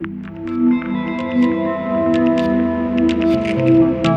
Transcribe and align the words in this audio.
thank 0.00 0.28
you 3.68 4.07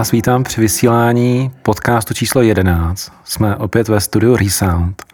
vás 0.00 0.10
vítám 0.10 0.44
při 0.44 0.60
vysílání 0.60 1.50
podcastu 1.62 2.14
číslo 2.14 2.42
11. 2.42 3.12
Jsme 3.24 3.56
opět 3.56 3.88
ve 3.88 4.00
studiu 4.00 4.36
Resound. 4.36 5.04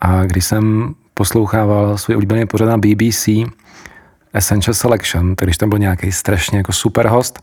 A 0.00 0.24
když 0.24 0.44
jsem 0.44 0.94
poslouchával 1.14 1.98
svůj 1.98 2.16
oblíbený 2.16 2.46
pořad 2.46 2.66
na 2.66 2.78
BBC 2.78 3.28
Essential 4.32 4.74
Selection, 4.74 5.36
tak 5.36 5.46
když 5.46 5.56
tam 5.56 5.68
byl 5.68 5.78
nějaký 5.78 6.12
strašně 6.12 6.58
jako 6.58 6.72
super 6.72 7.06
host, 7.06 7.42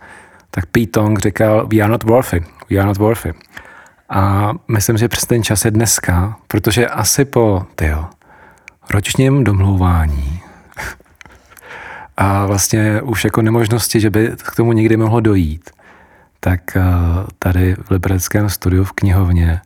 tak 0.51 0.65
Pete 0.65 0.87
Tong 0.87 1.19
říkal 1.19 1.67
We 1.73 1.79
are 1.79 1.91
not 1.91 2.03
worthy, 2.03 2.43
we 2.69 2.77
are 2.77 2.87
not 2.87 2.97
worthy. 2.97 3.33
A 4.09 4.51
myslím, 4.67 4.97
že 4.97 5.07
přes 5.07 5.25
ten 5.25 5.43
čas 5.43 5.65
je 5.65 5.71
dneska, 5.71 6.35
protože 6.47 6.87
asi 6.87 7.25
po, 7.25 7.65
tyjo, 7.75 8.05
ročním 8.89 9.43
domlouvání 9.43 10.41
a 12.17 12.45
vlastně 12.45 13.01
už 13.01 13.23
jako 13.23 13.41
nemožnosti, 13.41 13.99
že 13.99 14.09
by 14.09 14.31
k 14.37 14.55
tomu 14.55 14.73
někdy 14.73 14.97
mohlo 14.97 15.19
dojít, 15.19 15.69
tak 16.43 16.75
eh, 16.75 16.83
tady 17.39 17.75
v 17.75 17.91
Libereckém 17.91 18.49
studiu 18.49 18.83
v 18.83 18.91
knihovně 18.91 19.61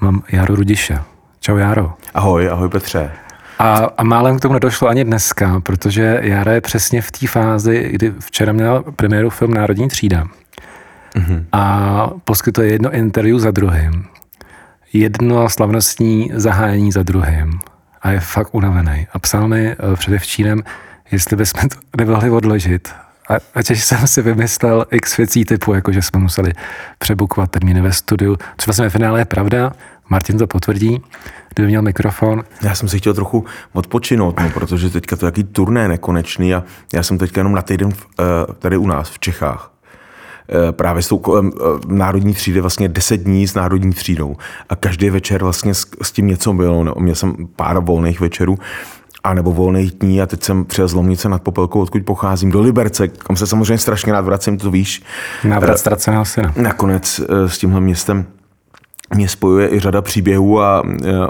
mám 0.00 0.22
Jaro 0.32 0.54
Rudiše. 0.54 0.98
Čau 1.40 1.56
Jaro. 1.56 1.92
Ahoj, 2.14 2.50
ahoj 2.50 2.68
Petře. 2.68 3.10
A, 3.58 3.74
a 3.96 4.02
málem 4.04 4.38
k 4.38 4.40
tomu 4.40 4.54
nedošlo 4.54 4.88
ani 4.88 5.04
dneska, 5.04 5.60
protože 5.60 6.20
Jara 6.22 6.52
je 6.52 6.60
přesně 6.60 7.02
v 7.02 7.10
té 7.10 7.26
fázi, 7.26 7.88
kdy 7.92 8.12
včera 8.18 8.52
měla 8.52 8.82
premiéru 8.82 9.30
film 9.30 9.54
Národní 9.54 9.88
třída. 9.88 10.24
Mm-hmm. 11.14 11.44
A 11.52 12.10
poskytuje 12.24 12.72
jedno 12.72 12.90
interview 12.92 13.38
za 13.38 13.50
druhým. 13.50 14.04
Jedno 14.92 15.48
slavnostní 15.48 16.30
zahájení 16.34 16.92
za 16.92 17.02
druhým. 17.02 17.60
A 18.02 18.10
je 18.10 18.20
fakt 18.20 18.54
unavený. 18.54 19.06
A 19.12 19.18
psal 19.18 19.48
mi 19.48 19.68
eh, 19.70 19.76
předevčírem, 19.96 20.62
jestli 21.12 21.36
bychom 21.36 21.68
to 21.68 21.76
nemohli 21.96 22.30
odložit. 22.30 22.94
A, 23.30 23.34
a 23.54 23.60
jsem 23.60 24.06
si 24.06 24.22
vymyslel 24.22 24.84
x 24.90 25.16
věcí 25.16 25.44
typu, 25.44 25.74
jako 25.74 25.92
že 25.92 26.02
jsme 26.02 26.20
museli 26.20 26.52
přebukovat 26.98 27.50
termíny 27.50 27.80
ve 27.80 27.92
studiu, 27.92 28.36
což 28.56 28.66
vlastně 28.66 28.84
ve 28.84 28.90
finále 28.90 29.20
je 29.20 29.24
pravda, 29.24 29.72
Martin 30.08 30.38
to 30.38 30.46
potvrdí, 30.46 31.02
kdyby 31.54 31.68
měl 31.68 31.82
mikrofon. 31.82 32.44
Já 32.62 32.74
jsem 32.74 32.88
si 32.88 32.98
chtěl 32.98 33.14
trochu 33.14 33.44
odpočinout, 33.72 34.40
no, 34.40 34.50
protože 34.50 34.90
teďka 34.90 35.16
to 35.16 35.26
je 35.26 35.28
jaký 35.28 35.44
turné 35.44 35.88
nekonečný 35.88 36.54
a 36.54 36.64
já 36.94 37.02
jsem 37.02 37.18
teďka 37.18 37.40
jenom 37.40 37.54
na 37.54 37.62
týden 37.62 37.92
v, 37.92 38.06
eh, 38.20 38.24
tady 38.58 38.76
u 38.76 38.86
nás 38.86 39.10
v 39.10 39.18
Čechách. 39.18 39.72
Eh, 40.68 40.72
právě 40.72 41.02
s 41.02 41.08
tou 41.08 41.22
eh, 41.38 41.50
národní 41.86 42.34
třídy 42.34 42.60
vlastně 42.60 42.88
10 42.88 43.16
dní 43.16 43.48
s 43.48 43.54
národní 43.54 43.92
třídou 43.92 44.36
a 44.68 44.76
každý 44.76 45.10
večer 45.10 45.42
vlastně 45.42 45.74
s, 45.74 45.86
s 46.02 46.12
tím 46.12 46.26
něco 46.26 46.52
bylo. 46.52 46.84
No, 46.84 46.94
měl 46.98 47.14
jsem 47.14 47.34
pár 47.56 47.78
volných 47.78 48.20
večerů 48.20 48.58
a 49.24 49.34
nebo 49.34 49.52
volných 49.52 49.92
dní 49.92 50.22
a 50.22 50.26
teď 50.26 50.42
jsem 50.42 50.64
přijel 50.64 50.88
z 50.88 50.94
Lomnice 50.94 51.28
nad 51.28 51.42
Popelkou, 51.42 51.80
odkud 51.80 52.04
pocházím, 52.04 52.50
do 52.50 52.60
Liberce, 52.60 53.08
kam 53.08 53.36
se 53.36 53.46
samozřejmě 53.46 53.78
strašně 53.78 54.12
rád 54.12 54.24
vracím, 54.24 54.58
to 54.58 54.70
víš. 54.70 55.02
Návrat 55.44 55.78
ztraceného 55.78 56.24
syna. 56.24 56.52
Nakonec 56.56 57.20
s 57.46 57.58
tímhle 57.58 57.80
městem 57.80 58.26
mě 59.14 59.28
spojuje 59.28 59.74
i 59.74 59.80
řada 59.80 60.02
příběhů 60.02 60.62
a 60.62 60.82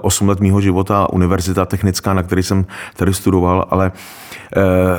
8 0.03 0.29
let 0.29 0.41
mýho 0.41 0.61
života, 0.61 1.13
univerzita 1.13 1.67
technická, 1.67 2.15
na 2.15 2.23
který 2.23 2.43
jsem 2.43 2.67
tady 2.97 3.15
studoval, 3.15 3.67
ale 3.71 3.93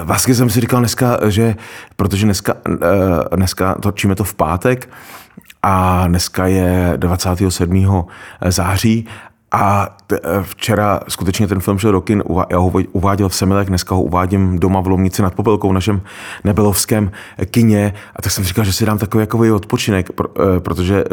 vlastně 0.03 0.35
jsem 0.35 0.49
si 0.49 0.61
říkal 0.61 0.79
dneska, 0.79 1.19
že 1.27 1.55
protože 1.95 2.25
dneska, 2.25 2.53
dneska 3.35 3.75
točíme 3.75 4.15
to 4.15 4.23
v 4.23 4.33
pátek 4.33 4.89
a 5.63 6.07
dneska 6.07 6.47
je 6.47 6.93
27. 6.97 8.05
září 8.45 9.07
a 9.51 9.95
t- 10.07 10.19
e, 10.23 10.43
včera 10.43 10.99
skutečně 11.07 11.47
ten 11.47 11.59
film 11.59 11.79
šel 11.79 11.91
do 11.91 12.01
kin, 12.01 12.23
já 12.49 12.57
ho 12.57 12.71
uváděl 12.91 13.29
v 13.29 13.35
Semilech, 13.35 13.67
dneska 13.67 13.95
ho 13.95 14.01
uvádím 14.01 14.59
doma 14.59 14.81
v 14.81 14.87
Lomnici 14.87 15.21
nad 15.21 15.35
Popelkou 15.35 15.69
v 15.69 15.73
našem 15.73 16.01
nebelovském 16.43 17.11
kině 17.45 17.93
a 18.15 18.21
tak 18.21 18.31
jsem 18.31 18.43
říkal, 18.43 18.65
že 18.65 18.73
si 18.73 18.85
dám 18.85 18.97
takový 18.97 19.21
jako 19.21 19.55
odpočinek, 19.55 20.09
e, 20.09 20.59
protože 20.59 21.03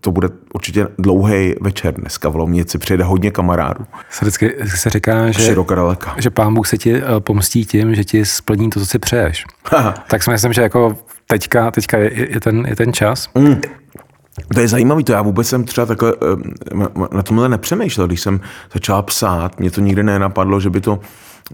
to 0.00 0.10
bude 0.10 0.28
určitě 0.54 0.88
dlouhý 0.98 1.54
večer 1.60 1.94
dneska 1.94 2.28
v 2.28 2.36
Lomnici, 2.36 2.78
přijede 2.78 3.04
hodně 3.04 3.30
kamarádů. 3.30 3.84
Se 4.10 4.24
vždycky 4.24 4.54
se 4.76 4.90
říká, 4.90 5.30
že, 5.30 5.56
daleka. 5.74 6.14
že 6.18 6.30
pán 6.30 6.54
Bůh 6.54 6.66
se 6.66 6.78
ti 6.78 7.02
pomstí 7.18 7.64
tím, 7.64 7.94
že 7.94 8.04
ti 8.04 8.24
splní 8.24 8.70
to, 8.70 8.80
co 8.80 8.86
si 8.86 8.98
přeješ. 8.98 9.44
tak 10.08 10.22
si 10.22 10.30
myslím, 10.30 10.52
že 10.52 10.62
jako 10.62 10.96
teďka, 11.26 11.70
teďka 11.70 11.98
je, 11.98 12.30
je, 12.32 12.40
ten, 12.40 12.66
je 12.68 12.76
ten 12.76 12.92
čas. 12.92 13.28
Mm. 13.34 13.60
To 14.54 14.60
je 14.60 14.68
zajímavé, 14.68 15.02
to 15.02 15.12
já 15.12 15.22
vůbec 15.22 15.48
jsem 15.48 15.64
třeba 15.64 15.86
takhle 15.86 16.14
na 17.12 17.22
tomhle 17.22 17.48
nepřemýšlel, 17.48 18.06
když 18.06 18.20
jsem 18.20 18.40
začal 18.72 19.02
psát, 19.02 19.60
mě 19.60 19.70
to 19.70 19.80
nikdy 19.80 20.02
nenapadlo, 20.02 20.60
že 20.60 20.70
by 20.70 20.80
to 20.80 21.00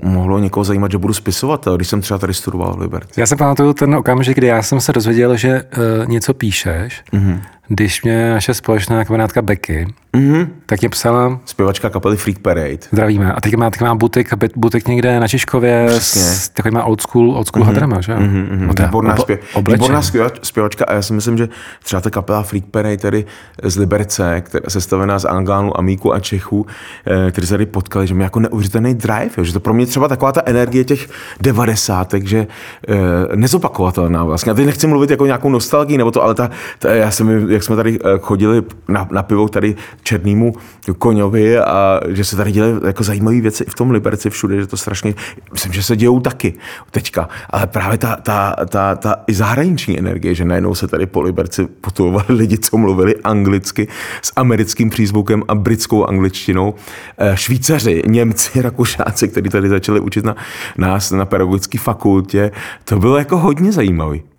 mohlo 0.03 0.39
někoho 0.39 0.65
zajímat, 0.65 0.91
že 0.91 0.99
budu 0.99 1.15
spisovatel, 1.15 1.77
když 1.77 1.89
jsem 1.89 2.01
třeba 2.01 2.19
tady 2.19 2.35
studoval 2.35 2.75
v 2.75 2.81
Liberci. 2.81 3.21
Já 3.21 3.27
se 3.27 3.37
pamatuju 3.37 3.73
ten 3.73 3.95
okamžik, 3.95 4.37
kdy 4.37 4.47
já 4.47 4.63
jsem 4.63 4.81
se 4.81 4.93
dozvěděl, 4.93 5.37
že 5.37 5.63
uh, 5.63 6.09
něco 6.09 6.35
píšeš, 6.35 7.03
mm-hmm. 7.13 7.41
Když 7.75 8.03
mě 8.03 8.31
naše 8.31 8.55
společná 8.55 9.05
kamarádka 9.05 9.43
Becky, 9.43 9.87
mm-hmm. 10.17 10.49
tak 10.67 10.81
mě 10.81 10.89
psala... 10.89 11.41
Zpěvačka 11.45 11.91
kapely 11.91 12.17
Freak 12.17 12.39
Parade. 12.39 12.79
Zdravíme. 12.93 13.33
A 13.33 13.41
teď 13.41 13.55
má, 13.57 13.71
teď 13.71 13.81
má 13.81 13.95
butik, 13.95 14.31
butik 14.57 14.89
někde 14.89 15.21
na 15.21 15.29
Čiškově 15.29 15.87
Přesně. 15.89 16.23
s 16.23 16.49
takovýma 16.49 16.85
old 16.85 17.01
school, 17.01 17.37
old 17.37 17.47
school 17.47 17.65
mm-hmm. 17.65 17.67
hadrama, 17.67 18.01
že? 18.01 18.15
Mm-hmm. 18.15 18.61
No, 18.61 18.87
výborná, 18.87 19.17
spě- 19.17 19.39
výborná 19.73 20.03
zpěvačka 20.43 20.85
a 20.85 20.93
já 20.93 21.03
si 21.03 21.13
myslím, 21.13 21.39
že 21.39 21.49
třeba 21.83 22.01
ta 22.01 22.11
kapela 22.11 22.43
Freak 22.43 22.65
Parade 22.65 22.97
tady 22.97 23.25
z 23.63 23.77
Liberce, 23.77 24.41
která 24.41 24.65
sestavená 24.69 25.19
z 25.19 25.25
Angánů, 25.25 25.79
Amíku 25.79 26.15
a 26.15 26.21
Čechů, 26.21 26.67
eh, 27.07 27.31
kteří 27.31 27.47
se 27.47 27.55
tady 27.55 27.67
potkali, 27.67 28.07
že 28.07 28.15
mi 28.15 28.23
jako 28.23 28.41
neuvěřitelný 28.41 28.95
drive, 28.95 29.31
jo, 29.39 29.45
že 29.45 29.53
to 29.53 29.61
pro 29.61 29.75
mě 29.75 29.87
třeba 29.87 30.09
taková 30.09 30.33
ta 30.33 30.43
energie 30.45 30.85
těch 30.85 31.09
devadesátek, 31.41 32.27
že 32.27 32.47
eh, 32.89 32.97
nezopakovatelná 33.37 34.25
vlastně. 34.25 34.53
A 34.53 34.55
teď 34.55 34.67
nechci 34.67 34.87
mluvit 34.87 35.11
jako 35.11 35.27
nějakou 35.27 35.51
nostalgii, 35.51 35.99
nebo 35.99 36.11
to, 36.11 36.23
ale 36.23 36.35
ta, 36.35 36.51
ta 36.79 36.95
já 36.95 37.11
jsem, 37.11 37.51
jak 37.63 37.67
jsme 37.67 37.77
tady 37.77 37.99
eh, 38.05 38.19
chodili 38.21 38.63
na, 38.89 39.09
na 39.11 39.23
pivo 39.23 39.49
tady 39.49 39.77
černýmu 40.03 40.55
koňovi 40.99 41.59
a 41.59 42.01
že 42.09 42.25
se 42.25 42.37
tady 42.37 42.53
dělají 42.53 42.75
jako 42.87 43.05
zajímavé 43.05 43.41
věci 43.41 43.65
i 43.65 43.71
v 43.71 43.75
tom 43.75 43.91
Liberci 43.91 44.31
všude, 44.31 44.61
že 44.61 44.67
to 44.67 44.77
strašně, 44.77 45.15
myslím, 45.53 45.73
že 45.73 45.83
se 45.83 45.97
dějou 45.97 46.21
taky 46.21 46.55
teďka, 46.91 47.29
ale 47.51 47.67
právě 47.67 47.99
ta, 47.99 48.17
ta, 48.17 48.57
ta, 48.69 48.95
ta 48.95 49.17
i 49.27 49.35
zahraniční 49.35 49.99
energie, 49.99 50.35
že 50.35 50.45
najednou 50.45 50.75
se 50.75 50.89
tady 50.89 51.07
po 51.07 51.21
Liberci 51.21 51.67
potulovali 51.67 52.27
lidi, 52.29 52.59
co 52.59 52.77
mluvili 52.79 53.17
anglicky 53.25 53.89
s 54.23 54.33
americkým 54.37 54.91
přízvukem 54.91 55.43
a 55.49 55.55
britskou 55.55 56.05
angličtinou, 56.05 56.75
eh, 57.19 57.37
Švýcaři, 57.37 58.03
Němci, 58.07 58.63
Rakušáci, 58.63 59.29
kteří 59.29 59.49
tady 59.49 59.69
začali 59.69 60.01
učit 60.01 60.25
na 60.25 60.37
nás 60.79 61.11
na 61.11 61.25
pedagogické 61.25 61.79
fakultě, 61.79 62.51
to 62.85 62.99
bylo 62.99 63.19
jako 63.19 63.39
hodně 63.39 63.73
zajímavý. 63.73 64.32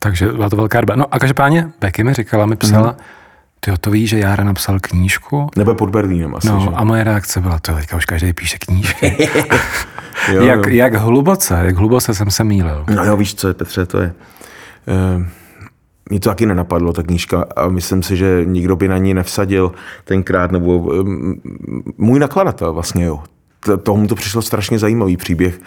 Takže 0.00 0.32
byla 0.32 0.50
to 0.50 0.56
velká 0.56 0.80
doba. 0.80 0.96
No 0.96 1.14
a 1.14 1.18
každopádně 1.18 1.70
Becky 1.80 2.04
mi 2.04 2.14
říkala, 2.14 2.46
mi 2.46 2.56
psala, 2.56 2.92
mm-hmm 2.92 3.18
ty 3.60 3.72
to 3.80 3.90
ví, 3.90 4.06
že 4.06 4.18
Jára 4.18 4.44
napsal 4.44 4.78
knížku? 4.80 5.46
Nebo 5.56 5.74
pod 5.74 5.90
Berlínem 5.90 6.34
asi. 6.34 6.48
No 6.48 6.60
že? 6.60 6.68
a 6.74 6.84
moje 6.84 7.04
reakce 7.04 7.40
byla, 7.40 7.58
to 7.58 7.74
teďka 7.74 7.96
už 7.96 8.04
každý 8.04 8.32
píše 8.32 8.58
knížky. 8.58 9.16
jo, 10.32 10.42
jak, 10.42 10.66
jo. 10.66 10.74
jak 10.74 10.94
hluboce, 10.94 11.60
jak 11.64 11.76
hluboce 11.76 12.14
jsem 12.14 12.30
se 12.30 12.44
mýlil. 12.44 12.84
No 12.94 13.04
jo, 13.04 13.16
víš 13.16 13.34
co, 13.34 13.54
Petře, 13.54 13.86
to 13.86 14.00
je... 14.00 14.14
Uh, 15.16 15.24
mě 16.10 16.20
to 16.20 16.28
taky 16.28 16.46
nenapadlo, 16.46 16.92
ta 16.92 17.02
knížka, 17.02 17.46
a 17.56 17.68
myslím 17.68 18.02
si, 18.02 18.16
že 18.16 18.40
nikdo 18.44 18.76
by 18.76 18.88
na 18.88 18.98
ní 18.98 19.14
nevsadil 19.14 19.72
tenkrát, 20.04 20.52
nebo 20.52 20.78
um, 20.78 21.40
můj 21.98 22.18
nakladatel 22.18 22.72
vlastně, 22.72 23.04
jo. 23.04 23.22
Tomu 23.82 24.06
to 24.06 24.14
přišlo 24.14 24.42
strašně 24.42 24.78
zajímavý 24.78 25.16
příběh 25.16 25.60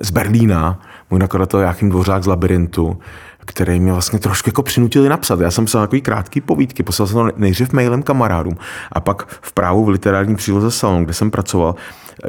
z 0.00 0.10
Berlína, 0.10 0.80
můj 1.10 1.20
nakladatel 1.20 1.60
Jáchym 1.60 1.90
Dvořák 1.90 2.22
z 2.22 2.26
Labyrintu, 2.26 2.98
který 3.46 3.80
mě 3.80 3.92
vlastně 3.92 4.18
trošku 4.18 4.48
jako 4.48 4.62
přinutili 4.62 5.08
napsat. 5.08 5.40
Já 5.40 5.50
jsem 5.50 5.64
psal 5.64 5.80
takový 5.82 6.00
krátký 6.00 6.40
povídky, 6.40 6.82
poslal 6.82 7.06
jsem 7.06 7.16
to 7.16 7.28
nejdřív 7.36 7.72
mailem 7.72 8.02
kamarádům 8.02 8.56
a 8.92 9.00
pak 9.00 9.26
v 9.40 9.52
právu 9.52 9.84
v 9.84 9.88
literární 9.88 10.36
příloze 10.36 10.70
Salon, 10.70 11.04
kde 11.04 11.14
jsem 11.14 11.30
pracoval, 11.30 11.74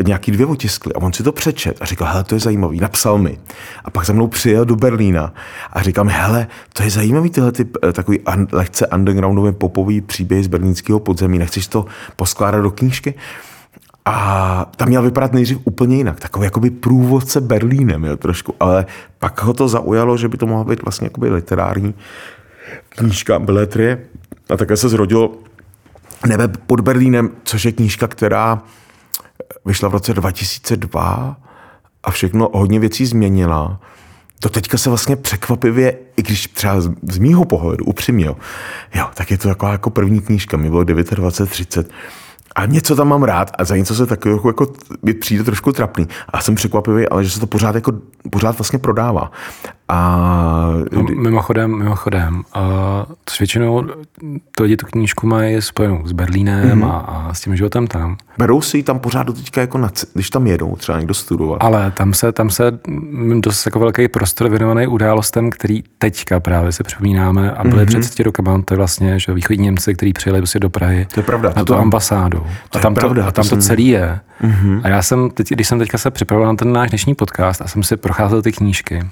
nějaký 0.05 0.31
dvě 0.31 0.45
otiskly 0.45 0.93
a 0.93 0.97
on 0.97 1.13
si 1.13 1.23
to 1.23 1.31
přečet 1.31 1.77
a 1.81 1.85
říkal, 1.85 2.07
hele, 2.07 2.23
to 2.23 2.35
je 2.35 2.39
zajímavý, 2.39 2.79
napsal 2.79 3.17
mi. 3.17 3.37
A 3.85 3.89
pak 3.89 4.05
za 4.05 4.13
mnou 4.13 4.27
přijel 4.27 4.65
do 4.65 4.75
Berlína 4.75 5.33
a 5.73 5.81
říkal 5.81 6.05
mi, 6.05 6.11
hele, 6.11 6.47
to 6.73 6.83
je 6.83 6.89
zajímavý 6.89 7.29
tyhle 7.29 7.51
ty 7.51 7.67
eh, 7.87 7.93
takový 7.93 8.19
un, 8.19 8.47
lehce 8.51 8.87
undergroundové 8.87 9.51
popový 9.51 10.01
příběhy 10.01 10.43
z 10.43 10.47
berlínského 10.47 10.99
podzemí, 10.99 11.39
nechceš 11.39 11.67
to 11.67 11.85
poskládat 12.15 12.61
do 12.61 12.71
knížky? 12.71 13.13
A 14.05 14.71
tam 14.75 14.87
měl 14.87 15.01
vypadat 15.01 15.33
nejdřív 15.33 15.57
úplně 15.63 15.97
jinak, 15.97 16.19
takový 16.19 16.45
jakoby 16.45 16.69
průvodce 16.69 17.41
Berlínem, 17.41 18.03
jo, 18.03 18.17
trošku, 18.17 18.55
ale 18.59 18.85
pak 19.19 19.41
ho 19.41 19.53
to 19.53 19.67
zaujalo, 19.67 20.17
že 20.17 20.27
by 20.27 20.37
to 20.37 20.47
mohla 20.47 20.63
být 20.63 20.83
vlastně 20.83 21.05
jakoby 21.05 21.29
literární 21.29 21.93
knížka 22.89 23.39
Beletrie. 23.39 23.99
A 24.49 24.57
také 24.57 24.77
se 24.77 24.89
zrodilo 24.89 25.31
Nebe 26.27 26.47
pod 26.47 26.81
Berlínem, 26.81 27.29
což 27.43 27.65
je 27.65 27.71
knížka, 27.71 28.07
která 28.07 28.61
vyšla 29.65 29.89
v 29.89 29.93
roce 29.93 30.13
2002 30.13 31.37
a 32.03 32.11
všechno 32.11 32.49
hodně 32.53 32.79
věcí 32.79 33.05
změnila. 33.05 33.79
To 34.39 34.49
teďka 34.49 34.77
se 34.77 34.89
vlastně 34.89 35.15
překvapivě, 35.15 35.97
i 36.17 36.21
když 36.21 36.47
třeba 36.47 36.81
z, 36.81 36.91
z 37.11 37.17
mýho 37.17 37.45
pohledu, 37.45 37.85
upřímně, 37.85 38.25
jo, 38.25 38.37
jo, 38.95 39.07
tak 39.13 39.31
je 39.31 39.37
to 39.37 39.47
taková 39.47 39.71
jako 39.71 39.89
první 39.89 40.21
knížka, 40.21 40.57
mi 40.57 40.69
bylo 40.69 40.83
29, 40.83 41.49
30, 41.49 41.91
a 42.55 42.65
něco 42.65 42.95
tam 42.95 43.07
mám 43.07 43.23
rád 43.23 43.51
a 43.57 43.63
za 43.63 43.75
něco 43.75 43.95
se 43.95 44.05
takového 44.05 44.37
jako, 44.37 44.47
jako 44.49 44.73
přijde 45.19 45.43
trošku 45.43 45.71
trapný. 45.71 46.07
A 46.29 46.41
jsem 46.41 46.55
překvapivý, 46.55 47.09
ale 47.09 47.23
že 47.23 47.29
se 47.29 47.39
to 47.39 47.47
pořád, 47.47 47.75
jako, 47.75 47.91
pořád 48.29 48.57
vlastně 48.57 48.79
prodává. 48.79 49.31
A... 49.93 50.73
No, 50.91 51.03
mimochodem, 51.15 51.77
mimochodem, 51.77 52.43
a 52.53 53.05
většinou 53.39 53.83
to 54.55 54.63
lidi 54.63 54.77
tu 54.77 54.85
knížku 54.85 55.27
mají 55.27 55.61
spojenou 55.61 56.01
s 56.05 56.11
Berlínem 56.11 56.81
mm-hmm. 56.81 56.91
a, 56.91 56.97
a, 56.97 57.33
s 57.33 57.41
tím 57.41 57.55
životem 57.55 57.87
tam. 57.87 58.17
Berou 58.37 58.61
si 58.61 58.77
ji 58.77 58.83
tam 58.83 58.99
pořád 58.99 59.23
do 59.23 59.33
teďka, 59.33 59.61
jako 59.61 59.77
na, 59.77 59.91
když 60.13 60.29
tam 60.29 60.47
jedou, 60.47 60.75
třeba 60.75 60.97
někdo 60.97 61.13
studovat. 61.13 61.57
Ale 61.61 61.91
tam 61.91 62.13
se, 62.13 62.31
tam 62.31 62.49
se 62.49 62.79
dost 63.39 63.65
jako 63.65 63.79
velký 63.79 64.07
prostor 64.07 64.49
věnovaný 64.49 64.87
událostem, 64.87 65.49
který 65.49 65.83
teďka 65.97 66.39
právě 66.39 66.71
se 66.71 66.83
připomínáme 66.83 67.51
a 67.51 67.63
byly 67.63 67.83
mm-hmm. 67.83 67.87
před 67.87 67.99
30 67.99 68.23
rokama, 68.23 68.61
to 68.65 68.73
je 68.73 68.77
vlastně, 68.77 69.19
že 69.19 69.33
východní 69.33 69.63
Němci, 69.63 69.93
kteří 69.93 70.13
přijeli 70.13 70.39
prostě 70.39 70.59
do 70.59 70.69
Prahy 70.69 71.07
to 71.13 71.19
je 71.19 71.23
pravda, 71.23 71.53
na 71.55 71.65
tu 71.65 71.73
tam, 71.73 71.81
ambasádu. 71.81 72.45
To 72.69 72.79
a 72.79 72.81
tam, 72.81 72.93
pravda, 72.95 73.21
to, 73.21 73.27
a 73.27 73.31
tam 73.31 73.49
to, 73.49 73.55
to 73.55 73.61
celý 73.61 73.87
je. 73.87 74.19
Mm-hmm. 74.43 74.81
A 74.83 74.87
já 74.87 75.01
jsem, 75.01 75.29
teď, 75.29 75.49
když 75.49 75.67
jsem 75.67 75.79
teďka 75.79 75.97
se 75.97 76.11
připravoval 76.11 76.53
na 76.53 76.57
ten 76.57 76.73
náš 76.73 76.89
dnešní 76.89 77.15
podcast 77.15 77.61
a 77.61 77.67
jsem 77.67 77.83
si 77.83 77.97
procházel 77.97 78.41
ty 78.41 78.51
knížky, 78.51 79.03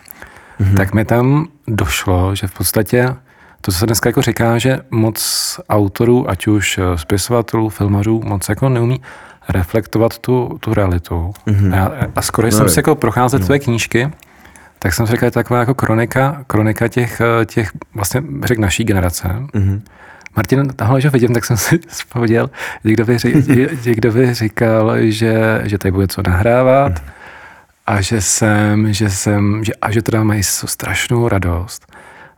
mm-hmm. 0.62 0.78
tak 0.78 0.94
mi 0.94 1.06
tam 1.06 1.48
došlo, 1.68 2.36
že 2.36 2.48
v 2.48 2.54
podstatě 2.54 3.16
to, 3.62 3.72
co 3.72 3.78
se 3.78 3.86
dneska 3.86 4.10
jako 4.10 4.22
říká, 4.22 4.58
že 4.58 4.80
moc 4.92 5.60
autorů, 5.70 6.30
ať 6.30 6.48
už 6.48 6.78
eh, 6.78 6.98
spisovatelů, 6.98 7.70
filmařů, 7.70 8.22
moc 8.26 8.50
jako 8.50 8.70
neumí 8.70 9.02
reflektovat 9.50 10.20
tu, 10.20 10.58
tu 10.60 10.74
realitu. 10.74 11.34
Mm-hmm. 11.48 11.84
A, 11.84 12.08
a 12.16 12.22
skoro 12.22 12.48
no, 12.48 12.52
jsem 12.52 12.70
si 12.70 12.80
jako 12.80 12.96
procházel 12.96 13.40
no. 13.40 13.46
tvoje 13.46 13.60
knížky, 13.60 14.12
tak 14.80 14.94
jsem 14.94 15.08
si 15.08 15.12
říkal, 15.12 15.28
je 15.28 15.32
to 15.32 15.40
taková 15.40 15.60
jako 15.60 15.74
kronika, 15.74 16.44
kronika 16.48 16.88
těch, 16.88 17.22
eh, 17.22 17.46
těch 17.46 17.72
vlastně, 17.96 18.24
řekl, 18.44 18.62
naší 18.62 18.84
generace. 18.84 19.28
Mm-hmm. 19.28 19.82
Martin, 20.36 20.68
tahle, 20.76 21.02
že 21.02 21.10
vidím, 21.10 21.34
tak 21.34 21.46
jsem 21.46 21.58
si 21.58 21.80
vzpomněl, 21.88 22.50
někdo 22.84 23.06
by, 23.06 23.18
někdo 23.86 24.12
by 24.12 24.34
říkal, 24.34 24.92
že, 25.02 25.62
že 25.64 25.78
tady 25.78 25.92
bude 25.92 26.08
co 26.08 26.22
nahrávat, 26.22 26.92
mm 26.92 27.21
a 27.92 28.02
že 28.02 28.22
jsem, 28.22 28.94
že 28.94 29.10
jsem, 29.10 29.64
že, 29.64 29.74
a 29.82 29.92
že 29.92 30.02
teda 30.02 30.24
mají 30.24 30.44
strašnou 30.44 31.28
radost 31.28 31.96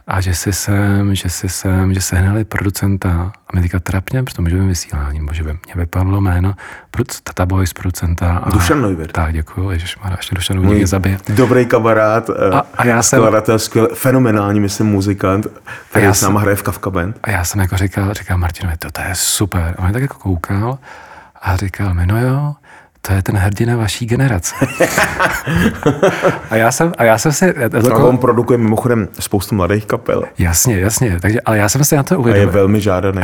a 0.07 0.21
že 0.21 0.35
si 0.35 0.53
jsem, 0.53 1.15
že 1.15 1.29
si 1.29 1.49
jsem, 1.49 1.93
že 1.93 2.01
sehnali 2.01 2.43
producenta 2.43 3.31
a 3.47 3.55
mi 3.55 3.61
teďka 3.61 3.79
trapně 3.79 4.23
při 4.23 4.35
tom 4.35 4.49
živém 4.49 4.67
vysílání, 4.67 5.25
bože 5.25 5.43
by 5.43 5.49
mě 5.49 5.73
vypadlo 5.75 6.21
jméno, 6.21 6.53
Tata 7.23 7.45
Boys 7.45 7.73
producenta. 7.73 8.37
A, 8.37 8.49
Dušan 8.49 8.81
Neuwirth. 8.81 9.11
Tak, 9.11 9.33
děkuji, 9.33 9.71
ježiš, 9.71 9.97
má 9.97 10.11
ještě 10.17 10.35
Dušan 10.35 10.55
Neuwirth 10.55 10.77
mě 10.77 10.87
zabije. 10.87 11.17
Dobrý 11.29 11.65
kamarád, 11.65 12.29
a, 12.29 12.33
eh, 12.33 12.61
a 12.73 12.85
já 12.85 13.03
jsem, 13.03 13.19
skladatel, 13.19 13.59
skvěl, 13.59 13.89
fenomenální, 13.93 14.59
myslím, 14.59 14.87
muzikant, 14.87 15.47
který 15.89 16.05
s 16.07 16.21
náma 16.21 16.39
hraje 16.39 16.55
v 16.55 16.63
Kafka 16.63 16.89
Band. 16.89 17.19
A 17.23 17.31
já 17.31 17.43
jsem 17.43 17.61
jako 17.61 17.77
říkal, 17.77 18.13
říkal 18.13 18.37
Martinovi, 18.37 18.77
to, 18.77 18.91
to 18.91 19.01
je 19.01 19.09
super. 19.13 19.75
A 19.77 19.83
on 19.83 19.93
tak 19.93 20.01
jako 20.01 20.17
koukal 20.17 20.77
a 21.41 21.55
říkal 21.55 21.93
mi, 21.93 22.05
no 22.05 22.21
jo, 22.21 22.55
to 23.07 23.13
je 23.13 23.23
ten 23.23 23.37
hrdina 23.37 23.77
vaší 23.77 24.05
generace. 24.05 24.55
a, 26.49 26.55
já 26.55 26.71
jsem, 26.71 26.93
a 26.97 27.03
já 27.03 27.17
jsem 27.17 27.31
si... 27.31 27.53
To 27.81 28.09
on 28.09 28.17
produkuje 28.17 28.57
mimochodem 28.57 29.07
spoustu 29.19 29.55
mladých 29.55 29.85
kapel. 29.85 30.23
Jasně, 30.37 30.79
jasně. 30.79 31.19
Takže, 31.21 31.41
ale 31.41 31.57
já 31.57 31.69
jsem 31.69 31.83
si 31.83 31.95
na 31.95 32.03
to 32.03 32.19
uvědomil. 32.19 32.47
A 32.47 32.51
je 32.51 32.53
velmi 32.53 32.81
žádaný 32.81 33.21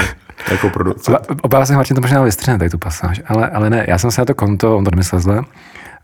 jako 0.52 0.70
producent. 0.70 1.18
Obávám 1.42 1.66
se, 1.66 1.76
Martin 1.76 1.96
to 1.96 2.02
možná 2.02 2.24
vystřihne, 2.24 2.58
tady 2.58 2.70
tu 2.70 2.78
pasáž. 2.78 3.22
Ale, 3.26 3.50
ale 3.50 3.70
ne, 3.70 3.86
já 3.88 3.98
jsem 3.98 4.12
si 4.12 4.22
na 4.22 4.26
to 4.26 4.36
konto, 4.36 4.78
on 4.78 4.84
to 4.84 4.92
nemyslel 4.92 5.22
zle, 5.22 5.42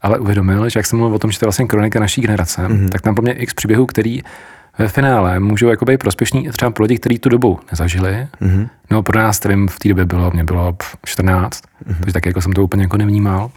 ale 0.01 0.19
uvědomil, 0.19 0.69
že 0.69 0.79
jak 0.79 0.85
jsem 0.85 0.99
mluvil 0.99 1.15
o 1.15 1.19
tom, 1.19 1.31
že 1.31 1.39
to 1.39 1.45
je 1.45 1.47
vlastně 1.47 1.65
kronika 1.65 1.99
naší 1.99 2.21
generace, 2.21 2.61
mm-hmm. 2.61 2.89
tak 2.89 3.01
tam 3.01 3.15
po 3.15 3.21
mě 3.21 3.33
x 3.33 3.53
příběhů, 3.53 3.85
který 3.85 4.21
ve 4.77 4.87
finále 4.87 5.39
můžou 5.39 5.67
jako 5.67 5.85
být 5.85 5.97
prospěšní 5.97 6.49
třeba 6.49 6.71
pro 6.71 6.83
lidi, 6.83 6.97
kteří 6.97 7.19
tu 7.19 7.29
dobu 7.29 7.59
nezažili, 7.71 8.27
mm-hmm. 8.41 8.69
nebo 8.89 9.03
pro 9.03 9.19
nás, 9.19 9.39
kterým 9.39 9.67
v 9.67 9.79
té 9.79 9.89
době 9.89 10.05
bylo, 10.05 10.31
mě 10.31 10.43
bylo 10.43 10.77
14, 11.05 11.61
mm-hmm. 11.61 11.95
takže 11.99 12.13
tak 12.13 12.25
jako 12.25 12.41
jsem 12.41 12.53
to 12.53 12.63
úplně 12.63 12.83
jako 12.83 12.97
nevnímal. 12.97 13.51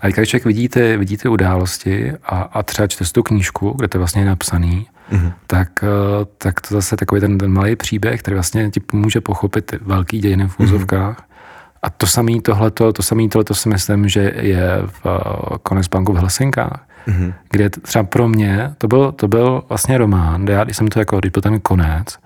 A 0.00 0.08
když 0.08 0.28
člověk 0.28 0.44
vidí 0.44 0.68
ty, 0.68 0.96
vidí 0.96 1.16
ty 1.16 1.28
události 1.28 2.12
a, 2.24 2.42
a 2.42 2.62
třeba 2.62 2.88
čte 2.88 3.04
tu 3.04 3.22
knížku, 3.22 3.70
kde 3.70 3.88
to 3.88 3.98
vlastně 3.98 4.22
je 4.22 4.26
napsaný, 4.26 4.86
mm-hmm. 5.12 5.32
tak, 5.46 5.68
eh, 5.82 6.26
tak 6.38 6.60
to 6.60 6.74
zase 6.74 6.96
takový 6.96 7.20
ten, 7.20 7.38
ten 7.38 7.52
malý 7.52 7.76
příběh, 7.76 8.20
který 8.20 8.34
vlastně 8.34 8.70
ti 8.70 8.80
pomůže 8.80 9.20
pochopit 9.20 9.74
velký 9.80 10.18
dějiny 10.18 10.48
v 10.48 10.60
úzovkách. 10.60 11.18
Mm-hmm. 11.18 11.34
A 11.82 11.90
to 11.90 12.06
samé 12.06 12.40
tohleto, 12.40 12.92
to 12.92 13.02
samé 13.02 13.28
tohleto 13.28 13.54
si 13.54 13.68
myslím, 13.68 14.08
že 14.08 14.32
je 14.40 14.82
v 14.86 15.06
uh, 15.06 15.56
Konec 15.62 15.88
banku 15.88 16.12
v 16.12 16.16
Helsinkách, 16.16 16.86
mm-hmm. 17.08 17.32
kde 17.50 17.70
třeba 17.70 18.04
pro 18.04 18.28
mě 18.28 18.74
to 18.78 18.88
byl, 18.88 19.12
to 19.12 19.28
byl 19.28 19.62
vlastně 19.68 19.98
román, 19.98 20.44
kde 20.44 20.52
já, 20.52 20.64
když 20.64 20.76
jsem 20.76 20.88
to 20.88 20.98
jako, 20.98 21.18
když 21.18 21.30
byl 21.30 21.42
ten 21.42 21.60
konec, 21.60 22.18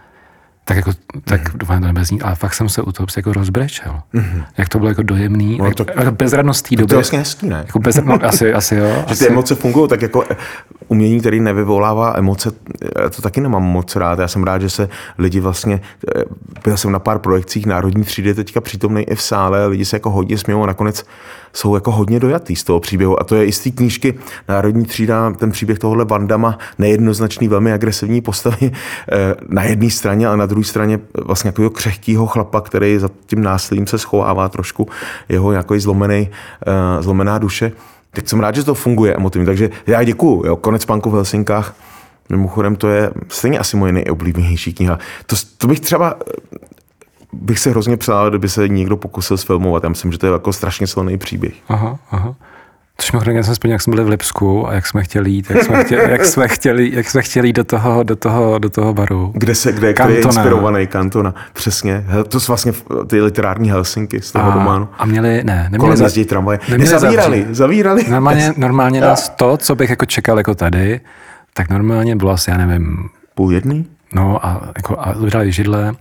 tak 0.68 0.76
jako, 0.76 0.90
tak 1.24 1.52
mm. 1.52 1.58
doufám, 1.58 1.80
to 1.80 1.86
nebezní, 1.86 2.22
ale 2.22 2.34
fakt 2.34 2.54
jsem 2.54 2.68
se 2.68 2.82
u 2.82 2.92
toho 2.92 3.06
jako 3.16 3.32
rozbrečel. 3.32 4.00
Mm. 4.12 4.42
Jak 4.58 4.68
to 4.68 4.78
bylo 4.78 4.88
jako 4.88 5.02
dojemný, 5.02 5.58
no, 5.58 5.74
to, 5.74 5.86
jako 5.96 6.10
bezradnost 6.10 6.68
té 6.68 6.76
doby. 6.76 6.88
To 6.88 6.94
je 6.94 6.96
vlastně 6.96 7.18
hezký, 7.18 7.48
ne? 7.48 7.56
Jako 7.66 7.78
bez, 7.78 7.96
no, 8.04 8.18
asi, 8.24 8.52
asi 8.54 8.74
jo. 8.74 8.86
Že 8.86 9.04
asi. 9.06 9.24
ty 9.24 9.30
emoce 9.30 9.54
fungují 9.54 9.88
tak 9.88 10.02
jako 10.02 10.24
umění, 10.88 11.20
který 11.20 11.40
nevyvolává 11.40 12.14
emoce, 12.16 12.50
to 13.16 13.22
taky 13.22 13.40
nemám 13.40 13.62
moc 13.62 13.96
rád. 13.96 14.18
Já 14.18 14.28
jsem 14.28 14.44
rád, 14.44 14.62
že 14.62 14.70
se 14.70 14.88
lidi 15.18 15.40
vlastně, 15.40 15.80
eh, 16.16 16.24
byl 16.64 16.76
jsem 16.76 16.92
na 16.92 16.98
pár 16.98 17.18
projekcích 17.18 17.66
Národní 17.66 18.04
třídy, 18.04 18.34
teďka 18.34 18.60
přítomný 18.60 19.02
i 19.02 19.14
v 19.14 19.22
sále, 19.22 19.66
lidi 19.66 19.84
se 19.84 19.96
jako 19.96 20.10
hodně 20.10 20.38
smějou 20.38 20.62
a 20.62 20.66
nakonec 20.66 21.04
jsou 21.52 21.74
jako 21.74 21.92
hodně 21.92 22.20
dojatý 22.20 22.56
z 22.56 22.64
toho 22.64 22.80
příběhu. 22.80 23.20
A 23.20 23.24
to 23.24 23.36
je 23.36 23.44
i 23.44 23.52
z 23.52 23.60
té 23.60 23.70
knížky 23.70 24.14
Národní 24.48 24.84
třída, 24.84 25.30
ten 25.30 25.50
příběh 25.50 25.78
tohohle 25.78 26.04
Vandama, 26.04 26.58
nejednoznačný, 26.78 27.48
velmi 27.48 27.72
agresivní 27.72 28.20
postavy 28.20 28.72
eh, 29.12 29.34
na 29.48 29.62
jedné 29.62 29.90
straně, 29.90 30.28
a 30.28 30.36
na 30.36 30.46
druhé 30.46 30.64
straně 30.64 31.00
vlastně 31.24 31.48
jako 31.48 31.70
křehkýho 31.70 32.26
chlapa, 32.26 32.60
který 32.60 32.98
za 32.98 33.10
tím 33.26 33.42
násilím 33.42 33.86
se 33.86 33.98
schovává 33.98 34.48
trošku, 34.48 34.88
jeho 35.28 35.52
jako 35.52 35.80
zlomený, 35.80 36.28
eh, 36.66 37.02
zlomená 37.02 37.38
duše. 37.38 37.72
Teď 38.10 38.28
jsem 38.28 38.40
rád, 38.40 38.54
že 38.54 38.64
to 38.64 38.74
funguje 38.74 39.14
emotivně, 39.14 39.46
takže 39.46 39.70
já 39.86 40.02
děkuju. 40.04 40.46
Jo. 40.46 40.56
Konec 40.56 40.84
panku 40.84 41.10
v 41.10 41.14
Helsinkách, 41.14 41.74
mimochodem 42.28 42.76
to 42.76 42.88
je 42.88 43.10
stejně 43.28 43.58
asi 43.58 43.76
moje 43.76 43.92
nejoblíbenější 43.92 44.74
kniha. 44.74 44.98
To, 45.26 45.36
to 45.58 45.66
bych 45.66 45.80
třeba 45.80 46.14
bych 47.32 47.58
se 47.58 47.70
hrozně 47.70 47.96
přál, 47.96 48.30
kdyby 48.30 48.48
se 48.48 48.68
někdo 48.68 48.96
pokusil 48.96 49.36
sfilmovat. 49.36 49.82
Já 49.82 49.88
myslím, 49.88 50.12
že 50.12 50.18
to 50.18 50.26
je 50.26 50.32
jako 50.32 50.52
strašně 50.52 50.86
silný 50.86 51.18
příběh. 51.18 51.54
Aha, 51.68 51.98
aha. 52.10 52.34
Což 53.00 53.12
mi 53.12 53.34
já 53.34 53.42
jsem 53.42 53.54
vzpomněl, 53.54 53.74
jak 53.74 53.82
jsme 53.82 53.90
byli 53.90 54.04
v 54.04 54.08
Lipsku 54.08 54.68
a 54.68 54.74
jak 54.74 54.86
jsme 54.86 55.02
chtěli 55.02 55.30
jít, 55.30 55.50
jak 55.50 55.64
jsme 55.64 55.84
chtěli, 55.84 56.10
jak 56.10 56.24
jsme 56.24 56.48
chtěli, 56.48 56.90
jak 56.94 57.10
jsme 57.10 57.22
chtěli 57.22 57.48
jít 57.48 57.56
do 57.56 57.64
toho, 57.64 58.02
do 58.02 58.16
toho, 58.16 58.58
do 58.58 58.70
toho 58.70 58.94
baru. 58.94 59.32
Kde 59.34 59.54
se, 59.54 59.72
kde, 59.72 59.92
kde 59.92 60.12
je 60.12 60.20
inspirovaný 60.20 60.86
Kantona, 60.86 61.34
přesně. 61.52 62.04
To 62.28 62.40
jsou 62.40 62.50
vlastně 62.50 62.72
ty 63.06 63.20
literární 63.20 63.70
Helsinky 63.70 64.20
z 64.20 64.32
toho 64.32 64.52
a, 64.52 64.54
románu. 64.54 64.88
A 64.98 65.04
měli, 65.04 65.44
ne, 65.44 65.68
neměli 65.70 65.96
za, 65.96 66.08
tramvaje. 66.28 66.58
Neměli 66.68 66.98
zavírali, 66.98 67.46
zavírali. 67.50 68.04
Normálně, 68.10 68.52
normálně 68.56 69.00
nás 69.00 69.28
to, 69.28 69.56
co 69.56 69.74
bych 69.74 69.90
jako 69.90 70.06
čekal 70.06 70.38
jako 70.38 70.54
tady, 70.54 71.00
tak 71.54 71.70
normálně 71.70 72.16
bylo 72.16 72.30
asi, 72.30 72.50
já 72.50 72.56
nevím. 72.56 73.08
Půl 73.34 73.52
jedný? 73.52 73.86
No 74.14 74.46
a, 74.46 74.68
jako, 74.76 74.96
a 75.00 75.14
židle 75.44 75.94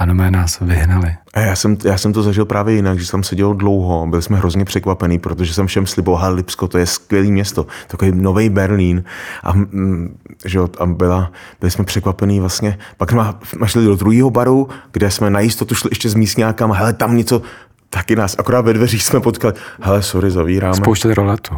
a 0.00 0.06
no 0.06 0.30
nás 0.30 0.60
vyhnali. 0.60 1.16
A 1.34 1.40
já 1.40 1.56
jsem, 1.56 1.76
já 1.84 1.98
jsem 1.98 2.12
to 2.12 2.22
zažil 2.22 2.44
právě 2.44 2.74
jinak, 2.74 2.98
že 2.98 3.06
jsem 3.06 3.22
seděl 3.22 3.54
dlouho, 3.54 4.06
byli 4.06 4.22
jsme 4.22 4.38
hrozně 4.38 4.64
překvapení, 4.64 5.18
protože 5.18 5.54
jsem 5.54 5.66
všem 5.66 5.86
sliboval, 5.86 6.34
Lipsko, 6.34 6.68
to 6.68 6.78
je 6.78 6.86
skvělé 6.86 7.26
město, 7.26 7.66
takový 7.86 8.12
nový 8.14 8.48
Berlín. 8.48 9.04
A, 9.42 9.52
mm, 9.52 10.18
že, 10.44 10.58
a 10.78 10.86
byla, 10.86 11.32
byli 11.60 11.70
jsme 11.70 11.84
překvapení 11.84 12.40
vlastně. 12.40 12.78
Pak 12.96 13.10
jsme, 13.10 13.24
jsme 13.44 13.68
šli 13.68 13.84
do 13.84 13.96
druhého 13.96 14.30
baru, 14.30 14.68
kde 14.92 15.10
jsme 15.10 15.30
na 15.30 15.40
jistotu 15.40 15.74
šli 15.74 15.90
ještě 15.92 16.08
s 16.08 16.14
místňákama, 16.14 16.74
hele, 16.74 16.92
tam 16.92 17.16
něco, 17.16 17.42
taky 17.90 18.16
nás, 18.16 18.36
akorát 18.38 18.60
ve 18.60 18.72
dveřích 18.72 19.02
jsme 19.02 19.20
potkali, 19.20 19.54
hele, 19.80 20.02
sorry, 20.02 20.30
zavíráme. 20.30 20.74
Spouštěli 20.74 21.14
roletu. 21.14 21.54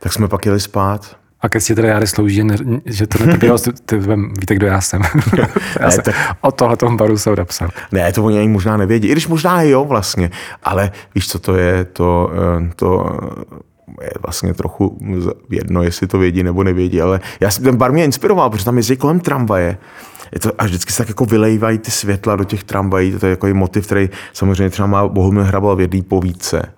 Tak 0.00 0.12
jsme 0.12 0.28
pak 0.28 0.46
jeli 0.46 0.60
spát. 0.60 1.16
A 1.44 1.60
si 1.60 1.74
teda 1.74 1.88
Jary 1.88 2.06
slouží, 2.06 2.34
že, 2.34 2.44
ne, 2.44 2.56
že 2.86 3.06
to 3.06 3.26
netrpělo, 3.26 3.58
víte, 4.40 4.54
kdo 4.54 4.66
já 4.66 4.80
jsem. 4.80 5.02
já 5.80 5.86
ne, 5.86 5.90
jsem 5.90 6.04
tak... 6.04 6.14
o 6.40 6.52
tohle 6.52 6.76
tom 6.76 6.96
baru 6.96 7.18
jsem 7.18 7.34
napsal. 7.34 7.68
Ne, 7.92 8.12
to 8.12 8.24
oni 8.24 8.38
ani 8.38 8.48
možná 8.48 8.76
nevědí. 8.76 9.08
I 9.08 9.12
když 9.12 9.28
možná 9.28 9.62
jo 9.62 9.84
vlastně. 9.84 10.30
Ale 10.62 10.92
víš, 11.14 11.28
co 11.28 11.38
to 11.38 11.56
je? 11.56 11.84
To, 11.84 12.30
eh, 12.34 12.70
to 12.76 13.18
je 14.02 14.10
vlastně 14.22 14.54
trochu 14.54 14.98
jedno, 15.50 15.82
jestli 15.82 16.06
to 16.06 16.18
vědí 16.18 16.42
nebo 16.42 16.64
nevědí, 16.64 17.00
ale 17.00 17.20
já 17.40 17.50
jsem, 17.50 17.64
ten 17.64 17.76
bar 17.76 17.92
mě 17.92 18.04
inspiroval, 18.04 18.50
protože 18.50 18.64
tam 18.64 18.76
jezdí 18.76 18.96
kolem 18.96 19.20
tramvaje 19.20 19.78
je 20.34 20.40
to, 20.40 20.52
a 20.58 20.64
vždycky 20.64 20.92
se 20.92 20.98
tak 20.98 21.08
jako 21.08 21.24
vylejvají 21.24 21.78
ty 21.78 21.90
světla 21.90 22.36
do 22.36 22.44
těch 22.44 22.64
tramvají, 22.64 23.12
to 23.12 23.26
je 23.26 23.30
jako 23.30 23.46
motiv, 23.52 23.86
který 23.86 24.10
samozřejmě 24.32 24.70
třeba 24.70 24.88
má 24.88 25.08
Bohumil 25.08 25.44
Hrabal 25.44 25.76
v 25.76 25.80
jedné 25.80 26.02
povídce. 26.02 26.72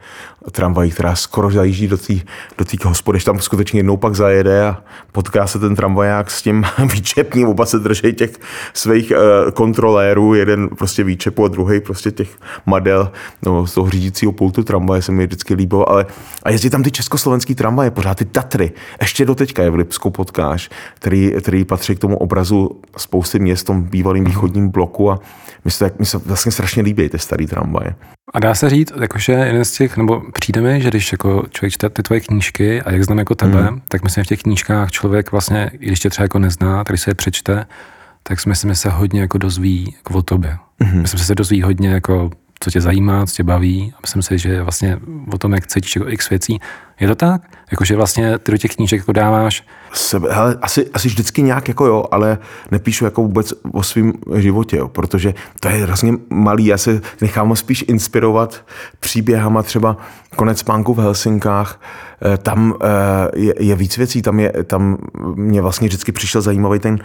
Tramvají, 0.51 0.91
která 0.91 1.17
skoro 1.17 1.51
zajíždí 1.51 1.89
do 1.89 1.97
té 1.97 2.15
do 2.59 2.65
tý 2.65 2.77
hospody, 2.85 3.21
tam 3.21 3.41
skutečně 3.41 3.79
jednou 3.79 3.97
pak 3.97 4.15
zajede 4.15 4.67
a 4.67 4.83
potká 5.13 5.47
se 5.47 5.59
ten 5.59 5.77
tramvaják 5.77 6.31
s 6.31 6.43
tím 6.43 6.65
výčepním, 6.93 7.49
oba 7.49 7.67
se 7.67 7.79
drží 7.79 8.13
těch 8.13 8.31
svých 8.75 9.11
uh, 9.11 9.51
kontrolérů, 9.51 10.35
jeden 10.35 10.69
prostě 10.69 11.05
výčepu 11.05 11.45
a 11.45 11.49
druhý 11.49 11.81
prostě 11.81 12.11
těch 12.11 12.29
madel 12.67 13.13
no, 13.43 13.67
z 13.67 13.75
toho 13.75 13.91
řídícího 13.91 14.33
pultu 14.33 14.63
tramvaje 14.63 15.03
se 15.03 15.13
mi 15.13 15.27
vždycky 15.27 15.55
líbilo, 15.55 15.89
ale 15.89 16.07
a 16.43 16.51
jezdí 16.51 16.71
tam 16.71 16.83
ty 16.83 16.91
československý 16.91 17.55
tramvaje, 17.55 17.91
pořád 17.91 18.19
ty 18.19 18.25
Tatry, 18.25 18.73
ještě 19.01 19.25
do 19.25 19.35
teďka 19.35 19.63
je 19.63 19.71
v 19.71 19.75
Lipsku 19.75 20.11
potkáš, 20.11 20.71
který, 20.95 21.33
který 21.41 21.65
patří 21.65 21.97
k 21.97 21.99
tomu 21.99 22.17
obrazu 22.17 22.81
spousty 22.97 23.39
měst 23.39 23.63
v 23.63 23.67
tom 23.67 23.83
bývalém 23.83 24.25
východním 24.25 24.69
bloku 24.69 25.11
a 25.11 25.21
mi 25.65 25.71
se, 25.71 25.91
mi 25.99 26.07
se 26.07 26.19
vlastně 26.19 26.53
strašně 26.53 26.83
líbí 26.83 27.09
ty 27.09 27.19
starý 27.19 27.47
tramvaje. 27.47 27.95
A 28.35 28.41
dá 28.41 28.55
se 28.55 28.71
říct, 28.71 28.93
jakože 29.01 29.33
jeden 29.33 29.65
z 29.65 29.73
těch, 29.73 29.97
nebo 29.97 30.23
přijde 30.37 30.61
mi, 30.61 30.81
že 30.81 30.89
když 30.89 31.13
jako 31.13 31.45
člověk 31.51 31.73
čte 31.73 31.91
ty 31.91 32.03
tvoje 32.03 32.21
knížky 32.21 32.83
a 32.83 32.93
jak 32.93 33.05
znám 33.05 33.19
jako 33.19 33.35
tebe, 33.35 33.71
mm. 33.71 33.83
tak 33.89 34.03
myslím, 34.03 34.25
že 34.25 34.25
v 34.25 34.29
těch 34.29 34.43
knížkách 34.43 34.91
člověk 34.91 35.33
vlastně, 35.33 35.71
i 35.73 35.87
když 35.87 36.01
tě 36.01 36.11
třeba 36.11 36.25
jako 36.25 36.39
nezná, 36.39 36.85
tak 36.85 36.93
když 36.93 37.01
se 37.01 37.11
je 37.11 37.15
přečte, 37.15 37.67
tak 38.23 38.41
si 38.41 38.49
myslím, 38.49 38.71
že 38.71 38.75
se 38.75 38.91
hodně 38.91 39.21
jako 39.21 39.39
dozví 39.39 39.95
jako 39.97 40.15
o 40.15 40.23
tobě. 40.23 40.57
Mm. 40.81 41.03
Myslím, 41.03 41.19
že 41.19 41.25
se 41.25 41.35
dozví 41.35 41.63
hodně 41.63 41.89
jako 41.89 42.31
co 42.61 42.71
tě 42.71 42.81
zajímá, 42.81 43.27
co 43.27 43.35
tě 43.35 43.43
baví. 43.43 43.93
A 43.97 43.99
myslím 44.03 44.23
si, 44.23 44.39
že 44.39 44.63
vlastně 44.63 44.99
o 45.33 45.39
tom, 45.39 45.53
jak 45.53 45.67
cítíš 45.67 45.97
jako 45.97 46.09
x 46.09 46.31
věcí. 46.31 46.61
Je 47.01 47.09
to 47.09 47.15
tak? 47.15 47.43
Jakože 47.71 47.97
vlastně 47.97 48.39
ty 48.39 48.53
do 48.53 48.59
těch 48.59 48.75
knížek 48.75 49.01
jako 49.01 49.13
dáváš? 49.13 49.65
Sebe, 49.93 50.29
hele, 50.33 50.57
asi, 50.63 50.91
asi 50.95 51.09
vždycky 51.09 51.43
nějak 51.43 51.69
jako 51.69 51.87
jo, 51.87 52.05
ale 52.11 52.39
nepíšu 52.71 53.05
jako 53.05 53.23
vůbec 53.23 53.53
o 53.73 53.83
svém 53.83 54.13
životě, 54.37 54.77
jo, 54.77 54.89
protože 54.89 55.35
to 55.61 55.69
je 55.69 55.75
hrozně 55.75 56.13
malý. 56.31 56.67
Já 56.67 56.79
se 56.79 57.01
nechám 57.21 57.57
spíš 57.57 57.85
inspirovat 57.89 58.65
příběhama 59.01 59.63
třeba 59.63 59.97
konec 60.37 60.59
spánku 60.59 60.95
v 60.95 60.99
Helsinkách. 60.99 61.81
Eh, 62.35 62.37
tam 62.37 62.75
eh, 62.83 62.87
je, 63.37 63.55
je 63.59 63.75
víc 63.75 63.97
věcí, 63.97 64.23
tam, 64.23 64.41
je, 64.41 64.53
tam 64.65 64.99
mě 65.35 65.63
vlastně 65.63 65.89
vždycky 65.89 66.13
přišel 66.13 66.43
zajímavý 66.43 66.79
ten 66.79 66.99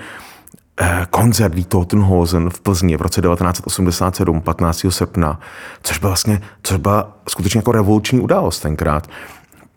koncert 1.10 1.54
Die 1.54 1.66
Totenhosen 1.66 2.50
v 2.50 2.60
Plzni 2.60 2.98
v 2.98 3.02
roce 3.02 3.22
1987, 3.22 4.42
15. 4.42 4.86
srpna, 4.90 5.40
což 5.84 5.98
byla 5.98 6.10
vlastně, 6.10 6.42
což 6.64 6.78
byla 6.78 7.18
skutečně 7.30 7.58
jako 7.58 7.72
revoluční 7.72 8.20
událost 8.20 8.60
tenkrát. 8.60 9.08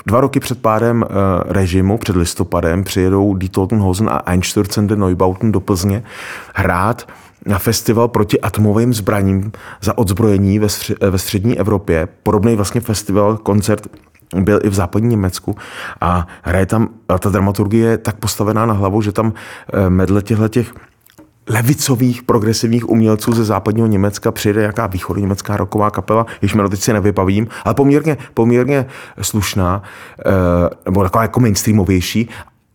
Dva 0.07 0.21
roky 0.21 0.41
před 0.41 0.63
pádem 0.63 1.03
uh, 1.03 1.53
režimu, 1.53 1.99
před 1.99 2.17
listopadem, 2.17 2.85
přijedou 2.85 3.35
Die 3.35 3.51
Totenhosen 3.51 4.09
a 4.09 4.23
Einstürzende 4.27 4.97
Neubauten 4.97 5.53
do 5.53 5.61
Plzně 5.61 6.03
hrát 6.55 7.09
na 7.47 7.59
festival 7.59 8.09
proti 8.09 8.41
atomovým 8.41 8.95
zbraním 8.95 9.53
za 9.81 9.99
odzbrojení 9.99 10.59
ve, 10.59 10.67
stři- 10.67 11.11
ve 11.11 11.19
střední 11.19 11.59
Evropě. 11.59 12.09
Podobný 12.23 12.57
vlastně 12.57 12.81
festival, 12.81 13.37
koncert 13.37 13.87
byl 14.41 14.61
i 14.63 14.69
v 14.69 14.75
západním 14.75 15.11
Německu 15.11 15.57
a 16.01 16.27
hraje 16.43 16.67
tam, 16.67 16.89
a 17.09 17.19
ta 17.19 17.31
dramaturgie 17.31 17.91
je 17.91 17.99
tak 17.99 18.17
postavená 18.17 18.67
na 18.67 18.75
hlavu, 18.75 19.03
že 19.03 19.13
tam 19.13 19.33
eh, 19.73 19.91
medle 19.91 20.23
těchto 20.23 20.49
těch 20.49 20.75
levicových 21.49 22.23
progresivních 22.23 22.89
umělců 22.89 23.33
ze 23.33 23.45
západního 23.45 23.87
Německa 23.87 24.33
přijde 24.33 24.61
nějaká 24.61 24.91
německá 25.17 25.57
roková 25.57 25.91
kapela, 25.91 26.27
jež 26.43 26.55
jméno 26.55 26.69
teď 26.69 26.81
si 26.81 26.93
nevybavím, 26.93 27.49
ale 27.65 27.75
poměrně, 27.75 28.17
poměrně 28.35 28.87
slušná, 29.23 29.83
eh, 30.27 30.31
nebo 30.85 31.03
taková 31.03 31.23
jako 31.23 31.41
mainstreamovější. 31.41 32.29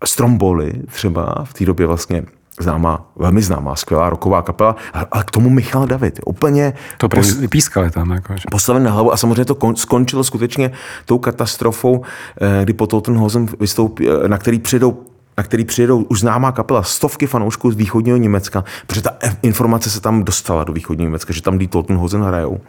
Stromboli 0.05 0.73
třeba 0.87 1.35
v 1.43 1.53
té 1.53 1.65
době 1.65 1.87
vlastně 1.87 2.23
známá, 2.59 3.11
velmi 3.15 3.41
známá, 3.41 3.75
skvělá 3.75 4.09
roková 4.09 4.41
kapela, 4.41 4.75
ale 5.11 5.23
k 5.23 5.31
tomu 5.31 5.49
Michal 5.49 5.87
David. 5.87 6.19
Úplně 6.25 6.73
to 6.97 7.09
pos, 7.09 7.37
pískali 7.49 7.91
tam. 7.91 8.11
Jako, 8.11 8.33
že... 8.33 8.43
Postaven 8.51 8.83
na 8.83 8.91
hlavu 8.91 9.13
a 9.13 9.17
samozřejmě 9.17 9.45
to 9.45 9.55
kon, 9.55 9.75
skončilo 9.75 10.23
skutečně 10.23 10.71
tou 11.05 11.17
katastrofou, 11.17 12.03
eh, 12.41 12.63
kdy 12.63 12.73
po 12.73 12.87
Tottenhausen 12.87 13.47
vystoupí, 13.59 14.09
eh, 14.09 14.27
na 14.27 14.37
který 14.37 14.59
přijdou 14.59 15.03
na 15.39 15.43
který 15.43 15.65
přijedou 15.65 16.01
už 16.01 16.19
známá 16.19 16.51
kapela, 16.51 16.83
stovky 16.83 17.27
fanoušků 17.27 17.71
z 17.71 17.75
východního 17.75 18.17
Německa, 18.17 18.63
protože 18.87 19.01
ta 19.01 19.09
informace 19.41 19.89
se 19.89 20.01
tam 20.01 20.23
dostala 20.23 20.63
do 20.63 20.73
východního 20.73 21.07
Německa, 21.07 21.33
že 21.33 21.41
tam 21.41 21.57
Die 21.57 21.67
Totenhosen 21.67 22.21
hrajou. 22.21 22.59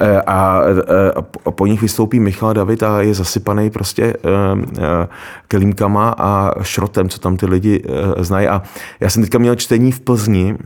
E, 0.00 0.20
a, 0.20 0.62
e, 0.62 1.12
a 1.44 1.50
po 1.50 1.66
nich 1.66 1.82
vystoupí 1.82 2.20
Michal 2.20 2.54
David 2.54 2.82
a 2.82 3.00
je 3.02 3.14
zasypaný 3.14 3.70
prostě 3.70 4.04
e, 4.04 4.14
kelímkama 5.48 6.14
a 6.18 6.62
šrotem, 6.62 7.08
co 7.08 7.18
tam 7.18 7.36
ty 7.36 7.46
lidi 7.46 7.84
znají. 8.18 8.48
A 8.48 8.62
já 9.00 9.10
jsem 9.10 9.22
teďka 9.22 9.38
měl 9.38 9.54
čtení 9.54 9.92
v 9.92 10.00
Plzni, 10.00 10.56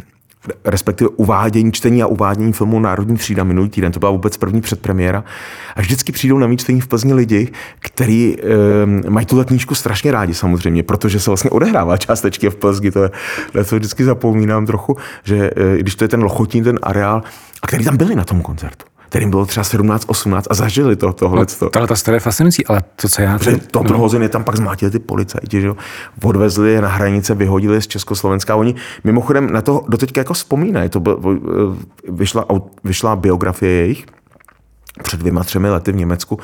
respektive 0.65 1.11
uvádění, 1.17 1.73
čtení 1.73 2.03
a 2.03 2.07
uvádění 2.07 2.53
filmu 2.53 2.81
Národní 2.81 3.17
třída 3.17 3.45
minulý 3.45 3.69
týden. 3.69 3.93
To 3.93 4.01
byla 4.01 4.13
vůbec 4.13 4.37
první 4.37 4.61
předpremiéra. 4.61 5.25
A 5.77 5.81
vždycky 5.81 6.13
přijdou 6.13 6.39
na 6.39 6.57
čtení 6.57 6.81
v 6.81 6.87
Plzni 6.87 7.15
lidi, 7.15 7.49
kteří 7.79 8.37
e, 9.05 9.11
mají 9.11 9.27
tuhle 9.27 9.45
knížku 9.45 9.75
strašně 9.75 10.13
rádi 10.13 10.35
samozřejmě, 10.35 10.83
protože 10.83 11.21
se 11.21 11.31
vlastně 11.31 11.51
odehrává 11.51 11.97
částečky 11.97 12.51
v 12.51 12.57
Plzni. 12.57 12.91
To 12.91 13.03
je, 13.03 13.11
to 13.65 13.77
vždycky 13.77 14.05
zapomínám 14.05 14.67
trochu, 14.67 14.97
že 15.25 15.51
e, 15.57 15.79
když 15.79 15.95
to 15.95 16.05
je 16.05 16.09
ten 16.09 16.23
lochotní, 16.23 16.63
ten 16.63 16.79
areál, 16.83 17.23
a 17.63 17.67
který 17.67 17.85
tam 17.85 17.97
byli 17.97 18.15
na 18.15 18.25
tom 18.25 18.43
koncertu 18.43 18.87
kterým 19.09 19.31
bylo 19.31 19.47
třeba 19.47 19.65
17, 19.65 20.05
18 20.07 20.47
a 20.51 20.55
zažili 20.55 20.97
to, 20.97 21.13
tohle. 21.13 21.47
No, 21.63 21.71
tahle 21.71 21.89
ta 21.89 21.97
story 21.97 22.17
je 22.17 22.21
fascinující, 22.21 22.67
ale 22.67 22.83
to, 22.97 23.09
co 23.09 23.23
já... 23.23 23.39
Tady, 23.39 23.61
to 23.61 23.83
no. 23.83 24.23
je 24.23 24.29
tam 24.29 24.45
pak 24.45 24.57
zmátili 24.57 24.91
ty 24.91 24.99
policajti, 24.99 25.61
že 25.61 25.67
jo? 25.67 25.77
odvezli 26.23 26.73
je 26.73 26.81
na 26.81 26.89
hranice, 26.89 27.35
vyhodili 27.35 27.83
z 27.83 27.87
Československa. 27.87 28.57
Oni 28.57 28.75
mimochodem 29.05 29.53
na 29.53 29.63
to 29.63 29.85
doteďka 29.89 30.21
jako 30.21 30.35
vzpomínají. 30.35 30.89
To 30.89 31.01
byl, 31.01 31.21
vyšla, 32.09 32.45
vyšla 32.85 33.17
biografie 33.17 33.73
jejich 33.73 34.07
před 35.03 35.21
dvěma, 35.21 35.45
třemi 35.45 35.71
lety 35.71 35.93
v 35.93 35.97
Německu. 35.97 36.39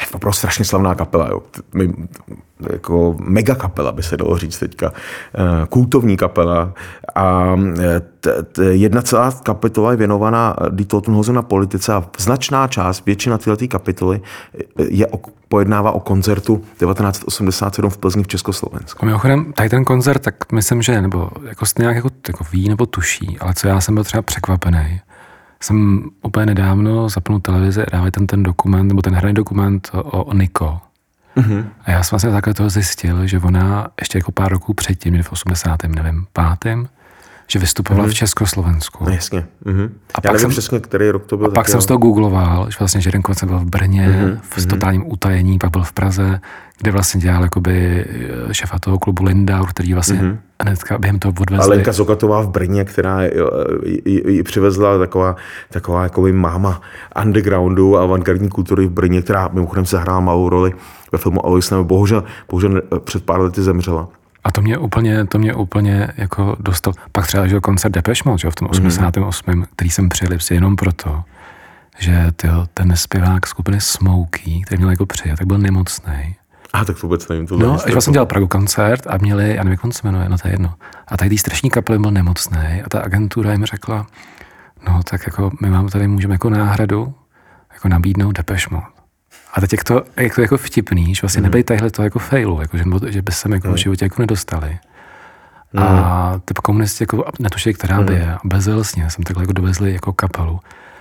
Je 0.00 0.06
opravdu 0.12 0.34
strašně 0.34 0.64
slavná 0.64 0.94
kapela. 0.94 1.28
Jo. 1.28 1.42
Jako 2.72 3.16
mega 3.20 3.54
kapela, 3.54 3.92
by 3.92 4.02
se 4.02 4.16
dalo 4.16 4.38
říct 4.38 4.58
teďka. 4.58 4.92
Eh, 5.34 5.66
kultovní 5.68 6.16
kapela. 6.16 6.72
A 7.14 7.56
eh, 7.80 8.62
jedna 8.62 9.02
celá 9.02 9.32
kapitola 9.32 9.90
je 9.90 9.96
věnovaná 9.96 10.56
Die 10.70 10.86
Totenhose 10.86 11.32
na 11.32 11.42
politice 11.42 11.94
a 11.94 12.04
značná 12.18 12.68
část, 12.68 13.06
většina 13.06 13.38
této 13.38 13.68
kapitoly 13.68 14.20
eh, 14.54 14.62
je 14.88 15.06
o, 15.06 15.20
pojednává 15.48 15.92
o 15.92 16.00
koncertu 16.00 16.56
1987 16.56 17.90
v 17.90 17.98
Plzni 17.98 18.22
v 18.22 18.28
Československu. 18.28 19.06
Mimochodem, 19.06 19.52
tady 19.52 19.68
ten 19.68 19.84
koncert, 19.84 20.22
tak 20.22 20.52
myslím, 20.52 20.82
že 20.82 21.02
nebo 21.02 21.30
jako 21.48 21.64
nějak 21.78 21.96
jako, 21.96 22.08
jako 22.28 22.44
ví 22.52 22.68
nebo 22.68 22.86
tuší, 22.86 23.38
ale 23.40 23.54
co 23.54 23.68
já 23.68 23.80
jsem 23.80 23.94
byl 23.94 24.04
třeba 24.04 24.22
překvapený, 24.22 25.00
jsem 25.62 26.02
úplně 26.22 26.46
nedávno 26.46 27.08
zapnul 27.08 27.40
televizi 27.40 27.82
a 27.82 27.90
dávali 27.92 28.10
ten, 28.10 28.26
ten 28.26 28.42
dokument, 28.42 28.88
nebo 28.88 29.02
ten 29.02 29.14
hraný 29.14 29.34
dokument 29.34 29.90
o, 29.92 30.02
o 30.02 30.34
Niko. 30.34 30.80
Mm-hmm. 31.36 31.64
A 31.84 31.90
já 31.90 32.02
jsem 32.02 32.16
vlastně 32.16 32.30
takhle 32.30 32.54
toho 32.54 32.70
zjistil, 32.70 33.26
že 33.26 33.38
ona 33.38 33.88
ještě 34.00 34.18
jako 34.18 34.32
pár 34.32 34.52
roků 34.52 34.74
předtím, 34.74 35.22
v 35.22 35.32
80. 35.32 35.82
nevím, 35.82 36.26
pátém, 36.32 36.88
že 37.50 37.58
vystupovala 37.58 38.06
mm-hmm. 38.06 38.10
v 38.10 38.14
Československu. 38.14 39.04
No, 39.04 39.12
jasně. 39.12 39.46
Mm-hmm. 39.66 39.90
A 40.14 40.18
Já 40.18 40.20
pak 40.20 40.24
nevím 40.24 40.40
jsem, 40.40 40.50
přesně, 40.50 40.80
který 40.80 41.10
rok 41.10 41.26
to 41.26 41.36
byl. 41.36 41.46
A 41.46 41.50
pak 41.50 41.68
jsem 41.68 41.80
z 41.80 41.86
toho 41.86 41.98
googloval, 41.98 42.70
že 42.70 42.76
vlastně 42.78 43.00
že 43.00 43.08
jeden 43.08 43.22
koncert 43.22 43.48
byl 43.48 43.58
v 43.58 43.64
Brně, 43.64 44.08
mm-hmm. 44.08 44.38
v 44.42 44.66
totálním 44.66 45.12
utajení, 45.12 45.58
pak 45.58 45.70
byl 45.70 45.82
v 45.82 45.92
Praze, 45.92 46.40
kde 46.78 46.92
vlastně 46.92 47.20
dělal 47.20 47.42
jakoby 47.42 48.04
eh, 48.48 48.54
šefa 48.54 48.78
toho 48.78 48.98
klubu 48.98 49.24
Linda, 49.24 49.62
který 49.64 49.94
vlastně 49.94 50.20
mm-hmm. 50.20 50.36
hnedka 50.62 50.98
během 50.98 51.18
toho 51.18 51.34
odvezli. 51.40 51.66
A 51.66 51.68
Lenka 51.70 51.92
Zokatová 51.92 52.40
v 52.40 52.48
Brně, 52.48 52.84
která 52.84 53.20
ji 54.04 54.42
přivezla 54.42 54.98
taková, 54.98 55.36
taková 55.70 56.02
jakoby 56.02 56.32
máma 56.32 56.80
undergroundu 57.22 57.96
a 57.96 58.02
avantgardní 58.02 58.48
kultury 58.48 58.86
v 58.86 58.90
Brně, 58.90 59.22
která 59.22 59.48
mimochodem 59.52 59.86
se 59.86 59.98
hrála 59.98 60.20
malou 60.20 60.48
roli 60.48 60.72
ve 61.12 61.18
filmu 61.18 61.46
Alois 61.46 61.72
bohužel, 61.82 62.24
bohužel 62.50 62.82
před 63.04 63.24
pár 63.24 63.40
lety 63.40 63.62
zemřela. 63.62 64.08
A 64.44 64.52
to 64.52 64.62
mě 64.62 64.78
úplně, 64.78 65.26
to 65.26 65.38
mě 65.38 65.54
úplně 65.54 66.08
jako 66.16 66.56
dostal. 66.60 66.94
Pak 67.12 67.26
třeba 67.26 67.46
že 67.46 67.60
koncert 67.60 67.92
Depeche 67.92 68.22
Mode, 68.24 68.50
v 68.50 68.54
tom 68.54 68.68
88., 68.70 69.54
mm. 69.54 69.64
který 69.76 69.90
jsem 69.90 70.08
přijel 70.08 70.38
jenom 70.50 70.76
proto, 70.76 71.24
že 71.98 72.26
tyjo, 72.36 72.66
ten 72.74 72.96
zpěvák 72.96 73.46
skupiny 73.46 73.80
Smokey, 73.80 74.62
který 74.62 74.78
měl 74.78 74.90
jako 74.90 75.06
přijet, 75.06 75.38
tak 75.38 75.46
byl 75.46 75.58
nemocný. 75.58 76.36
A 76.72 76.84
tak 76.84 77.02
vůbec 77.02 77.28
nevím. 77.28 77.46
To 77.46 77.58
no, 77.58 77.78
že 77.86 77.92
vlastně 77.92 78.12
dělal 78.12 78.26
Pragu 78.26 78.46
koncert 78.46 79.06
a 79.06 79.16
měli, 79.16 79.48
já 79.48 79.56
nevím, 79.56 79.70
jak 79.70 79.84
on 79.84 79.92
se 79.92 80.00
jmenuje, 80.04 80.28
no 80.28 80.38
to 80.38 80.48
je 80.48 80.54
jedno. 80.54 80.74
A 81.08 81.16
tady 81.16 81.38
strašní 81.38 81.70
kapely 81.70 81.98
byl 81.98 82.10
nemocný 82.10 82.82
a 82.84 82.88
ta 82.88 83.00
agentura 83.00 83.52
jim 83.52 83.64
řekla, 83.64 84.06
no 84.88 85.00
tak 85.10 85.26
jako 85.26 85.50
my 85.60 85.70
vám 85.70 85.88
tady 85.88 86.08
můžeme 86.08 86.34
jako 86.34 86.50
náhradu 86.50 87.14
jako 87.72 87.88
nabídnout 87.88 88.32
Depeche 88.32 88.66
Mode. 88.70 88.86
A 89.52 89.60
teď 89.60 89.72
jak 89.72 89.84
to, 89.84 90.02
jak 90.16 90.34
to 90.34 90.40
jako 90.40 90.56
vtipný, 90.56 91.14
že 91.14 91.20
vlastně 91.22 91.40
mm. 91.40 91.44
nebyli 91.44 91.64
tadyhle 91.64 91.90
to 91.90 92.02
jako 92.02 92.18
failu, 92.18 92.60
jako, 92.60 92.76
že, 92.76 92.84
že 93.08 93.22
by 93.22 93.32
se 93.32 93.48
jako 93.52 93.68
mm. 93.68 93.74
v 93.74 93.76
životě 93.76 94.04
jako 94.04 94.22
nedostali. 94.22 94.78
Mm. 95.72 95.82
A 95.82 96.40
ty 96.44 96.54
komunisti 96.54 97.02
jako 97.02 97.24
netušili, 97.38 97.74
která 97.74 98.02
by 98.02 98.14
je. 98.14 98.36
Bezilsně 98.44 99.10
jsem 99.10 99.24
takhle 99.24 99.42
jako 99.42 99.52
dovezli 99.52 99.92
jako 99.92 100.12
kapelu, 100.12 100.60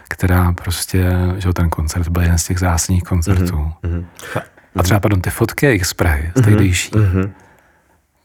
která 0.10 0.52
prostě, 0.52 1.12
že 1.38 1.54
ten 1.54 1.70
koncert 1.70 2.08
byl 2.08 2.22
jeden 2.22 2.38
z 2.38 2.44
těch 2.44 2.60
zásných 2.60 3.04
koncertů. 3.04 3.72
Mm. 3.84 4.06
A 4.76 4.84
třeba, 4.84 5.00
pardon, 5.00 5.22
ty 5.22 5.30
fotky 5.30 5.66
jejich 5.66 5.86
z 5.86 5.94
Prahy, 5.94 6.32
z 6.36 6.42
tehdejší, 6.42 6.92
mm. 6.96 7.32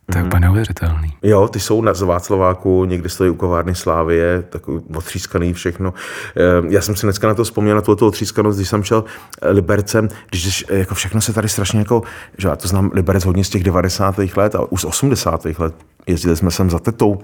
To 0.07 0.19
je 0.19 0.23
mm-hmm. 0.23 0.27
úplně 0.27 0.41
neuvěřitelný. 0.41 1.13
Jo, 1.23 1.49
ty 1.49 1.61
jsou 1.61 1.83
na 1.83 1.93
Václaváku, 2.05 2.85
někde 2.85 3.09
stojí 3.09 3.31
u 3.31 3.35
kovárny 3.35 3.75
Slávie, 3.75 4.45
takový 4.49 4.81
otřískaný 4.95 5.53
všechno. 5.53 5.95
Ehm, 6.37 6.67
já 6.71 6.81
jsem 6.81 6.97
si 6.97 7.07
dneska 7.07 7.29
na 7.29 7.35
to 7.35 7.45
vzpomněl, 7.45 7.75
na 7.75 7.83
tuto 7.83 8.07
otřískanost, 8.07 8.59
když 8.59 8.69
jsem 8.69 8.83
šel 8.83 9.05
eh, 9.43 9.51
Libercem, 9.51 10.09
když 10.31 10.65
jako 10.69 10.95
všechno 10.95 11.21
se 11.21 11.33
tady 11.33 11.49
strašně 11.49 11.79
jako, 11.79 12.03
že 12.39 12.49
já 12.49 12.57
to 12.57 12.69
znám 12.69 12.91
Liberec 12.95 13.25
hodně 13.25 13.45
z 13.45 13.49
těch 13.49 13.65
90. 13.65 14.19
let 14.37 14.55
a 14.55 14.73
už 14.73 14.81
z 14.81 14.85
80. 14.85 15.45
let. 15.59 15.75
Jezdili 16.07 16.37
jsme 16.37 16.51
sem 16.51 16.71
za 16.71 16.79
tetou, 16.79 17.19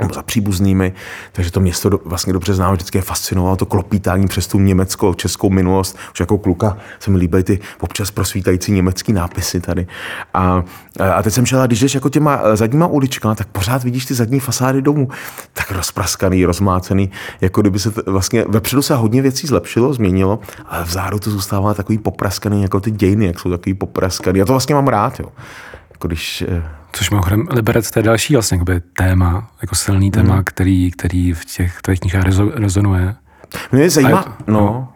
nebo 0.00 0.14
za 0.14 0.22
příbuznými, 0.22 0.92
takže 1.32 1.50
to 1.50 1.60
město 1.60 1.90
vlastně 2.04 2.32
dobře 2.32 2.54
znám, 2.54 2.74
vždycky 2.74 2.98
je 2.98 3.02
fascinovalo 3.02 3.56
to 3.56 3.66
klopítání 3.66 4.26
přes 4.28 4.46
tu 4.46 4.58
německou, 4.58 5.14
českou 5.14 5.50
minulost. 5.50 5.96
Už 6.12 6.20
jako 6.20 6.38
kluka 6.38 6.76
se 6.98 7.10
mi 7.10 7.16
líbily 7.18 7.42
ty 7.42 7.58
občas 7.80 8.10
prosvítající 8.10 8.72
německý 8.72 9.12
nápisy 9.12 9.60
tady. 9.60 9.86
A, 10.34 10.64
a 11.14 11.22
teď 11.22 11.34
jsem 11.34 11.46
šel, 11.46 11.66
když 11.66 11.80
jdeš 11.80 11.94
jako 11.94 12.08
těma 12.08 12.56
zadníma 12.56 12.86
uličkama, 12.86 13.34
tak 13.34 13.46
pořád 13.46 13.84
vidíš 13.84 14.06
ty 14.06 14.14
zadní 14.14 14.40
fasády 14.40 14.82
domů, 14.82 15.08
tak 15.52 15.70
rozpraskaný, 15.70 16.44
rozmácený, 16.44 17.10
jako 17.40 17.60
kdyby 17.60 17.78
se 17.78 17.90
to, 17.90 18.12
vlastně 18.12 18.44
vepředu 18.48 18.82
se 18.82 18.94
hodně 18.94 19.22
věcí 19.22 19.46
zlepšilo, 19.46 19.94
změnilo, 19.94 20.38
ale 20.66 20.84
vzadu 20.84 21.18
to 21.18 21.30
zůstává 21.30 21.74
takový 21.74 21.98
popraskaný, 21.98 22.62
jako 22.62 22.80
ty 22.80 22.90
dějiny, 22.90 23.26
jak 23.26 23.40
jsou 23.40 23.50
takový 23.50 23.74
popraskaný. 23.74 24.38
Já 24.38 24.44
to 24.44 24.52
vlastně 24.52 24.74
mám 24.74 24.88
rád, 24.88 25.20
jo. 25.20 25.26
Jako 25.90 26.08
když 26.08 26.44
eh, 26.48 26.62
Což 26.92 27.10
mimochodem 27.10 27.48
Liberec 27.50 27.90
to 27.90 27.98
je 27.98 28.02
další 28.02 28.34
vlastně 28.34 28.56
jakoby, 28.56 28.80
téma, 28.80 29.50
jako 29.62 29.74
silný 29.74 30.10
téma, 30.10 30.34
hmm. 30.34 30.44
který, 30.44 30.90
který 30.90 31.32
v 31.32 31.44
těch 31.44 31.82
tvých 31.82 32.00
knihách 32.00 32.24
rezonuje. 32.54 33.14
Mě 33.72 33.90
zajímá, 33.90 34.24
je, 34.26 34.52
no. 34.52 34.88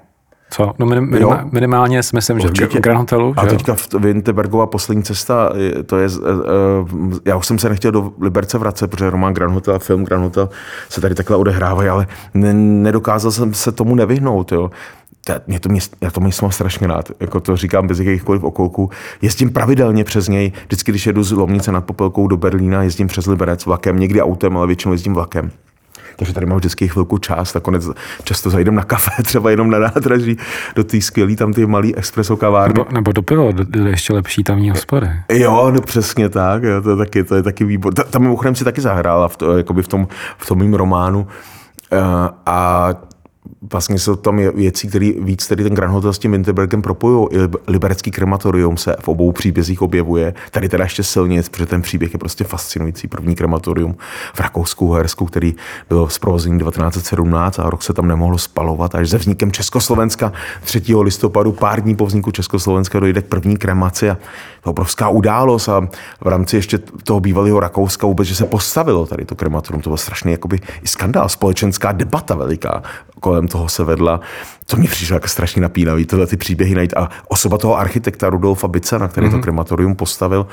Co? 0.50 0.72
No 0.78 0.86
minim, 0.86 1.10
minima, 1.10 1.48
minimálně 1.52 2.02
si 2.02 2.16
myslím, 2.16 2.40
že 2.40 2.48
Určitě. 2.48 2.78
v 2.78 2.82
Grand 2.82 3.00
Hotelu. 3.00 3.34
A 3.36 3.44
že 3.44 3.50
teďka 3.50 3.74
v 3.74 3.94
Winterbergova 3.94 4.66
poslední 4.66 5.02
cesta, 5.02 5.52
to 5.86 5.98
je, 5.98 6.08
uh, 6.08 7.18
já 7.24 7.36
už 7.36 7.46
jsem 7.46 7.58
se 7.58 7.68
nechtěl 7.68 7.92
do 7.92 8.12
Liberce 8.20 8.58
vracet, 8.58 8.90
protože 8.90 9.10
román 9.10 9.34
Grand 9.34 9.54
Hotel 9.54 9.74
a 9.74 9.78
film 9.78 10.04
Grand 10.04 10.22
Hotel 10.24 10.48
se 10.88 11.00
tady 11.00 11.14
takhle 11.14 11.36
odehrávají, 11.36 11.88
ale 11.88 12.06
ne, 12.34 12.52
nedokázal 12.54 13.30
jsem 13.30 13.54
se 13.54 13.72
tomu 13.72 13.94
nevyhnout. 13.94 14.52
Jo 14.52 14.70
mě 15.46 15.60
to, 15.60 15.68
měst, 15.68 15.96
já 16.00 16.10
to 16.10 16.20
mám 16.20 16.32
strašně 16.32 16.86
rád, 16.86 17.10
jako 17.20 17.40
to 17.40 17.56
říkám 17.56 17.86
bez 17.86 17.98
jakýchkoliv 17.98 18.44
okolků. 18.44 18.90
Jezdím 19.22 19.52
pravidelně 19.52 20.04
přes 20.04 20.28
něj, 20.28 20.52
vždycky, 20.66 20.92
když 20.92 21.06
jedu 21.06 21.22
z 21.22 21.32
Lomnice 21.32 21.72
nad 21.72 21.80
Popelkou 21.80 22.28
do 22.28 22.36
Berlína, 22.36 22.82
jezdím 22.82 23.06
přes 23.06 23.26
Liberec 23.26 23.66
vlakem, 23.66 23.98
někdy 23.98 24.22
autem, 24.22 24.56
ale 24.56 24.66
většinou 24.66 24.92
jezdím 24.92 25.14
vlakem. 25.14 25.50
Takže 26.16 26.34
tady 26.34 26.46
mám 26.46 26.58
vždycky 26.58 26.88
chvilku 26.88 27.18
čas, 27.18 27.54
nakonec 27.54 27.84
často 28.24 28.50
zajdem 28.50 28.74
na 28.74 28.84
kafe, 28.84 29.10
třeba 29.22 29.50
jenom 29.50 29.70
na 29.70 29.78
nádraží, 29.78 30.36
do 30.76 30.84
té 30.84 31.00
skvělý, 31.00 31.36
tam 31.36 31.52
ty 31.52 31.66
malý 31.66 31.98
espresso 31.98 32.36
kavárny. 32.36 32.74
Nebo, 32.78 32.86
nebo 32.92 33.12
do 33.12 33.22
pivo, 33.22 33.52
do, 33.52 33.64
do 33.64 33.86
ještě 33.86 34.12
lepší 34.12 34.44
tamní 34.44 34.70
hospody. 34.70 35.10
Jo, 35.28 35.70
no 35.74 35.80
přesně 35.80 36.28
tak, 36.28 36.62
jo, 36.62 36.80
to, 36.82 36.90
je 36.90 36.96
taky, 36.96 37.24
to 37.24 37.34
je 37.34 37.42
taky 37.42 37.64
výbor. 37.64 37.94
Tam 37.94 38.22
mimochodem 38.22 38.54
si 38.54 38.64
taky 38.64 38.80
zahrála 38.80 39.28
v, 39.28 39.36
to, 39.36 39.56
jakoby 39.56 39.82
v 39.82 39.88
tom, 39.88 40.08
v 40.38 40.46
tom 40.46 40.58
mým 40.58 40.74
románu. 40.74 41.20
Uh, 41.92 41.98
a 42.46 42.88
vlastně 43.72 43.98
jsou 43.98 44.16
tam 44.16 44.36
věci, 44.36 44.88
které 44.88 45.12
víc 45.18 45.46
tedy 45.46 45.62
ten 45.64 45.74
Grand 45.74 45.92
Hotel 45.92 46.12
s 46.12 46.18
tím 46.18 46.32
Winterbergem 46.32 46.82
propojují. 46.82 47.28
I 47.30 47.38
liberecký 47.66 48.10
krematorium 48.10 48.76
se 48.76 48.96
v 49.00 49.08
obou 49.08 49.32
příbězích 49.32 49.82
objevuje. 49.82 50.34
Tady 50.50 50.68
teda 50.68 50.84
ještě 50.84 51.02
silně, 51.02 51.42
protože 51.50 51.66
ten 51.66 51.82
příběh 51.82 52.12
je 52.12 52.18
prostě 52.18 52.44
fascinující. 52.44 53.08
První 53.08 53.34
krematorium 53.34 53.96
v 54.34 54.40
Rakousku, 54.40 54.92
Hersku, 54.92 55.26
který 55.26 55.54
byl 55.88 56.08
zprovozený 56.08 56.58
1917 56.58 57.58
a 57.58 57.70
rok 57.70 57.82
se 57.82 57.92
tam 57.92 58.08
nemohlo 58.08 58.38
spalovat. 58.38 58.94
Až 58.94 59.10
se 59.10 59.18
vznikem 59.18 59.52
Československa 59.52 60.32
3. 60.64 60.82
listopadu, 61.00 61.52
pár 61.52 61.82
dní 61.82 61.96
po 61.96 62.06
vzniku 62.06 62.30
Československa 62.30 63.00
dojde 63.00 63.22
k 63.22 63.26
první 63.26 63.56
kremaci 63.56 64.10
a 64.10 64.18
to 64.62 64.70
obrovská 64.70 65.08
událost 65.08 65.68
a 65.68 65.88
v 66.20 66.26
rámci 66.26 66.56
ještě 66.56 66.78
toho 66.78 67.20
bývalého 67.20 67.60
Rakouska 67.60 68.06
vůbec, 68.06 68.28
že 68.28 68.34
se 68.34 68.44
postavilo 68.44 69.06
tady 69.06 69.24
to 69.24 69.34
krematorium. 69.34 69.82
To 69.82 69.90
byl 69.90 69.96
strašný 69.96 70.32
jakoby 70.32 70.60
i 70.82 70.88
skandál, 70.88 71.28
společenská 71.28 71.92
debata 71.92 72.34
veliká 72.34 72.82
kolem 73.20 73.33
toho 73.48 73.68
se 73.68 73.84
vedla. 73.84 74.20
To 74.66 74.76
mi 74.76 74.88
přišlo 74.88 75.16
jako 75.16 75.28
strašně 75.28 75.62
napínavý, 75.62 76.06
tyhle 76.06 76.26
ty 76.26 76.36
příběhy 76.36 76.74
najít. 76.74 76.94
A 76.96 77.08
osoba 77.28 77.58
toho 77.58 77.78
architekta 77.78 78.30
Rudolfa 78.30 78.68
Bicana, 78.68 79.08
který 79.08 79.26
mm-hmm. 79.26 79.30
to 79.30 79.36
mhm. 79.36 79.42
krematorium 79.42 79.96
postavil, 79.96 80.46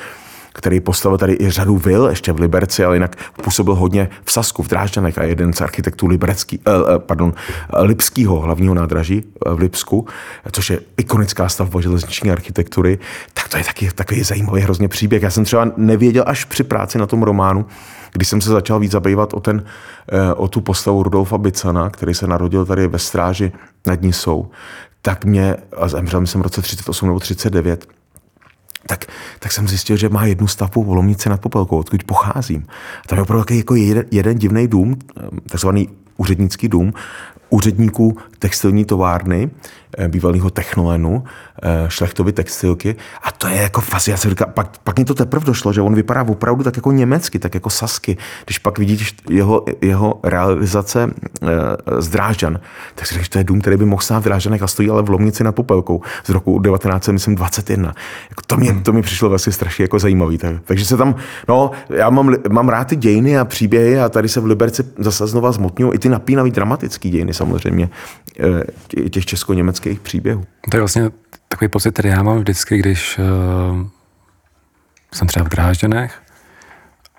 který 0.54 0.80
postavil 0.80 1.18
tady 1.18 1.38
i 1.40 1.50
řadu 1.50 1.78
vil, 1.78 2.08
ještě 2.08 2.32
v 2.32 2.40
Liberci, 2.40 2.84
ale 2.84 2.96
jinak 2.96 3.16
působil 3.44 3.76
hodně 3.76 4.10
v 4.26 4.32
Sasku, 4.32 4.64
v 4.64 4.68
Drážďanech 4.68 5.18
a 5.18 5.24
jeden 5.24 5.54
z 5.54 5.62
architektů 5.62 6.08
liberecký, 6.08 6.60
eh, 6.68 6.72
eh 6.72 7.00
pardon, 7.00 7.34
Lipského 7.82 8.40
hlavního 8.40 8.74
nádraží 8.74 9.24
eh, 9.24 9.54
v 9.54 9.60
Lipsku, 9.60 10.08
což 10.52 10.70
je 10.70 10.80
ikonická 10.98 11.50
stavba 11.50 11.82
železniční 11.82 12.32
architektury, 12.32 13.00
tak 13.34 13.50
to 13.50 13.58
je 13.58 13.64
taky 13.64 13.92
takový 13.96 14.24
zajímavý 14.24 14.62
hrozně 14.62 14.88
příběh. 14.88 15.24
Já 15.24 15.30
jsem 15.30 15.46
třeba 15.46 15.72
nevěděl 15.78 16.24
až 16.28 16.46
při 16.46 16.64
práci 16.64 16.98
na 16.98 17.08
tom 17.08 17.24
románu, 17.24 17.66
když 18.14 18.28
jsem 18.28 18.42
se 18.42 18.50
začal 18.50 18.80
víc 18.80 18.92
zabývat 18.92 19.34
o, 19.34 19.40
ten, 19.40 19.64
eh, 20.12 20.34
o 20.34 20.48
tu 20.48 20.62
postavu 20.62 21.04
Rudolfa 21.04 21.38
Bicana, 21.38 21.90
který 21.90 22.14
se 22.14 22.28
narodil 22.28 22.66
tady 22.66 22.88
ve 22.88 23.00
stráži 23.00 23.52
nad 23.88 24.02
Nisou, 24.02 24.50
tak 25.02 25.26
mě, 25.26 25.56
a 25.78 25.88
zemřel 25.88 26.28
jsem 26.28 26.42
v 26.42 26.44
roce 26.44 26.62
38 26.62 27.06
nebo 27.06 27.20
39, 27.20 27.88
tak, 28.92 29.06
tak 29.40 29.52
jsem 29.52 29.68
zjistil, 29.68 29.98
že 29.98 30.10
má 30.10 30.26
jednu 30.26 30.48
stavbu 30.48 30.84
v 30.84 30.96
Lomnici 30.96 31.30
nad 31.30 31.42
Popelkou, 31.42 31.78
odkud 31.78 32.04
pocházím. 32.04 32.68
Tam 33.08 33.18
je 33.18 33.24
opravdu 33.24 33.56
jako 33.56 33.76
jeden, 33.76 34.06
jeden 34.12 34.38
divný 34.38 34.68
dům, 34.68 34.96
eh, 34.96 35.22
takzvaný 35.50 35.90
úřednický 36.18 36.68
dům, 36.68 36.94
úředníků 37.50 38.18
textilní 38.40 38.86
továrny, 38.86 39.50
bývalého 40.08 40.50
Technolenu, 40.50 41.24
eh, 41.64 41.86
šlechtovy 41.88 42.32
textilky. 42.32 42.96
A 43.24 43.32
to 43.32 43.48
je 43.48 43.62
jako 43.62 43.82
fascinující. 43.82 44.30
Pak, 44.54 44.78
pak 44.84 45.00
mi 45.00 45.06
to 45.06 45.14
teprve 45.14 45.46
došlo, 45.46 45.74
že 45.74 45.82
on 45.82 45.96
vypadá 45.96 46.22
opravdu 46.22 46.64
tak 46.64 46.76
jako 46.76 46.92
německy, 46.92 47.40
tak 47.40 47.54
jako 47.54 47.70
Sasky. 47.70 48.18
Když 48.46 48.58
pak 48.58 48.80
vidíš 48.80 49.16
jeho, 49.30 49.66
jeho 49.82 50.20
realizace 50.24 51.04
e, 51.04 52.02
z 52.02 52.10
Drážďan, 52.10 52.60
tak 52.96 53.08
si 53.08 53.14
říkáš, 53.14 53.30
to 53.30 53.38
je 53.38 53.44
dům, 53.44 53.62
který 53.62 53.78
by 53.78 53.86
mohl 53.86 54.02
stát 54.02 54.20
v 54.20 54.24
Drážďanech 54.24 54.62
a 54.62 54.68
stojí 54.68 54.90
ale 54.90 55.04
v 55.04 55.10
Lomnici 55.10 55.44
na 55.44 55.52
Popelkou 55.52 56.02
z 56.24 56.30
roku 56.30 56.62
1921. 56.62 57.94
Jako 58.30 58.42
to, 58.48 58.58
mě, 58.58 58.72
hmm. 58.72 58.84
to 58.84 58.94
mi 58.94 59.02
přišlo 59.02 59.30
vlastně 59.30 59.54
strašně 59.54 59.84
jako 59.84 60.00
zajímavý. 60.00 60.38
Tak, 60.38 60.56
takže 60.64 60.86
se 60.86 60.98
tam, 60.98 61.16
no, 61.50 61.72
já 61.90 62.10
mám, 62.10 62.36
mám 62.50 62.70
rád 62.70 62.88
ty 62.88 62.96
dějiny 62.96 63.38
a 63.38 63.46
příběhy 63.46 64.00
a 64.00 64.10
tady 64.10 64.30
se 64.30 64.40
v 64.40 64.46
Liberci 64.46 64.84
zase 64.98 65.28
znova 65.28 65.52
zmotňují 65.52 65.94
i 65.96 66.00
ty 66.00 66.10
napínavý 66.10 66.52
dramatický 66.52 67.10
dějiny 67.10 67.34
samozřejmě 67.34 67.90
eh, 68.40 69.10
těch 69.10 69.26
česko-německých 69.26 69.81
příběhů. 70.02 70.46
To 70.70 70.78
je 70.78 70.82
vlastně 70.82 71.10
takový 71.48 71.70
pocit, 71.70 71.94
který 71.94 72.10
já 72.10 72.24
mám 72.24 72.38
vždycky, 72.38 72.78
když 72.78 73.20
uh, 73.20 73.88
jsem 75.14 75.28
třeba 75.28 75.46
v 75.46 75.50
Drážděnech, 75.50 76.22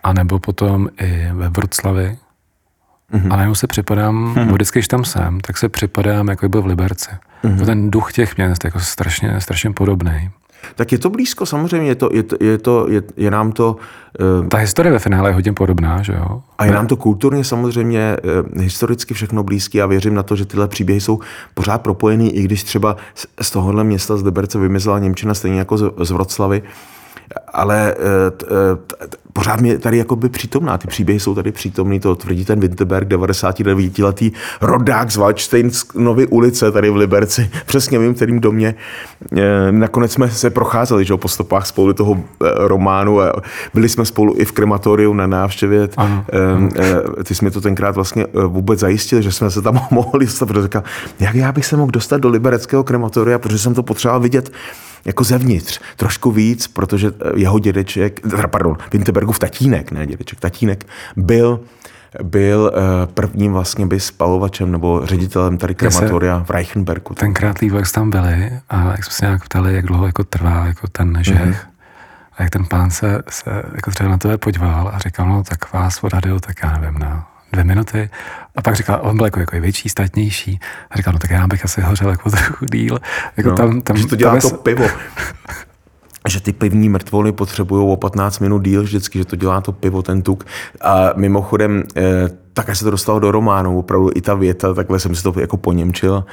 anebo 0.03 0.39
potom 0.39 0.89
i 1.01 1.29
ve 1.33 1.49
Vroclavi, 1.49 2.19
mm-hmm. 3.13 3.33
a 3.33 3.37
najednou 3.37 3.55
se 3.55 3.67
připadám, 3.67 4.35
mm-hmm. 4.35 4.53
vždycky, 4.53 4.79
když 4.79 4.89
tam 4.89 5.05
jsem, 5.05 5.41
tak 5.41 5.59
se 5.59 5.69
připadám, 5.69 6.29
jako 6.29 6.45
by 6.47 6.49
byl 6.49 6.63
v 6.63 6.67
Liberci. 6.67 7.11
Mm-hmm. 7.45 7.67
ten 7.67 7.91
duch 7.91 8.13
těch 8.13 8.37
měst 8.37 8.65
je 8.65 8.69
jako 8.69 8.81
strašně, 8.81 9.41
strašně 9.41 9.71
podobný. 9.71 10.31
Tak 10.77 10.93
je 10.93 10.99
to 10.99 11.11
blízko, 11.11 11.47
samozřejmě, 11.47 11.89
je, 11.89 11.95
to, 11.95 12.09
je, 12.13 12.23
to, 12.23 12.37
je, 12.41 12.59
to, 12.59 12.87
je, 12.89 13.03
je 13.17 13.31
nám 13.31 13.53
to... 13.53 13.77
Uh, 14.43 14.49
Ta 14.49 14.59
historie 14.59 14.93
ve 14.93 14.99
finále 14.99 15.31
je 15.31 15.35
hodně 15.35 15.53
podobná, 15.53 16.03
že 16.03 16.13
jo? 16.13 16.43
A 16.59 16.65
je 16.65 16.73
nám 16.73 16.87
to 16.87 16.97
kulturně 16.97 17.45
samozřejmě 17.45 18.17
uh, 18.55 18.63
historicky 18.63 19.15
všechno 19.15 19.43
blízký 19.43 19.83
a 19.83 19.87
věřím 19.87 20.15
na 20.15 20.23
to, 20.23 20.37
že 20.37 20.45
tyhle 20.45 20.69
příběhy 20.69 21.01
jsou 21.01 21.21
pořád 21.55 21.83
propojený, 21.83 22.37
i 22.37 22.43
když 22.43 22.63
třeba 22.63 22.97
z, 23.15 23.27
z 23.41 23.51
tohohle 23.51 23.85
města 23.85 24.17
z 24.17 24.23
Liberce 24.23 24.59
vymizela 24.59 24.99
Němčina 24.99 25.35
stejně 25.35 25.59
jako 25.59 25.79
z, 25.79 25.93
z 26.03 26.11
Vroclavy, 26.11 26.63
ale 27.53 27.95
uh, 27.95 29.09
pořád 29.33 29.61
mě 29.61 29.79
tady 29.79 29.99
jako 29.99 30.17
by 30.17 30.29
přítomná. 30.29 30.79
Ty 30.79 30.89
příběhy 30.89 31.21
jsou 31.21 31.35
tady 31.35 31.53
přítomný, 31.53 32.01
to 32.01 32.15
tvrdí 32.15 32.45
ten 32.45 32.61
Winterberg, 32.61 33.09
99-letý 33.09 34.33
rodák 34.61 35.11
z 35.11 35.17
Waldsteinovy 35.17 36.27
ulice 36.27 36.73
tady 36.73 36.91
v 36.91 36.97
Liberci. 36.97 37.51
Přesně 37.67 37.99
vím, 37.99 38.15
kterým 38.15 38.41
domě. 38.41 38.75
E, 39.37 39.73
nakonec 39.73 40.13
jsme 40.13 40.31
se 40.31 40.51
procházeli 40.51 41.05
že, 41.05 41.17
po 41.17 41.29
stopách 41.29 41.67
spolu 41.67 41.93
toho 41.93 42.15
e, 42.15 42.19
románu. 42.69 43.19
Byli 43.75 43.89
jsme 43.89 44.05
spolu 44.05 44.35
i 44.37 44.45
v 44.45 44.53
krematoriu 44.53 45.15
na 45.15 45.27
návštěvě. 45.27 45.89
E, 45.99 47.25
ty 47.25 47.35
jsi 47.35 47.45
mi 47.45 47.51
to 47.51 47.61
tenkrát 47.61 47.95
vlastně 47.95 48.27
vůbec 48.47 48.81
zajistil, 48.81 49.23
že 49.23 49.33
jsme 49.33 49.51
se 49.51 49.63
tam 49.63 49.81
mohli 49.91 50.27
dostat. 50.27 50.47
Protože 50.47 50.63
říkal, 50.63 50.83
jak 51.21 51.35
já 51.35 51.53
bych 51.53 51.67
se 51.67 51.77
mohl 51.77 51.91
dostat 51.91 52.21
do 52.21 52.29
libereckého 52.29 52.85
krematoria, 52.85 53.39
protože 53.39 53.59
jsem 53.59 53.75
to 53.75 53.83
potřeboval 53.83 54.21
vidět 54.21 54.53
jako 55.05 55.25
zevnitř, 55.25 55.81
trošku 55.97 56.31
víc, 56.31 56.67
protože 56.67 57.11
jeho 57.35 57.59
dědeček, 57.59 58.21
pardon, 58.51 58.77
Winterbergův 59.23 59.39
tatínek, 59.39 59.93
ne 59.93 60.07
dědeček, 60.07 60.41
tatínek, 60.41 60.87
byl 61.17 61.61
byl 62.23 62.73
uh, 62.75 63.13
prvním 63.15 63.53
vlastně 63.53 63.87
by 63.87 64.01
spalovačem 64.01 64.73
nebo 64.73 65.07
ředitelem 65.07 65.59
tady 65.59 65.75
krematoria 65.75 66.45
v 66.47 66.51
Reichenbergu. 66.51 67.15
Tenkrát 67.15 67.63
jak 67.63 67.93
tam 67.93 68.11
byli 68.11 68.53
a 68.69 68.91
jak 68.91 69.05
jsme 69.05 69.13
se 69.13 69.25
nějak 69.27 69.45
ptali, 69.45 69.75
jak 69.75 69.87
dlouho 69.87 70.07
jako 70.07 70.25
trvá 70.25 70.67
jako 70.67 70.89
ten 70.89 71.19
žeh. 71.21 71.41
Mm-hmm. 71.41 71.57
A 72.37 72.43
jak 72.43 72.51
ten 72.51 72.65
pán 72.65 72.91
se, 72.91 73.23
se 73.29 73.63
jako 73.75 73.91
třeba 73.91 74.11
na 74.11 74.19
to 74.19 74.39
podíval 74.39 74.91
a 74.95 74.99
říkal, 74.99 75.29
no 75.29 75.43
tak 75.45 75.73
vás 75.73 76.05
odhadil, 76.05 76.41
tak 76.41 76.57
já 76.63 76.79
nevím, 76.79 76.99
na 76.99 77.29
dvě 77.53 77.65
minuty. 77.65 78.11
A 78.57 78.63
pak 78.63 78.77
říkal, 78.77 79.01
on 79.03 79.17
byl 79.17 79.27
jako, 79.27 79.41
jako 79.41 79.61
větší, 79.61 79.89
statnější. 79.89 80.61
A 80.91 80.97
říkal, 80.97 81.13
no 81.13 81.19
tak 81.19 81.31
já 81.31 81.47
bych 81.47 81.65
asi 81.65 81.81
hořel 81.81 82.11
jako 82.11 82.31
trochu 82.31 82.65
díl. 82.65 82.99
Jako 83.37 83.51
no, 83.51 83.57
tam, 83.57 83.81
tam, 83.81 83.97
že 83.97 84.07
to 84.07 84.17
dělá 84.17 84.37
tam 84.37 84.51
to 84.51 84.57
pivo. 84.57 84.87
že 86.29 86.41
ty 86.41 86.53
pivní 86.53 86.89
mrtvoly 86.89 87.33
potřebují 87.33 87.93
o 87.93 87.97
15 87.97 88.39
minut 88.39 88.59
díl 88.59 88.83
vždycky, 88.83 89.19
že 89.19 89.25
to 89.25 89.37
dělá 89.37 89.61
to 89.61 89.73
pivo, 89.73 90.03
ten 90.03 90.23
tuk. 90.23 90.45
A 90.81 91.11
mimochodem, 91.17 91.83
eh, 91.97 92.29
tak 92.53 92.77
se 92.77 92.85
to 92.85 92.91
dostalo 92.91 93.19
do 93.19 93.31
románu, 93.31 93.79
opravdu 93.79 94.11
i 94.15 94.21
ta 94.21 94.35
věta, 94.35 94.75
takhle 94.75 94.99
jsem 94.99 95.15
si 95.15 95.23
to 95.23 95.35
jako 95.41 95.57
poněmčil. 95.57 96.25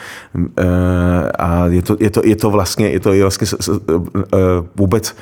Eh, 0.58 1.32
a 1.32 1.65
je 1.65 1.82
to, 1.82 1.97
je 1.99 2.10
to, 2.10 2.21
je 2.25 2.36
to 2.36 2.49
vlastně, 2.49 2.89
je 2.89 2.99
to 2.99 3.12
vlastně 3.21 3.47
vůbec 4.75 5.15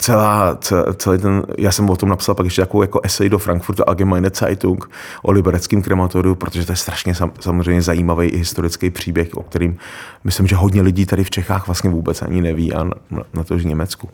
celá, 0.00 0.58
celý 0.96 1.18
ten, 1.18 1.42
já 1.58 1.72
jsem 1.72 1.90
o 1.90 1.96
tom 1.96 2.08
napsal 2.08 2.34
pak 2.34 2.46
ještě 2.46 2.62
takovou 2.62 2.82
jako 2.82 3.00
esej 3.02 3.28
do 3.28 3.38
Frankfurtu 3.38 3.88
Allgemeine 3.88 4.30
Zeitung 4.34 4.90
o 5.22 5.30
libereckém 5.30 5.82
krematoriu, 5.82 6.34
protože 6.34 6.66
to 6.66 6.72
je 6.72 6.76
strašně 6.76 7.14
sam, 7.14 7.32
samozřejmě 7.40 7.82
zajímavý 7.82 8.28
i 8.28 8.36
historický 8.36 8.90
příběh, 8.90 9.34
o 9.34 9.42
kterým 9.42 9.78
myslím, 10.24 10.46
že 10.46 10.56
hodně 10.56 10.82
lidí 10.82 11.06
tady 11.06 11.24
v 11.24 11.30
Čechách 11.30 11.66
vlastně 11.66 11.90
vůbec 11.90 12.22
ani 12.22 12.42
neví 12.42 12.74
a 12.74 12.84
na, 12.84 12.92
na 13.34 13.44
to, 13.44 13.58
že 13.58 13.64
v 13.64 13.66
Německu. 13.66 14.08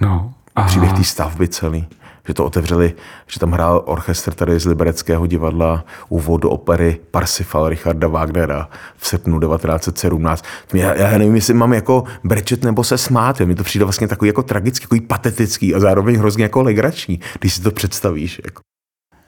No. 0.00 0.34
A 0.56 0.62
Příběh 0.62 0.92
té 0.92 1.04
stavby 1.04 1.48
celý 1.48 1.86
že 2.28 2.34
to 2.34 2.44
otevřeli, 2.44 2.94
že 3.26 3.40
tam 3.40 3.52
hrál 3.52 3.82
orchestr 3.86 4.34
tady 4.34 4.58
z 4.58 4.66
Libereckého 4.66 5.26
divadla 5.26 5.84
úvod 6.08 6.42
do 6.42 6.50
opery 6.50 7.00
Parsifal 7.10 7.68
Richarda 7.68 8.08
Wagnera 8.08 8.68
v 8.96 9.06
srpnu 9.06 9.40
1917. 9.40 10.44
Já, 10.74 10.94
já 10.94 11.18
nevím, 11.18 11.34
jestli 11.34 11.54
mám 11.54 11.72
jako 11.72 12.04
brečet 12.24 12.64
nebo 12.64 12.84
se 12.84 12.98
smát, 12.98 13.40
mi 13.40 13.54
to 13.54 13.64
přijde 13.64 13.84
vlastně 13.84 14.08
takový 14.08 14.26
jako 14.26 14.42
tragický, 14.42 14.82
takový 14.82 15.00
patetický 15.00 15.74
a 15.74 15.80
zároveň 15.80 16.16
hrozně 16.16 16.42
jako 16.42 16.62
legrační, 16.62 17.20
když 17.40 17.54
si 17.54 17.62
to 17.62 17.70
představíš. 17.70 18.40
Jako. 18.44 18.62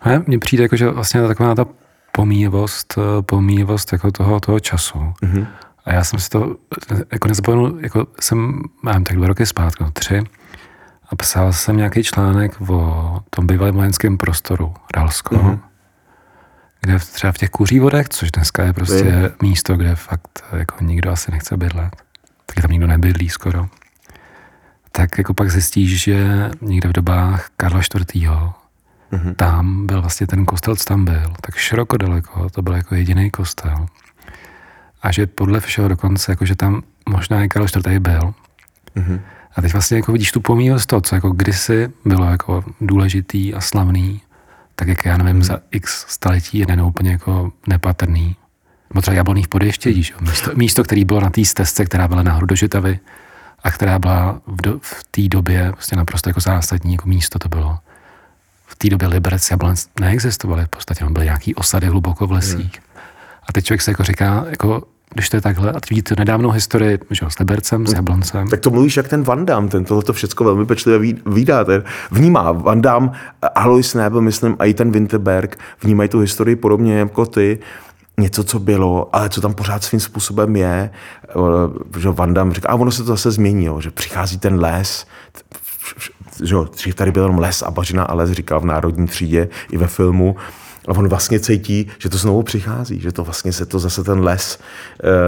Ne, 0.07 0.23
mně 0.27 0.39
přijde 0.39 0.63
jako, 0.63 0.77
že 0.77 0.91
vlastně 0.91 1.27
taková 1.27 1.55
ta 1.55 1.65
pomíjivost, 2.13 2.99
pomíjivost 3.21 3.93
jako 3.93 4.11
toho, 4.11 4.41
toho 4.41 4.61
času. 4.61 4.99
Mm-hmm. 4.99 5.47
A 5.85 5.93
já 5.93 6.05
jsem 6.05 6.19
si 6.19 6.29
to 6.29 6.57
jako 7.13 7.29
nezapomenul, 7.29 7.79
jako 7.81 8.07
jsem, 8.21 8.63
mám 8.83 9.05
tak 9.05 9.17
dva 9.17 9.27
roky 9.27 9.47
zpátky, 9.47 9.85
no, 9.85 9.91
tři, 9.91 10.23
a 11.11 11.17
psal 11.17 11.53
jsem 11.53 11.77
nějaký 11.77 12.03
článek 12.03 12.61
o 12.69 13.21
tom 13.31 13.47
bývalém 13.47 13.75
vojenském 13.75 14.19
prostoru 14.19 14.75
Ralsko, 14.97 15.35
mm-hmm. 15.35 15.59
kde 16.81 16.99
třeba 16.99 17.33
v 17.33 17.39
těch 17.39 17.51
kuřívodech, 17.51 18.09
což 18.09 18.31
dneska 18.31 18.65
je 18.65 18.73
prostě 18.73 19.09
je. 19.09 19.33
místo, 19.43 19.77
kde 19.77 19.97
fakt 19.97 20.45
jako 20.57 20.85
nikdo 20.85 21.11
asi 21.11 21.31
nechce 21.31 21.57
bydlet, 21.57 21.97
taky 22.47 22.63
tam 22.63 22.71
nikdo 22.71 22.87
nebydlí 22.87 23.29
skoro, 23.29 23.69
tak 24.93 25.19
jako 25.19 25.35
pak 25.35 25.51
zjistíš, 25.51 26.03
že 26.03 26.51
někde 26.61 26.89
v 26.89 26.93
dobách 26.93 27.49
Karla 27.57 27.81
IV. 28.15 28.31
Mm-hmm. 29.13 29.35
tam 29.35 29.87
byl 29.87 30.01
vlastně 30.01 30.27
ten 30.27 30.47
kostel, 30.47 30.77
co 30.77 30.85
tam 30.85 31.05
byl, 31.05 31.33
tak 31.41 31.57
široko 31.57 31.97
daleko, 31.97 32.51
to 32.51 32.63
byl 32.63 32.75
jako 32.75 32.95
jediný 32.95 33.31
kostel. 33.31 33.87
A 35.03 35.13
že 35.13 35.27
podle 35.27 35.61
všeho 35.61 35.89
dokonce, 35.89 36.33
jako 36.33 36.45
že 36.45 36.55
tam 36.57 36.83
možná 37.09 37.45
i 37.45 37.49
Karl 37.49 37.65
IV. 37.65 37.99
byl. 37.99 38.35
Mm-hmm. 38.97 39.21
A 39.57 39.63
teď 39.63 39.73
vlastně 39.73 39.97
jako 39.97 40.13
vidíš 40.13 40.33
tu 40.33 40.41
pomíjivost 40.41 40.87
toho, 40.87 41.01
co 41.01 41.15
jako 41.15 41.31
kdysi 41.31 41.93
bylo 42.05 42.25
jako 42.25 42.65
důležitý 42.81 43.55
a 43.55 43.61
slavný, 43.61 44.21
tak 44.75 44.89
jak 44.89 45.05
já 45.05 45.17
nevím, 45.17 45.33
hmm. 45.33 45.43
za 45.43 45.59
x 45.71 46.05
staletí 46.09 46.59
je 46.59 46.67
nenou 46.67 46.89
úplně 46.89 47.11
jako 47.11 47.53
nepatrný. 47.67 48.37
Nebo 48.91 49.01
třeba 49.01 49.15
jablonných 49.15 49.49
podještědí, 49.49 50.03
že? 50.03 50.15
Místo, 50.21 50.51
místo, 50.55 50.85
který 50.85 51.05
bylo 51.05 51.21
na 51.21 51.31
té 51.31 51.45
stezce, 51.45 51.85
která 51.85 52.09
byla 52.09 52.23
nahoru 52.23 52.47
do 52.47 52.55
Žitavy 52.55 52.99
a 53.65 53.71
která 53.71 53.99
byla 53.99 54.41
v, 54.47 54.63
do, 54.63 54.79
v 54.83 55.05
té 55.11 55.29
době 55.29 55.73
prostě 55.73 55.97
naprosto 55.97 56.31
jako 56.31 56.41
zásadní 56.41 56.93
jako 56.93 57.09
místo 57.09 57.39
to 57.39 57.49
bylo. 57.49 57.79
V 58.67 58.77
té 58.77 58.89
době 58.89 59.09
Liberec 59.09 59.51
jablonec 59.51 59.89
neexistovaly, 60.01 60.65
v 60.65 60.69
podstatě 60.69 61.05
byly 61.05 61.25
nějaký 61.25 61.55
osady 61.55 61.87
hluboko 61.87 62.27
v 62.27 62.33
lesích. 62.33 62.81
Hmm. 62.81 63.03
A 63.49 63.53
teď 63.53 63.65
člověk 63.65 63.83
se 63.83 63.91
jako 63.91 64.05
říká, 64.05 64.45
jako 64.51 64.83
když 65.15 65.29
to 65.29 65.37
je 65.37 65.41
takhle, 65.41 65.73
a 65.73 65.79
vidíte 65.91 66.15
nedávnou 66.19 66.51
historii 66.51 66.99
že, 67.11 67.27
s 67.29 67.39
Libercem, 67.39 67.87
s 67.87 67.93
Jabloncem. 67.93 68.49
Tak 68.49 68.61
to 68.61 68.71
mluvíš 68.71 68.97
jak 68.97 69.09
ten 69.09 69.23
Van 69.23 69.47
Damme, 69.47 69.69
ten 69.69 69.85
tohle 69.85 70.03
všechno 70.13 70.47
velmi 70.47 70.67
pečlivě 70.67 71.15
vídá. 71.27 71.65
Vnímá 72.11 72.53
Van 72.53 72.83
Damme, 72.83 73.11
Alois 73.55 73.95
Nebel, 73.95 74.21
myslím, 74.21 74.57
a 74.59 74.65
i 74.65 74.75
ten 74.75 74.91
Winterberg 74.91 75.59
vnímají 75.83 76.09
tu 76.09 76.19
historii 76.19 76.57
podobně 76.57 76.99
jako 76.99 77.27
ty 77.27 77.59
něco, 78.21 78.45
co 78.45 78.59
bylo, 78.59 79.17
ale 79.17 79.29
co 79.29 79.41
tam 79.41 79.55
pořád 79.55 79.85
svým 79.85 80.01
způsobem 80.01 80.57
je, 80.57 80.91
že 81.99 82.09
Van 82.09 82.35
Damme 82.35 82.55
říká, 82.55 82.69
a 82.69 82.75
ono 82.75 82.91
se 82.91 83.03
to 83.03 83.09
zase 83.09 83.31
změní, 83.31 83.65
jo, 83.65 83.81
že 83.81 83.91
přichází 83.91 84.39
ten 84.39 84.61
les, 84.61 85.07
že 86.43 86.55
jo, 86.55 86.69
tady 86.95 87.13
byl 87.13 87.23
jenom 87.23 87.39
les 87.39 87.63
a 87.63 87.71
bažina 87.71 88.05
a 88.05 88.15
les, 88.15 88.31
říká 88.31 88.59
v 88.59 88.65
Národní 88.65 89.07
třídě 89.07 89.49
i 89.71 89.77
ve 89.77 89.87
filmu, 89.87 90.37
a 90.89 90.91
on 90.91 91.09
vlastně 91.09 91.41
cítí, 91.41 91.87
že 91.99 92.09
to 92.09 92.19
znovu 92.19 92.43
přichází, 92.43 93.01
že 93.01 93.13
to 93.13 93.25
vlastně 93.25 93.53
se 93.53 93.67
to 93.67 93.79
zase 93.79 94.05
ten 94.05 94.21
les, 94.21 94.59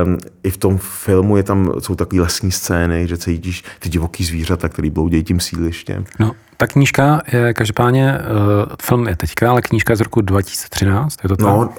um, 0.04 0.18
i 0.42 0.50
v 0.50 0.56
tom 0.56 0.78
filmu 0.78 1.36
je 1.36 1.42
tam, 1.42 1.72
jsou 1.78 1.94
takové 1.94 2.22
lesní 2.22 2.52
scény, 2.52 3.08
že 3.08 3.18
cítíš 3.18 3.64
ty 3.78 3.88
divoký 3.88 4.24
zvířata, 4.24 4.68
který 4.68 4.90
bloudějí 4.90 5.24
tím 5.24 5.40
sílištěm. 5.40 6.04
No, 6.18 6.32
ta 6.56 6.66
knížka 6.66 7.22
je 7.32 7.54
každopádně, 7.54 8.18
uh, 8.18 8.74
film 8.82 9.08
je 9.08 9.16
teďka, 9.16 9.50
ale 9.50 9.62
knížka 9.62 9.92
je 9.92 9.96
z 9.96 10.00
roku 10.00 10.20
2013, 10.20 11.16
je 11.22 11.28
to 11.28 11.36
tak? 11.36 11.46
No, 11.46 11.70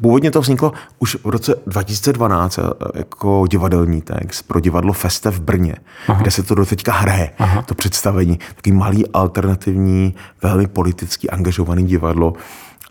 původně 0.00 0.30
to 0.30 0.40
vzniklo 0.40 0.72
už 0.98 1.16
v 1.24 1.28
roce 1.28 1.54
2012 1.66 2.58
jako 2.94 3.46
divadelní 3.50 4.02
text 4.02 4.42
pro 4.42 4.60
divadlo 4.60 4.92
Feste 4.92 5.30
v 5.30 5.40
Brně, 5.40 5.76
Aha. 6.08 6.22
kde 6.22 6.30
se 6.30 6.42
to 6.42 6.54
do 6.54 6.66
teďka 6.66 6.92
hraje, 6.92 7.30
Aha. 7.38 7.62
to 7.62 7.74
představení. 7.74 8.38
Takový 8.54 8.76
malý 8.76 9.06
alternativní, 9.06 10.14
velmi 10.42 10.66
politicky 10.66 11.30
angažovaný 11.30 11.86
divadlo, 11.86 12.32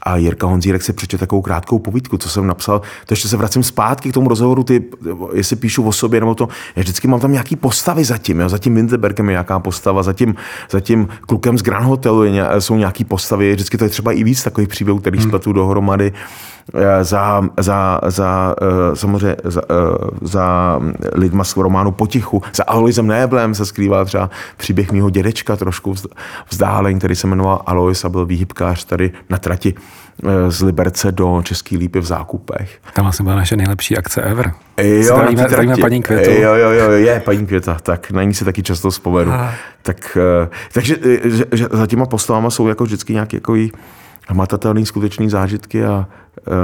a 0.07 0.17
Jirka 0.17 0.47
Honzírek 0.47 0.83
si 0.83 0.93
přečte 0.93 1.17
takovou 1.17 1.41
krátkou 1.41 1.79
povídku, 1.79 2.17
co 2.17 2.29
jsem 2.29 2.47
napsal. 2.47 2.81
To 3.05 3.13
ještě 3.13 3.27
se 3.27 3.37
vracím 3.37 3.63
zpátky 3.63 4.09
k 4.09 4.13
tomu 4.13 4.29
rozhovoru, 4.29 4.63
ty, 4.63 4.83
jestli 5.33 5.55
píšu 5.55 5.83
o 5.87 5.91
sobě 5.91 6.19
nebo 6.19 6.35
to. 6.35 6.47
Já 6.75 6.81
vždycky 6.81 7.07
mám 7.07 7.19
tam 7.19 7.31
nějaký 7.31 7.55
postavy 7.55 8.05
zatím. 8.05 8.39
Jo? 8.39 8.49
Zatím 8.49 8.75
Winterbergem 8.75 9.29
je 9.29 9.33
nějaká 9.33 9.59
postava, 9.59 10.03
zatím, 10.03 10.35
zatím 10.71 11.07
klukem 11.21 11.57
z 11.57 11.61
Grand 11.61 11.85
Hotelu 11.85 12.23
je, 12.23 12.43
jsou 12.59 12.75
nějaký 12.75 13.03
postavy. 13.03 13.53
Vždycky 13.53 13.77
to 13.77 13.83
je 13.83 13.89
třeba 13.89 14.11
i 14.11 14.23
víc 14.23 14.43
takových 14.43 14.69
příběhů, 14.69 14.99
který 14.99 15.17
hmm. 15.17 15.27
spletu 15.27 15.53
dohromady. 15.53 16.13
Eh, 16.73 17.03
za, 17.03 17.41
za, 17.59 17.99
za 18.07 18.55
eh, 18.61 18.95
samozřejmě 18.95 19.35
za, 19.43 19.61
eh, 19.69 19.75
za 20.21 20.79
lidma 21.13 21.43
z 21.43 21.57
románu 21.57 21.91
Potichu, 21.91 22.43
za 22.55 22.63
Aloisem 22.63 23.07
Néblem 23.07 23.55
se 23.55 23.65
skrýval 23.65 24.05
třeba 24.05 24.29
příběh 24.57 24.91
mýho 24.91 25.09
dědečka 25.09 25.55
trošku 25.55 25.95
vzdálen, 26.49 26.97
který 26.97 27.15
se 27.15 27.27
jmenoval 27.27 27.61
Alois 27.65 28.05
a 28.05 28.09
byl 28.09 28.25
výhybkář 28.25 28.85
tady 28.85 29.11
na 29.29 29.37
trati 29.37 29.73
z 30.47 30.61
Liberce 30.61 31.11
do 31.11 31.41
Český 31.43 31.77
lípy 31.77 31.99
v 31.99 32.05
zákupech. 32.05 32.79
Tam 32.93 33.05
vlastně 33.05 33.23
byla 33.23 33.35
naše 33.35 33.55
nejlepší 33.55 33.97
akce 33.97 34.21
ever. 34.21 34.51
Jo, 34.77 35.03
zdravíme, 35.03 35.43
zdravíme 35.47 35.77
paní 35.77 36.01
Květu. 36.01 36.31
Jo, 36.41 36.55
jo, 36.55 36.69
jo, 36.71 36.91
je 36.91 37.19
paní 37.19 37.45
Květa, 37.45 37.77
tak 37.83 38.11
na 38.11 38.23
ní 38.23 38.33
si 38.33 38.45
taky 38.45 38.63
často 38.63 38.89
vzpomenu. 38.89 39.31
Ah. 39.31 39.53
Tak, 39.81 40.17
takže 40.73 40.95
že, 41.23 41.45
že 41.51 41.67
za 41.71 41.87
těma 41.87 42.05
postavama 42.05 42.49
jsou 42.49 42.67
jako 42.67 42.83
vždycky 42.83 43.13
nějaký 43.13 43.35
jako 43.35 43.55
hmatatelný 44.27 44.85
skutečný 44.85 45.29
zážitky 45.29 45.85
a 45.85 46.07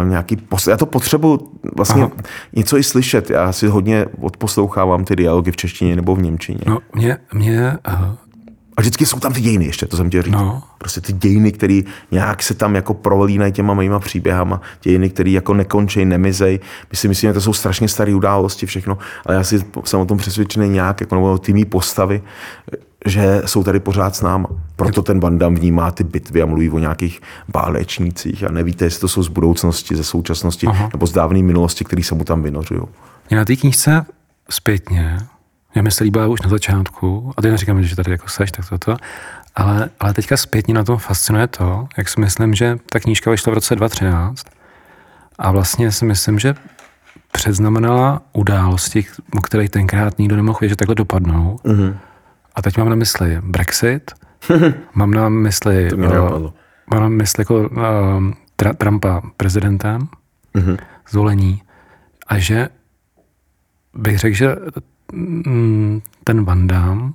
e, 0.04 0.10
nějaký 0.10 0.36
pos... 0.36 0.68
Já 0.68 0.78
to 0.78 0.86
potřebuji 0.86 1.40
vlastně 1.76 2.04
Aha. 2.04 2.12
něco 2.54 2.78
i 2.78 2.84
slyšet. 2.84 3.30
Já 3.30 3.52
si 3.52 3.68
hodně 3.68 4.06
odposlouchávám 4.22 5.06
ty 5.06 5.16
dialogy 5.16 5.52
v 5.52 5.58
češtině 5.58 5.96
nebo 5.96 6.16
v 6.16 6.22
němčině. 6.22 6.60
No, 6.66 6.80
mě, 6.96 7.18
mě 7.34 7.78
uh... 7.88 8.16
A 8.78 8.82
vždycky 8.82 9.06
jsou 9.06 9.20
tam 9.20 9.34
ty 9.34 9.42
dějiny 9.42 9.66
ještě, 9.66 9.86
to 9.86 9.98
jsem 9.98 10.10
tě 10.10 10.22
říct. 10.22 10.34
No. 10.34 10.64
Prostě 10.78 11.02
ty 11.02 11.14
dějiny, 11.14 11.52
které 11.52 11.82
nějak 12.12 12.44
se 12.44 12.54
tam 12.54 12.76
jako 12.76 12.94
prolínají 12.94 13.52
těma 13.52 13.74
mýma 13.74 14.00
příběhama, 14.00 14.62
dějiny, 14.82 15.10
které 15.10 15.30
jako 15.30 15.54
nekončí, 15.54 16.06
nemizej. 16.06 16.60
My 16.92 16.98
si 16.98 17.08
myslíme, 17.08 17.30
že 17.30 17.34
to 17.34 17.42
jsou 17.42 17.54
strašně 17.54 17.88
staré 17.88 18.16
události, 18.16 18.66
všechno, 18.66 18.98
ale 19.26 19.36
já 19.36 19.44
si 19.44 19.66
jsem 19.84 20.00
o 20.00 20.06
tom 20.06 20.18
přesvědčený 20.18 20.70
nějak, 20.70 21.02
jako 21.02 21.16
nebo 21.16 21.38
ty 21.38 21.54
mý 21.54 21.66
postavy, 21.66 22.22
že 23.06 23.42
jsou 23.46 23.64
tady 23.64 23.80
pořád 23.80 24.16
s 24.16 24.22
náma. 24.22 24.48
Proto 24.76 25.02
ten 25.02 25.20
Bandam 25.20 25.56
vnímá 25.56 25.92
ty 25.92 26.04
bitvy 26.04 26.42
a 26.42 26.46
mluví 26.46 26.70
o 26.70 26.80
nějakých 26.80 27.22
bálečnících 27.50 28.44
a 28.44 28.52
nevíte, 28.52 28.86
jestli 28.86 29.02
to 29.02 29.08
jsou 29.08 29.24
z 29.24 29.28
budoucnosti, 29.28 29.96
ze 29.96 30.04
současnosti 30.04 30.68
Aha. 30.68 30.90
nebo 30.94 31.08
z 31.08 31.12
dávné 31.12 31.44
minulosti, 31.44 31.86
který 31.86 32.04
se 32.04 32.16
mu 32.16 32.24
tam 32.24 32.44
vynořují. 32.44 32.82
Mě 33.30 33.38
na 33.38 33.46
té 33.46 33.56
knížce 33.56 34.06
zpětně, 34.50 35.18
mě 35.82 35.92
se 35.92 36.04
líbila 36.04 36.28
už 36.28 36.42
na 36.42 36.50
začátku, 36.50 37.34
a 37.38 37.42
teď 37.42 37.52
neříkám, 37.52 37.84
že 37.84 37.96
tady 37.96 38.12
jako 38.12 38.28
seš, 38.28 38.52
tak 38.52 38.70
toto, 38.70 38.98
ale, 39.56 39.90
ale 40.00 40.14
teďka 40.14 40.38
zpětně 40.38 40.74
na 40.74 40.84
tom 40.84 40.98
fascinuje 40.98 41.48
to, 41.48 41.88
jak 41.98 42.10
si 42.10 42.20
myslím, 42.20 42.54
že 42.54 42.78
ta 42.90 43.00
knížka 43.00 43.32
vyšla 43.32 43.52
v 43.52 43.54
roce 43.54 43.76
2013 43.76 44.46
a 45.38 45.52
vlastně 45.52 45.92
si 45.92 46.06
myslím, 46.06 46.40
že 46.40 46.56
předznamenala 47.32 48.22
události, 48.34 49.06
o 49.38 49.42
kterých 49.42 49.70
tenkrát 49.70 50.20
nikdo 50.20 50.36
nemohl 50.36 50.58
vědět, 50.62 50.72
že 50.72 50.76
takhle 50.76 50.96
dopadnou. 50.96 51.60
Mm-hmm 51.64 51.96
a 52.56 52.62
teď 52.62 52.78
mám 52.78 52.90
na 52.90 52.96
mysli 52.96 53.38
Brexit, 53.42 54.12
mám 54.94 55.12
na 55.12 55.30
mysli, 55.30 55.90
to 55.90 55.96
uh, 55.96 56.52
mám 56.92 57.02
na 57.02 57.10
mysli 57.10 57.42
jako 57.42 57.56
uh, 57.60 57.70
tra- 58.60 58.76
Trumpa 58.78 59.22
prezidentem, 59.38 60.08
uh-huh. 60.56 60.78
zvolení, 61.10 61.62
a 62.28 62.38
že 62.38 62.70
bych 63.94 64.20
řekl, 64.20 64.36
že 64.36 64.56
mm, 65.14 66.02
ten 66.24 66.44
Van 66.44 66.68
Damme 66.68 67.12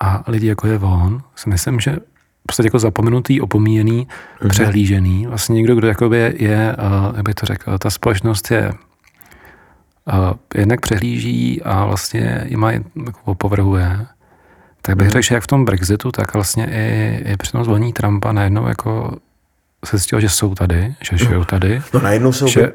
a 0.00 0.24
lidi 0.26 0.46
jako 0.46 0.66
je 0.66 0.78
on, 0.78 1.22
si 1.36 1.50
myslím, 1.50 1.80
že 1.80 1.96
v 2.40 2.46
podstatě 2.46 2.66
jako 2.66 2.78
zapomenutý, 2.78 3.40
opomíjený, 3.40 4.06
uh-huh. 4.06 4.48
přehlížený. 4.48 5.26
Vlastně 5.26 5.54
někdo, 5.54 5.74
kdo 5.74 5.88
jakoby 5.88 6.16
je, 6.16 6.34
je 6.38 6.76
uh, 6.78 7.16
jak 7.16 7.24
bych 7.24 7.34
to 7.34 7.46
řekl, 7.46 7.78
ta 7.78 7.90
společnost 7.90 8.50
je 8.50 8.72
uh, 8.72 10.32
jednak 10.54 10.80
přehlíží 10.80 11.62
a 11.62 11.84
vlastně 11.84 12.44
ji 12.48 12.56
má 12.56 12.72
jako 13.06 13.34
povrhuje 13.34 14.06
tak 14.86 14.96
bych 14.96 15.10
řekl, 15.10 15.22
že 15.22 15.34
jak 15.34 15.44
v 15.44 15.46
tom 15.46 15.64
Brexitu, 15.64 16.12
tak 16.12 16.34
vlastně 16.34 16.66
i, 16.70 17.32
i 17.32 17.36
při 17.36 17.52
tom 17.52 17.64
zvolení 17.64 17.92
Trumpa 17.92 18.32
najednou 18.32 18.68
jako 18.68 19.16
se 19.84 19.96
zjistilo, 19.96 20.20
že 20.20 20.28
jsou 20.28 20.54
tady, 20.54 20.94
že 21.00 21.18
žijou 21.18 21.44
tady. 21.44 21.82
No 21.94 22.00
najednou 22.00 22.32
jsou 22.32 22.48
že, 22.48 22.72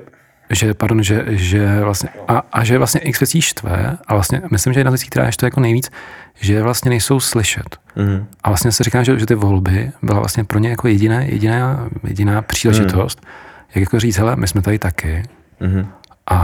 že, 0.50 0.74
pardon, 0.74 1.04
že, 1.04 1.26
že 1.28 1.80
vlastně, 1.84 2.10
a, 2.28 2.44
a 2.52 2.64
že 2.64 2.78
vlastně 2.78 3.02
x 3.02 3.20
věcí 3.20 3.42
štve, 3.42 3.98
a 4.08 4.14
vlastně 4.14 4.42
myslím, 4.52 4.74
že 4.74 4.80
jedna 4.80 4.92
z 4.92 4.94
věcí, 4.94 5.08
která 5.08 5.26
je 5.26 5.32
štve 5.32 5.46
jako 5.46 5.60
nejvíc, 5.60 5.92
že 6.36 6.64
vlastně 6.64 6.90
nejsou 6.90 7.20
slyšet. 7.20 7.78
Mm. 7.96 8.28
A 8.44 8.50
vlastně 8.50 8.72
se 8.72 8.84
říká, 8.84 9.04
že, 9.04 9.20
že 9.20 9.26
ty 9.26 9.36
volby 9.36 9.92
byla 10.02 10.20
vlastně 10.20 10.44
pro 10.44 10.60
ně 10.60 10.70
jako 10.70 10.88
jediná, 10.88 11.22
jediná, 11.22 11.90
jediná 12.04 12.42
příležitost, 12.42 13.22
mm. 13.22 13.30
jak 13.76 13.82
jako 13.82 14.00
říct, 14.00 14.18
hele, 14.18 14.36
my 14.36 14.48
jsme 14.48 14.62
tady 14.62 14.80
taky 14.80 15.24
mm. 15.60 15.88
a, 16.28 16.38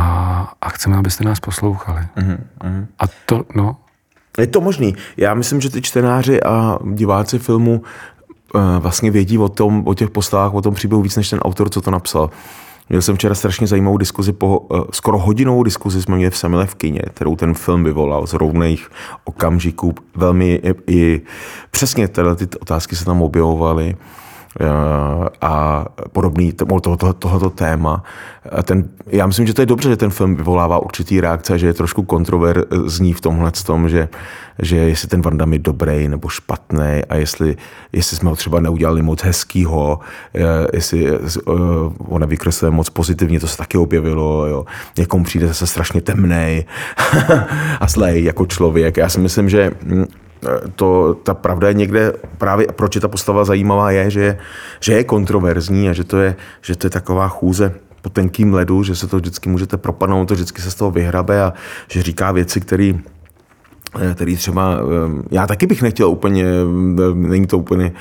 a 0.61 0.69
chceme, 0.69 0.97
abyste 0.97 1.23
nás 1.23 1.39
poslouchali. 1.39 2.01
Mm. 2.63 2.87
A 2.99 3.03
to, 3.25 3.45
no. 3.55 3.77
Je 4.37 4.47
to 4.47 4.61
možný. 4.61 4.95
Já 5.17 5.33
myslím, 5.33 5.61
že 5.61 5.69
ty 5.69 5.81
čtenáři 5.81 6.43
a 6.43 6.79
diváci 6.93 7.39
filmu 7.39 7.81
uh, 8.53 8.61
vlastně 8.79 9.11
vědí 9.11 9.37
o, 9.37 9.49
tom, 9.49 9.83
o 9.85 9.93
těch 9.93 10.09
postavách, 10.09 10.53
o 10.53 10.61
tom 10.61 10.73
příběhu 10.73 11.01
víc 11.01 11.15
než 11.15 11.29
ten 11.29 11.39
autor, 11.39 11.69
co 11.69 11.81
to 11.81 11.91
napsal. 11.91 12.29
Měl 12.89 13.01
jsem 13.01 13.15
včera 13.15 13.35
strašně 13.35 13.67
zajímavou 13.67 13.97
diskuzi, 13.97 14.33
po, 14.33 14.59
uh, 14.59 14.81
skoro 14.91 15.19
hodinovou 15.19 15.63
diskuzi 15.63 16.01
jsme 16.01 16.15
měli 16.15 16.31
v 16.31 16.37
Semile 16.37 16.65
v 16.65 16.75
kině, 16.75 17.01
kterou 17.13 17.35
ten 17.35 17.53
film 17.53 17.83
vyvolal 17.83 18.27
z 18.27 18.33
rovných 18.33 18.89
okamžiků. 19.23 19.95
Velmi 20.15 20.61
i, 20.63 20.73
i 20.87 21.21
přesně 21.71 22.07
tyhle 22.07 22.35
ty 22.35 22.47
otázky 22.59 22.95
se 22.95 23.05
tam 23.05 23.21
objevovaly. 23.21 23.95
Eh, 24.59 25.29
a 25.41 25.85
podobný 26.11 26.51
tohoto, 26.51 26.97
to, 26.97 27.13
tohoto 27.13 27.49
téma. 27.49 28.03
Ten, 28.63 28.89
já 29.07 29.27
myslím, 29.27 29.47
že 29.47 29.53
to 29.53 29.61
je 29.61 29.65
dobře, 29.65 29.89
že 29.89 29.97
ten 29.97 30.09
film 30.09 30.35
vyvolává 30.35 30.79
určitý 30.79 31.21
reakce, 31.21 31.59
že 31.59 31.67
je 31.67 31.73
trošku 31.73 32.03
kontroverzní 32.03 33.13
v 33.13 33.21
tomhle 33.21 33.51
tom, 33.65 33.89
že, 33.89 34.09
že 34.59 34.77
jestli 34.77 35.07
ten 35.07 35.21
Van 35.21 35.37
Damme 35.37 35.55
je 35.55 35.59
dobrý 35.59 36.07
nebo 36.07 36.29
špatný 36.29 37.01
a 37.09 37.15
jestli, 37.15 37.57
jestli 37.93 38.17
jsme 38.17 38.29
ho 38.29 38.35
třeba 38.35 38.59
neudělali 38.59 39.01
moc 39.01 39.23
hezkýho, 39.23 39.99
eh, 40.35 40.41
jestli 40.73 41.11
uh, 41.11 41.55
on 41.97 42.25
vykresluje 42.25 42.71
moc 42.71 42.89
pozitivně, 42.89 43.39
to 43.39 43.47
se 43.47 43.57
taky 43.57 43.77
objevilo, 43.77 44.47
jo. 44.47 44.65
někomu 44.97 45.23
přijde 45.23 45.47
zase 45.47 45.67
strašně 45.67 46.01
temnej 46.01 46.65
a 47.79 47.87
zlej 47.87 48.23
jako 48.23 48.45
člověk. 48.45 48.97
Já 48.97 49.09
si 49.09 49.19
myslím, 49.19 49.49
že 49.49 49.71
hm, 49.83 50.05
to, 50.75 51.13
ta 51.23 51.33
pravda 51.33 51.67
je 51.67 51.73
někde, 51.73 52.13
právě 52.37 52.67
proč 52.75 52.95
je 52.95 53.01
ta 53.01 53.07
postava 53.07 53.45
zajímavá, 53.45 53.91
je, 53.91 54.09
že 54.09 54.21
je, 54.21 54.37
že 54.79 54.93
je 54.93 55.03
kontroverzní 55.03 55.89
a 55.89 55.93
že 55.93 56.03
to 56.03 56.17
je, 56.17 56.35
že 56.61 56.75
to 56.75 56.87
je 56.87 56.91
taková 56.91 57.27
chůze 57.27 57.73
po 58.01 58.09
tenkým 58.09 58.53
ledu, 58.53 58.83
že 58.83 58.95
se 58.95 59.07
to 59.07 59.17
vždycky 59.17 59.49
můžete 59.49 59.77
propadnout, 59.77 60.25
to 60.25 60.33
vždycky 60.33 60.61
se 60.61 60.71
z 60.71 60.75
toho 60.75 60.91
vyhrabe 60.91 61.41
a 61.41 61.53
že 61.87 62.03
říká 62.03 62.31
věci, 62.31 62.61
které 62.61 62.93
Eh, 62.93 63.16
který 64.15 64.35
třeba, 64.35 64.77
eh, 64.77 65.23
já 65.31 65.47
taky 65.47 65.67
bych 65.67 65.81
nechtěl 65.81 66.09
úplně, 66.09 66.43
eh, 66.43 67.13
není 67.13 67.47
to 67.47 67.57
úplně 67.57 67.91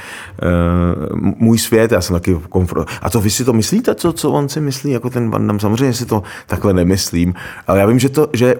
můj 1.20 1.58
svět, 1.58 1.92
já 1.92 2.00
jsem 2.00 2.14
taky 2.14 2.36
komfort. 2.48 2.88
A 3.02 3.10
to 3.10 3.20
vy 3.20 3.30
si 3.30 3.44
to 3.44 3.52
myslíte, 3.52 3.94
co, 3.94 4.12
co 4.12 4.30
on 4.30 4.48
si 4.48 4.60
myslí, 4.60 4.90
jako 4.90 5.10
ten 5.10 5.30
Van 5.30 5.46
Damme? 5.46 5.60
Samozřejmě 5.60 5.94
si 5.94 6.06
to 6.06 6.22
takhle 6.46 6.72
nemyslím, 6.74 7.34
ale 7.66 7.78
já 7.78 7.86
vím, 7.86 7.98
že 7.98 8.08
to, 8.08 8.28
že, 8.32 8.54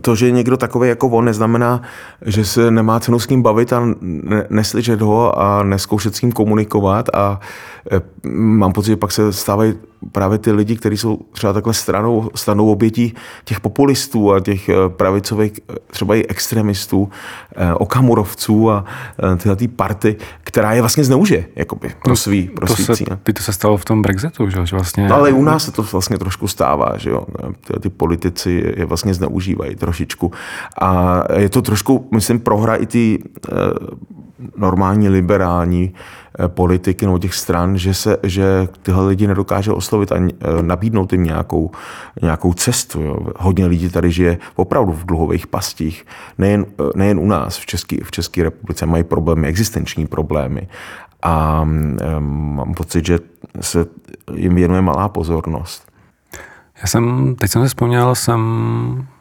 to, 0.00 0.14
že 0.14 0.30
někdo 0.30 0.56
takový 0.56 0.88
jako 0.88 1.08
on, 1.08 1.24
neznamená, 1.24 1.82
že 2.26 2.44
se 2.44 2.70
nemá 2.70 3.00
cenu 3.00 3.18
s 3.18 3.28
ním 3.28 3.42
bavit 3.42 3.72
a 3.72 3.86
ne, 4.00 4.46
neslyšet 4.50 5.00
ho 5.00 5.38
a 5.38 5.62
neskoušet 5.62 6.16
s 6.16 6.22
ním 6.22 6.32
komunikovat 6.32 7.08
a 7.14 7.40
mám 8.32 8.72
pocit, 8.72 8.90
že 8.90 8.96
pak 8.96 9.12
se 9.12 9.32
stávají 9.32 9.74
právě 10.12 10.38
ty 10.38 10.52
lidi, 10.52 10.76
kteří 10.76 10.96
jsou 10.96 11.18
třeba 11.32 11.52
takhle 11.52 11.74
stranou, 11.74 12.30
stranou 12.34 12.70
obětí 12.72 13.14
těch 13.44 13.60
populistů 13.60 14.32
a 14.32 14.40
těch 14.40 14.70
pravicových, 14.88 15.52
třeba 15.86 16.14
i 16.14 16.24
extremistů, 16.26 17.10
eh, 17.56 17.74
okamurovců 17.74 18.70
a 18.70 18.84
eh, 19.32 19.36
tyhle 19.36 19.56
ty 19.56 19.68
party, 19.68 20.16
která 20.40 20.72
je 20.72 20.82
vlastně 20.82 21.04
zneužije 21.04 21.44
jakoby, 21.56 21.92
pro 22.04 22.16
svý, 22.16 22.48
pro 22.48 22.66
to 22.66 22.74
svý 22.74 22.84
se, 22.84 23.04
Ty 23.22 23.32
to 23.32 23.42
se 23.42 23.52
stalo 23.52 23.76
v 23.76 23.84
tom 23.84 24.02
Brexitu, 24.02 24.50
že, 24.50 24.66
že 24.66 24.76
vlastně... 24.76 25.08
No, 25.08 25.14
ale 25.14 25.30
i 25.30 25.32
u 25.32 25.42
nás 25.42 25.64
se 25.64 25.72
to 25.72 25.82
vlastně 25.82 26.18
trošku 26.18 26.48
stává, 26.48 26.92
že 26.96 27.10
jo. 27.10 27.26
Tyhle 27.60 27.80
ty 27.80 27.88
politici 27.88 28.74
je 28.76 28.84
vlastně 28.84 29.14
zneužívají 29.14 29.76
trošičku. 29.76 30.32
A 30.80 31.22
je 31.36 31.48
to 31.48 31.62
trošku, 31.62 32.08
myslím, 32.10 32.40
prohra 32.40 32.74
i 32.74 32.86
ty 32.86 33.18
eh, 33.48 33.52
normální 34.56 35.08
liberální 35.08 35.94
Eh, 35.94 36.21
politiky 36.46 37.06
nebo 37.06 37.18
těch 37.18 37.34
stran, 37.34 37.78
že, 37.78 37.94
se, 37.94 38.16
že 38.22 38.68
tyhle 38.82 39.06
lidi 39.06 39.26
nedokáže 39.26 39.72
oslovit 39.72 40.12
a 40.12 40.16
eh, 40.16 40.62
nabídnout 40.62 41.12
jim 41.12 41.24
nějakou, 41.24 41.70
nějakou 42.22 42.52
cestu. 42.52 43.02
Jo. 43.02 43.16
Hodně 43.36 43.66
lidí 43.66 43.88
tady 43.88 44.10
žije 44.10 44.38
opravdu 44.56 44.92
v 44.92 45.04
dluhových 45.04 45.46
pastích. 45.46 46.06
Nejen, 46.38 46.66
eh, 46.80 46.82
nejen 46.96 47.18
u 47.18 47.26
nás, 47.26 47.58
v 47.58 47.66
České 47.66 47.96
v 48.04 48.10
České 48.10 48.42
republice 48.42 48.86
mají 48.86 49.04
problémy, 49.04 49.48
existenční 49.48 50.06
problémy. 50.06 50.68
A 51.22 51.62
um, 51.62 51.96
mám 52.56 52.74
pocit, 52.74 53.06
že 53.06 53.18
se 53.60 53.86
jim 54.34 54.54
věnuje 54.54 54.80
malá 54.80 55.08
pozornost. 55.08 55.92
Já 56.82 56.86
jsem, 56.86 57.34
teď 57.34 57.50
jsem 57.50 57.62
si 57.62 57.68
vzpomněl, 57.68 58.14
jsem 58.14 58.40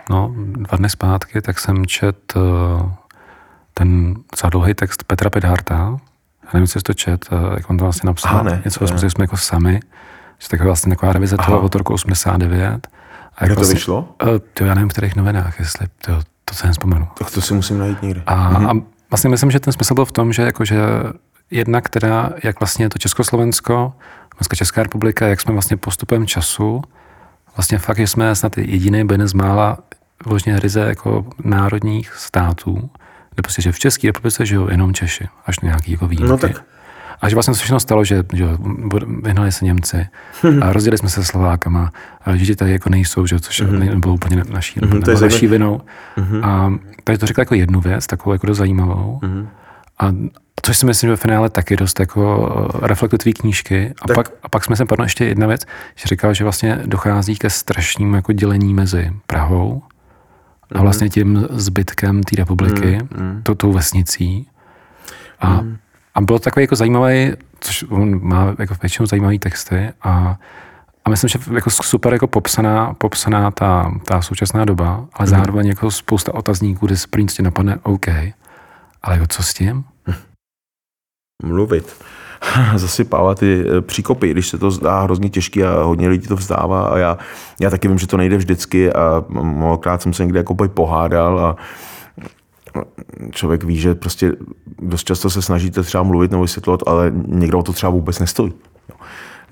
no, 0.10 0.34
dva 0.36 0.78
dny 0.78 0.90
zpátky, 0.90 1.42
tak 1.42 1.60
jsem 1.60 1.86
čet 1.86 2.34
ten 3.74 4.16
dlouhý 4.52 4.74
text 4.74 5.04
Petra 5.04 5.30
Pedharta, 5.30 5.98
nevím, 6.54 6.68
co 6.68 6.80
jsi 6.80 6.84
to 6.84 6.94
čet, 6.94 7.26
eh, 7.32 7.54
jak 7.56 7.70
on 7.70 7.78
to 7.78 7.84
vlastně 7.84 8.08
napsal. 8.08 8.32
Aha, 8.32 8.44
ne, 8.44 8.62
něco, 8.66 8.86
ne. 8.86 9.10
jsme 9.10 9.24
jako 9.24 9.38
sami. 9.38 9.80
Že 10.40 10.50
taková 10.50 10.66
vlastně 10.68 10.96
taková 10.96 11.14
revize 11.14 11.36
Aha. 11.40 11.46
toho 11.46 11.62
od 11.62 11.76
roku 11.76 11.94
89. 11.94 12.88
A 13.38 13.44
jak 13.44 13.50
to 13.50 13.56
vlastně, 13.56 13.74
vyšlo? 13.74 14.16
Uh, 14.24 14.30
to 14.54 14.66
já 14.66 14.74
nevím, 14.74 14.90
v 14.90 14.92
kterých 14.92 15.16
novinách, 15.16 15.60
jestli 15.60 15.88
to, 16.06 16.20
to 16.46 16.56
se 16.56 16.68
nespomenu. 16.68 17.08
Tak 17.18 17.32
to 17.32 17.42
si 17.42 17.54
musím 17.54 17.78
najít 17.78 18.02
někde. 18.02 18.22
A, 18.26 18.50
mhm. 18.50 18.68
a 18.68 18.84
vlastně 19.10 19.30
myslím, 19.30 19.52
že 19.52 19.60
ten 19.60 19.74
smysl 19.74 19.94
byl 19.94 20.06
v 20.06 20.12
tom, 20.12 20.34
že 20.34 20.42
jakože 20.42 20.82
jedna, 21.52 21.82
která, 21.82 22.30
jak 22.44 22.60
vlastně 22.60 22.90
to 22.90 23.00
Československo, 23.00 23.94
dneska 24.38 24.56
Česká 24.56 24.84
republika, 24.84 25.28
jak 25.28 25.42
jsme 25.42 25.54
vlastně 25.54 25.78
postupem 25.78 26.28
času, 26.28 26.82
vlastně 27.58 27.78
fakt, 27.78 27.98
že 27.98 28.08
jsme 28.08 28.36
snad 28.36 28.58
jediný 28.58 29.04
byli 29.04 29.28
z 29.28 29.34
mála 29.34 29.78
vložně 30.26 30.60
ryze 30.60 30.80
jako 30.80 31.26
národních 31.44 32.14
států, 32.14 32.90
kde 33.36 33.42
prostě, 33.42 33.62
že 33.62 33.72
v 33.72 33.80
České 33.80 34.08
republice 34.08 34.46
žijou 34.46 34.70
jenom 34.70 34.94
Češi, 34.94 35.28
až 35.46 35.60
nějaký 35.60 35.92
jako 35.92 36.08
výjimky. 36.08 36.30
No 36.30 36.38
tak. 36.38 36.64
A 37.22 37.30
že 37.30 37.36
vlastně 37.36 37.54
se 37.54 37.60
všechno 37.60 37.80
stalo, 37.80 38.04
že, 38.04 38.24
že 38.34 38.46
vyhnali 39.22 39.52
se 39.52 39.66
Němci 39.66 40.08
a 40.62 40.74
rozdělili 40.74 40.98
jsme 40.98 41.10
se 41.10 41.24
Slovákama, 41.24 41.92
a 42.26 42.36
že 42.36 42.56
tady 42.56 42.72
jako 42.72 42.90
nejsou, 42.90 43.26
že, 43.26 43.40
což 43.40 43.62
mm-hmm. 43.62 44.00
bylo 44.00 44.14
úplně 44.14 44.44
naší, 44.50 44.80
mm-hmm, 44.80 45.08
nebo 45.08 45.22
naší 45.22 45.48
vinou. 45.48 45.82
Mm-hmm. 46.18 46.46
A 46.46 46.74
tady 47.04 47.18
to 47.18 47.26
řekl 47.26 47.42
jako 47.42 47.56
jednu 47.56 47.82
věc, 47.82 48.08
takovou 48.08 48.34
jako 48.34 48.48
dost 48.48 48.58
zajímavou. 48.58 49.20
Mm-hmm. 49.24 49.48
A 50.00 50.12
což 50.62 50.78
si 50.78 50.86
myslím, 50.86 51.08
že 51.08 51.12
ve 51.12 51.18
finále 51.18 51.50
taky 51.50 51.76
dost 51.76 52.00
jako 52.00 52.50
reflektuje 52.82 53.18
tvý 53.20 53.34
knížky. 53.34 53.94
A, 54.02 54.14
pak, 54.14 54.32
a 54.44 54.50
pak 54.50 54.66
jsme 54.66 54.76
se 54.76 54.86
padlo 54.86 55.06
ještě 55.06 55.26
jedna 55.26 55.48
věc, 55.48 55.66
že 55.96 56.08
říkal, 56.08 56.34
že 56.34 56.44
vlastně 56.44 56.80
dochází 56.86 57.36
ke 57.36 57.50
strašnému 57.50 58.16
jako 58.16 58.34
dělení 58.34 58.74
mezi 58.74 59.12
Prahou 59.28 59.82
a 60.72 60.82
vlastně 60.82 61.10
tím 61.10 61.48
zbytkem 61.50 62.24
té 62.24 62.36
republiky, 62.36 63.00
mm, 63.18 63.42
to, 63.44 63.56
tou 63.56 63.74
vesnicí. 63.74 64.48
A, 65.40 65.62
mm. 65.62 65.78
a 66.16 66.22
bylo 66.22 66.40
to 66.40 66.44
takový 66.44 66.64
jako 66.64 66.76
zajímavý, 66.76 67.32
což 67.60 67.86
on 67.90 68.24
má 68.24 68.56
jako 68.60 68.76
většinou 68.82 69.06
zajímavé 69.06 69.40
texty 69.40 69.90
a, 70.02 70.38
a 71.06 71.10
myslím, 71.10 71.28
že 71.28 71.40
jako 71.54 71.70
super 71.70 72.14
jako 72.14 72.28
popsaná, 72.28 72.94
popsaná 72.94 73.52
ta, 73.52 73.92
ta 74.06 74.22
současná 74.22 74.66
doba, 74.66 75.06
ale 75.14 75.28
mm. 75.28 75.30
zároveň 75.30 75.68
jako 75.68 75.92
spousta 75.92 76.34
otazníků, 76.34 76.86
kde 76.86 76.98
se 76.98 77.08
prostě 77.08 77.44
napadne 77.44 77.78
OK, 77.84 78.08
ale 79.04 79.16
jako 79.16 79.28
co 79.28 79.44
s 79.44 79.54
tím? 79.54 79.84
Mluvit. 81.44 81.96
zasypávat 82.76 83.40
ty 83.40 83.66
eh, 83.66 83.82
příkopy, 83.82 84.30
když 84.30 84.50
se 84.50 84.58
to 84.58 84.72
zdá 84.72 85.02
hrozně 85.02 85.30
těžký 85.30 85.64
a 85.64 85.84
hodně 85.84 86.10
lidí 86.10 86.28
to 86.28 86.36
vzdává 86.36 86.86
a 86.86 86.98
já, 86.98 87.18
já 87.60 87.70
taky 87.70 87.88
vím, 87.88 87.98
že 87.98 88.08
to 88.08 88.18
nejde 88.18 88.38
vždycky 88.38 88.94
a 88.94 89.24
mnohokrát 89.30 90.02
jsem 90.02 90.14
se 90.14 90.24
někde 90.24 90.40
jako 90.40 90.56
pohádal 90.56 91.40
a 91.40 91.56
člověk 93.32 93.64
ví, 93.64 93.78
že 93.78 93.96
prostě 93.96 94.32
dost 94.82 95.04
často 95.04 95.30
se 95.30 95.42
snažíte 95.42 95.84
třeba 95.84 96.04
mluvit 96.04 96.32
nebo 96.32 96.44
vysvětlovat, 96.44 96.80
ale 96.88 97.12
někdo 97.28 97.60
o 97.60 97.64
to 97.64 97.74
třeba 97.74 97.90
vůbec 97.90 98.20
nestojí 98.20 98.54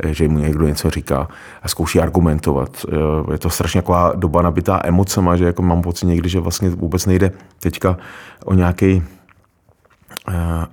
eh, 0.03 0.13
že 0.13 0.27
mu 0.27 0.39
někdo 0.39 0.67
něco 0.67 0.89
říká 0.89 1.27
a 1.63 1.67
zkouší 1.67 1.99
argumentovat. 1.99 2.85
Je 3.31 3.37
to 3.37 3.49
strašně 3.49 3.81
taková 3.81 4.13
doba 4.15 4.41
nabitá 4.41 4.81
emocema, 4.83 5.35
že 5.35 5.45
jako 5.45 5.61
mám 5.61 5.81
pocit 5.81 6.05
někdy, 6.05 6.29
že 6.29 6.39
vlastně 6.39 6.69
vůbec 6.69 7.05
nejde 7.05 7.31
teďka 7.59 7.97
o 8.45 8.53
nějaký 8.53 9.03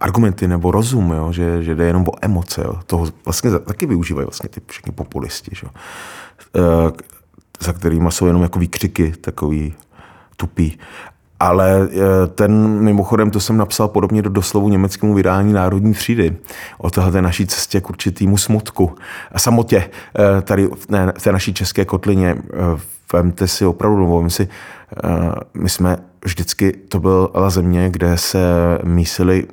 argumenty 0.01 0.49
nebo 0.49 0.71
rozum, 0.71 1.11
jo? 1.11 1.33
Že, 1.33 1.62
že 1.62 1.75
jde 1.75 1.85
jenom 1.85 2.03
o 2.09 2.12
emoce. 2.23 2.62
Jo? 2.64 2.81
Toho 2.87 3.07
vlastně 3.25 3.51
taky 3.51 3.87
využívají 3.87 4.27
vlastně 4.27 4.49
ty 4.49 4.61
všichni 4.66 4.92
populisti. 4.92 5.51
Jo? 5.62 5.71
Eh, 6.57 6.92
za 7.61 7.73
kterými 7.73 8.12
jsou 8.12 8.27
jenom 8.27 8.42
jako 8.42 8.59
výkřiky, 8.59 9.14
takový 9.21 9.75
tupý. 10.37 10.79
Ale 11.40 11.88
eh, 11.90 12.27
ten 12.27 12.81
mimochodem, 12.81 13.31
to 13.31 13.40
jsem 13.40 13.57
napsal 13.57 13.88
podobně 13.88 14.23
do 14.23 14.31
doslovu 14.31 14.69
německému 14.69 15.14
vydání 15.14 15.53
Národní 15.53 15.95
třídy 15.95 16.37
o 16.79 16.90
téhle 16.90 17.23
naší 17.23 17.47
cestě 17.47 17.81
k 17.81 17.90
určitýmu 17.90 18.37
smutku 18.37 18.97
a 19.33 19.38
samotě 19.38 19.90
tady 20.42 20.69
v 21.19 21.23
té 21.23 21.33
naší 21.33 21.55
české 21.55 21.85
kotlině 21.85 22.37
vemte 23.12 23.49
si 23.49 23.66
opravdu, 23.66 24.01
nebo 24.01 24.31
si, 24.31 24.49
my 25.55 25.68
jsme 25.68 25.96
vždycky, 26.25 26.72
to 26.72 27.01
byla 27.01 27.51
země, 27.51 27.90
kde 27.90 28.18
se 28.18 28.38
mísily 28.85 29.46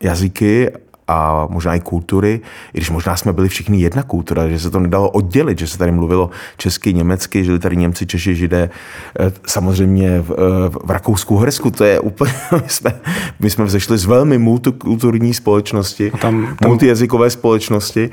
jazyky 0.00 0.70
a 1.08 1.46
možná 1.50 1.74
i 1.74 1.80
kultury, 1.80 2.40
i 2.74 2.78
když 2.78 2.90
možná 2.90 3.16
jsme 3.16 3.32
byli 3.32 3.48
všichni 3.48 3.80
jedna 3.80 4.02
kultura, 4.02 4.48
že 4.48 4.58
se 4.58 4.70
to 4.70 4.80
nedalo 4.80 5.10
oddělit, 5.10 5.58
že 5.58 5.66
se 5.66 5.78
tady 5.78 5.92
mluvilo 5.92 6.30
česky, 6.56 6.94
německy, 6.94 7.44
žili 7.44 7.58
tady 7.58 7.76
Němci, 7.76 8.06
Češi, 8.06 8.34
Židé, 8.34 8.70
eh, 9.20 9.32
samozřejmě 9.46 10.20
v, 10.20 10.32
eh, 10.32 10.68
v 10.86 10.90
Rakousku, 10.90 11.36
Hrsku, 11.36 11.70
to 11.70 11.84
je 11.84 12.00
úplně, 12.00 12.32
my 12.52 12.68
jsme, 12.68 13.00
my 13.40 13.50
jsme 13.50 13.64
vzešli 13.64 13.98
z 13.98 14.04
velmi 14.04 14.38
multikulturní 14.38 15.34
společnosti, 15.34 16.10
tam, 16.10 16.56
tam... 16.60 16.68
multijazykové 16.68 17.30
společnosti 17.30 18.10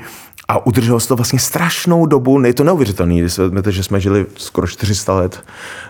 a 0.48 0.66
udrželo 0.66 1.00
se 1.00 1.08
to 1.08 1.16
vlastně 1.16 1.38
strašnou 1.38 2.06
dobu, 2.06 2.44
je 2.44 2.54
to 2.54 2.64
neuvěřitelné, 2.64 3.14
když 3.14 3.38
vezmete, 3.38 3.72
že 3.72 3.82
jsme 3.82 4.00
žili 4.00 4.26
skoro 4.36 4.66
400 4.66 5.14
let 5.14 5.44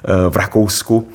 eh, 0.05 0.31
v 0.31 0.37
Rakousku. 0.37 1.09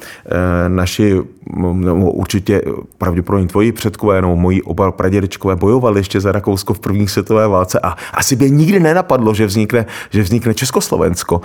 Naši, 0.67 1.15
no, 1.56 2.12
určitě 2.12 2.62
pravděpodobně 2.97 3.47
tvoji 3.47 3.71
předkové, 3.71 4.21
nebo 4.21 4.36
moji 4.36 4.62
oba 4.62 4.91
pradědečkové 4.91 5.56
bojovali 5.56 5.80
ještě 5.99 6.21
za 6.21 6.31
Rakousko 6.31 6.73
v 6.73 6.79
první 6.79 7.07
světové 7.07 7.47
válce 7.47 7.79
a 7.83 7.95
asi 8.13 8.35
by 8.35 8.51
nikdy 8.51 8.79
nenapadlo, 8.79 9.33
že 9.33 9.45
vznikne, 9.45 9.85
že 10.09 10.21
vznikne 10.21 10.53
Československo. 10.53 11.41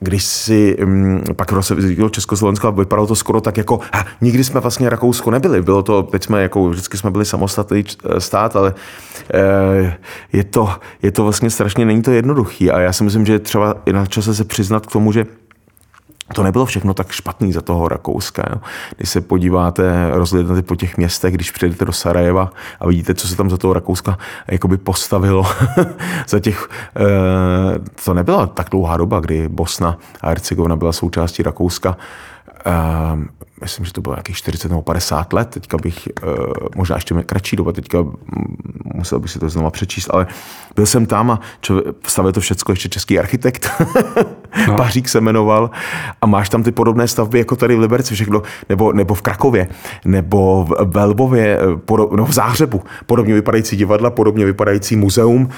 Když 0.00 0.24
si 0.24 0.76
um, 0.76 1.22
pak 1.36 1.52
vzniklo 1.52 2.08
Československo 2.08 2.68
a 2.68 2.70
vypadalo 2.70 3.06
to 3.06 3.14
skoro 3.14 3.40
tak 3.40 3.56
jako, 3.56 3.80
a 3.92 4.04
nikdy 4.20 4.44
jsme 4.44 4.60
vlastně 4.60 4.90
Rakousko 4.90 5.30
nebyli, 5.30 5.62
bylo 5.62 5.82
to, 5.82 6.02
teď 6.02 6.24
jsme 6.24 6.42
jako, 6.42 6.68
vždycky 6.68 6.96
jsme 6.96 7.10
byli 7.10 7.24
samostatný 7.24 7.84
eh, 7.84 8.20
stát, 8.20 8.56
ale 8.56 8.74
e, 9.34 9.98
je, 10.32 10.44
to, 10.44 10.70
je 11.02 11.12
to 11.12 11.22
vlastně 11.22 11.50
strašně, 11.50 11.84
není 11.84 12.02
to 12.02 12.10
jednoduchý. 12.10 12.70
A 12.70 12.80
já 12.80 12.92
si 12.92 13.04
myslím, 13.04 13.26
že 13.26 13.38
třeba 13.38 13.74
i 13.86 13.92
na 13.92 14.06
čase 14.06 14.34
se 14.34 14.44
přiznat 14.44 14.86
k 14.86 14.92
tomu, 14.92 15.12
že 15.12 15.26
to 16.32 16.42
nebylo 16.42 16.66
všechno 16.66 16.94
tak 16.94 17.12
špatný 17.12 17.52
za 17.52 17.60
toho 17.60 17.88
Rakouska. 17.88 18.44
Jo. 18.50 18.60
Když 18.96 19.08
se 19.08 19.20
podíváte, 19.20 20.10
rozhlednete 20.10 20.62
po 20.62 20.76
těch 20.76 20.96
městech, 20.96 21.34
když 21.34 21.50
přijedete 21.50 21.84
do 21.84 21.92
Sarajeva 21.92 22.52
a 22.80 22.86
vidíte, 22.86 23.14
co 23.14 23.28
se 23.28 23.36
tam 23.36 23.50
za 23.50 23.56
toho 23.56 23.72
Rakouska 23.74 24.18
jakoby 24.48 24.76
postavilo 24.76 25.46
za 26.28 26.40
těch, 26.40 26.68
e, 26.96 28.04
to 28.04 28.14
nebyla 28.14 28.46
tak 28.46 28.68
dlouhá 28.70 28.96
doba, 28.96 29.20
kdy 29.20 29.48
Bosna 29.48 29.98
a 30.20 30.28
Hercegovina 30.28 30.76
byla 30.76 30.92
součástí 30.92 31.42
Rakouska. 31.42 31.96
E, 32.66 33.44
myslím, 33.60 33.86
že 33.86 33.92
to 33.92 34.00
bylo 34.00 34.14
nějakých 34.14 34.36
40 34.36 34.68
nebo 34.68 34.82
50 34.82 35.32
let, 35.32 35.48
teďka 35.48 35.76
bych, 35.76 36.06
e, 36.06 36.10
možná 36.76 36.96
ještě 36.96 37.14
kratší 37.14 37.56
doba, 37.56 37.72
teďka 37.72 37.98
musel 38.94 39.20
bych 39.20 39.30
si 39.30 39.38
to 39.38 39.48
znova 39.48 39.70
přečíst, 39.70 40.08
ale 40.10 40.26
byl 40.76 40.86
jsem 40.86 41.06
tam 41.06 41.30
a 41.30 41.40
stavil 42.06 42.32
to 42.32 42.40
všechno 42.40 42.72
ještě 42.72 42.88
český 42.88 43.18
architekt, 43.18 43.70
no. 44.68 44.76
Pařík 44.76 45.08
se 45.08 45.20
jmenoval 45.20 45.70
a 46.22 46.26
máš 46.26 46.48
tam 46.48 46.62
ty 46.62 46.72
podobné 46.72 47.08
stavby 47.08 47.38
jako 47.38 47.56
tady 47.56 47.76
v 47.76 47.80
Liberci 47.80 48.14
všechno, 48.14 48.42
nebo, 48.68 48.92
nebo 48.92 49.14
v 49.14 49.22
Krakově, 49.22 49.68
nebo 50.04 50.64
v 50.64 50.84
Velbově, 50.84 51.58
no 52.16 52.24
v 52.24 52.32
Záhřebu, 52.32 52.82
podobně 53.06 53.34
vypadající 53.34 53.76
divadla, 53.76 54.10
podobně 54.10 54.44
vypadající 54.44 54.96
muzeum, 54.96 55.48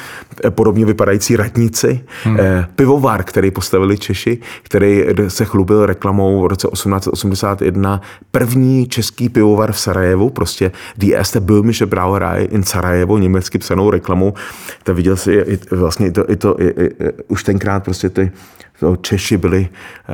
podobně 0.51 0.85
vypadající 0.85 1.37
radnici, 1.37 2.05
hmm. 2.25 2.37
Eh, 2.41 2.67
pivovar, 2.77 3.25
který 3.25 3.51
postavili 3.51 3.99
Češi, 3.99 4.39
který 4.63 5.05
se 5.29 5.45
chlubil 5.45 5.87
reklamou 5.87 6.43
v 6.43 6.47
roce 6.47 6.69
1881, 6.73 7.86
první 8.31 8.87
český 8.87 9.29
pivovar 9.29 9.73
v 9.73 9.79
Sarajevu, 9.79 10.31
prostě 10.31 10.73
Die 10.97 11.17
erste 11.17 11.41
böhmische 11.41 11.87
Brauerei 11.87 12.45
in 12.45 12.63
Sarajevo, 12.63 13.19
německy 13.19 13.59
psanou 13.59 13.91
reklamou, 13.91 14.35
to 14.83 14.95
viděl 14.95 15.17
si 15.17 15.33
i, 15.33 15.59
vlastně 15.71 16.07
i 16.07 16.11
to, 16.11 16.31
i 16.31 16.37
to 16.37 16.61
i, 16.61 16.67
i, 16.67 16.91
už 17.29 17.45
tenkrát 17.45 17.85
prostě 17.85 18.11
ty 18.11 18.33
to 18.81 18.97
Češi 18.97 19.37
byli, 19.37 19.69
eh, 19.69 20.13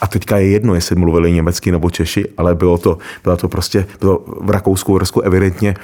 a 0.00 0.06
teďka 0.06 0.36
je 0.36 0.46
jedno, 0.48 0.74
jestli 0.74 0.96
mluvili 0.96 1.32
německy 1.32 1.72
nebo 1.72 1.90
Češi, 1.90 2.28
ale 2.36 2.54
bylo 2.54 2.78
to, 2.78 2.98
bylo 3.24 3.36
to 3.36 3.48
prostě, 3.48 3.86
bylo 4.00 4.24
v 4.40 4.50
Rakousku, 4.50 4.94
v 4.94 4.98
Rusku 4.98 5.20
evidentně 5.20 5.74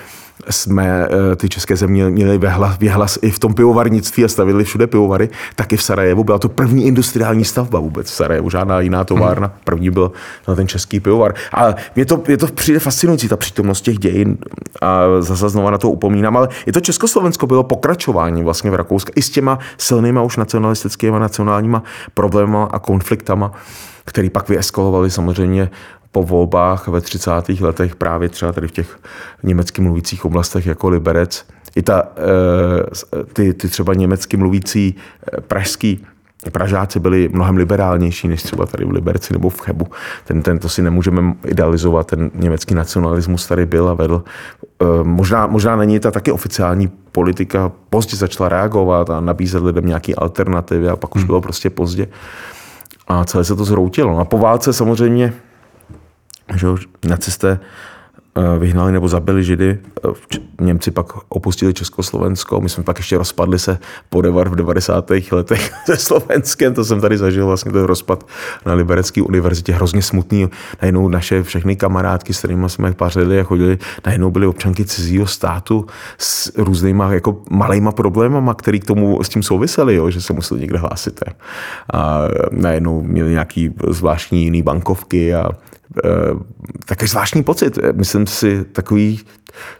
jsme 0.51 1.09
eh, 1.33 1.37
ty 1.37 1.49
české 1.49 1.77
země 1.77 2.11
měli 2.11 2.40
věhlas 2.81 3.18
i 3.22 3.31
v 3.31 3.38
tom 3.38 3.55
pivovarnictví 3.55 4.25
a 4.25 4.29
stavili 4.29 4.64
všude 4.64 4.87
pivovary, 4.87 5.29
tak 5.55 5.72
i 5.72 5.77
v 5.77 5.83
Sarajevu 5.83 6.25
byla 6.25 6.38
to 6.38 6.49
první 6.49 6.87
industriální 6.87 7.44
stavba 7.44 7.79
vůbec 7.79 8.11
v 8.11 8.14
Sarajevu, 8.14 8.51
žádná 8.51 8.81
jiná 8.81 9.05
továrna, 9.05 9.46
hmm. 9.46 9.57
první 9.64 9.90
byl 9.90 10.12
ten 10.57 10.68
český 10.68 11.01
pivovar. 11.01 11.35
A 11.53 11.75
mě 11.94 12.05
to, 12.05 12.22
mě 12.27 12.37
to 12.37 12.46
přijde 12.46 12.79
fascinující, 12.79 13.29
ta 13.29 13.37
přítomnost 13.37 13.81
těch 13.81 13.99
dějin 13.99 14.38
a 14.83 15.03
zase 15.20 15.49
znova 15.49 15.70
na 15.70 15.79
to 15.79 15.90
upomínám, 15.90 16.37
ale 16.37 16.49
i 16.66 16.72
to 16.72 16.81
Československo 16.81 17.46
bylo 17.46 17.62
pokračování 17.62 18.44
vlastně 18.44 18.70
v 18.70 18.75
Rakousku 18.75 19.12
i 19.14 19.22
s 19.22 19.31
těma 19.31 19.59
silnýma 19.79 20.22
už 20.22 20.37
nacionalistickými 20.37 21.20
nacionálníma 21.20 21.83
problémy 22.14 22.57
a 22.70 22.79
konfliktama 22.79 23.53
který 24.07 24.31
pak 24.31 24.49
vyeskalovali 24.49 25.11
samozřejmě 25.11 25.70
po 26.16 26.22
volbách 26.22 26.88
ve 26.88 27.00
30. 27.00 27.31
letech 27.61 27.96
právě 27.96 28.29
třeba 28.29 28.52
tady 28.52 28.68
v 28.68 28.72
těch 28.72 28.98
německy 29.42 29.83
mluvících 29.83 30.24
oblastech 30.24 30.66
jako 30.66 30.88
Liberec. 30.88 31.44
I 31.74 31.83
ta, 31.83 32.02
eh, 32.16 33.24
ty, 33.33 33.55
ty 33.55 33.68
třeba 33.68 33.94
německy 33.94 34.37
mluvící 34.37 34.94
eh, 34.96 35.40
pražský 35.40 36.07
Pražáci 36.52 37.00
byli 37.00 37.29
mnohem 37.33 37.57
liberálnější 37.57 38.29
než 38.29 38.42
třeba 38.42 38.66
tady 38.66 38.85
v 38.85 38.90
Liberci 38.90 39.33
nebo 39.33 39.48
v 39.48 39.61
Chebu. 39.61 39.87
Ten, 40.24 40.42
ten 40.42 40.59
to 40.59 40.68
si 40.68 40.83
nemůžeme 40.83 41.35
idealizovat, 41.44 42.07
ten 42.07 42.31
německý 42.35 42.74
nacionalismus 42.74 43.46
tady 43.46 43.66
byl 43.66 43.88
a 43.88 43.94
vedl. 43.94 44.24
Eh, 44.83 44.85
možná, 45.02 45.46
možná 45.46 45.76
není 45.76 46.00
ta 46.00 46.11
taky 46.11 46.33
oficiální 46.33 46.88
politika, 47.12 47.72
pozdě 47.90 48.16
začala 48.16 48.48
reagovat 48.48 49.11
a 49.11 49.20
nabízet 49.20 49.62
lidem 49.62 49.87
nějaké 49.87 50.14
alternativy 50.14 50.88
a 50.88 50.96
pak 50.96 51.16
už 51.16 51.22
hmm. 51.22 51.26
bylo 51.26 51.40
prostě 51.40 51.70
pozdě. 51.70 52.09
A 53.09 53.24
celé 53.24 53.44
se 53.44 53.57
to 53.57 53.64
zhroutilo. 53.64 54.18
A 54.18 54.24
po 54.24 54.38
válce 54.38 54.72
samozřejmě 54.72 55.33
že 56.54 56.66
nacisté 57.09 57.61
eh, 58.37 58.59
vyhnali 58.59 58.92
nebo 58.92 59.09
zabili 59.09 59.44
Židy. 59.44 59.78
Eh, 60.04 60.11
Němci 60.61 60.90
pak 60.90 61.06
opustili 61.28 61.74
Československo, 61.74 62.61
my 62.61 62.68
jsme 62.68 62.85
pak 62.85 62.98
ještě 62.98 63.18
rozpadli 63.18 63.59
se 63.59 63.78
podevar 64.09 64.48
v 64.48 64.56
90. 64.56 65.11
letech 65.32 65.70
se 65.85 65.96
Slovenskem, 65.96 66.74
to 66.74 66.85
jsem 66.85 67.00
tady 67.00 67.18
zažil 67.18 67.46
vlastně 67.46 67.72
ten 67.72 67.82
rozpad 67.82 68.26
na 68.66 68.74
Liberecké 68.74 69.22
univerzitě, 69.22 69.72
hrozně 69.72 70.02
smutný. 70.02 70.48
Najednou 70.82 71.09
naše 71.09 71.42
všechny 71.42 71.76
kamarádky, 71.76 72.35
s 72.35 72.38
kterými 72.38 72.68
jsme 72.68 72.92
pařili 72.92 73.40
a 73.40 73.42
chodili, 73.42 73.78
najednou 74.06 74.30
byly 74.30 74.46
občanky 74.46 74.85
cizího 74.85 75.26
státu 75.26 75.87
s 76.18 76.52
různýma 76.56 77.12
jako 77.12 77.42
malejma 77.50 77.92
problémama, 77.92 78.54
který 78.54 78.80
k 78.80 78.85
tomu 78.85 79.22
s 79.22 79.28
tím 79.28 79.42
souviseli, 79.42 79.94
jo, 79.94 80.11
že 80.11 80.20
se 80.20 80.32
museli 80.32 80.61
někde 80.61 80.78
hlásit. 80.78 81.20
A 81.92 82.20
najednou 82.50 83.02
měli 83.02 83.30
nějaký 83.30 83.74
zvláštní 83.88 84.44
jiný 84.44 84.62
bankovky 84.62 85.35
a 85.35 85.50
takový 86.87 87.09
zvláštní 87.09 87.42
pocit. 87.42 87.78
Myslím 87.92 88.26
si, 88.26 88.64
takový, 88.64 89.20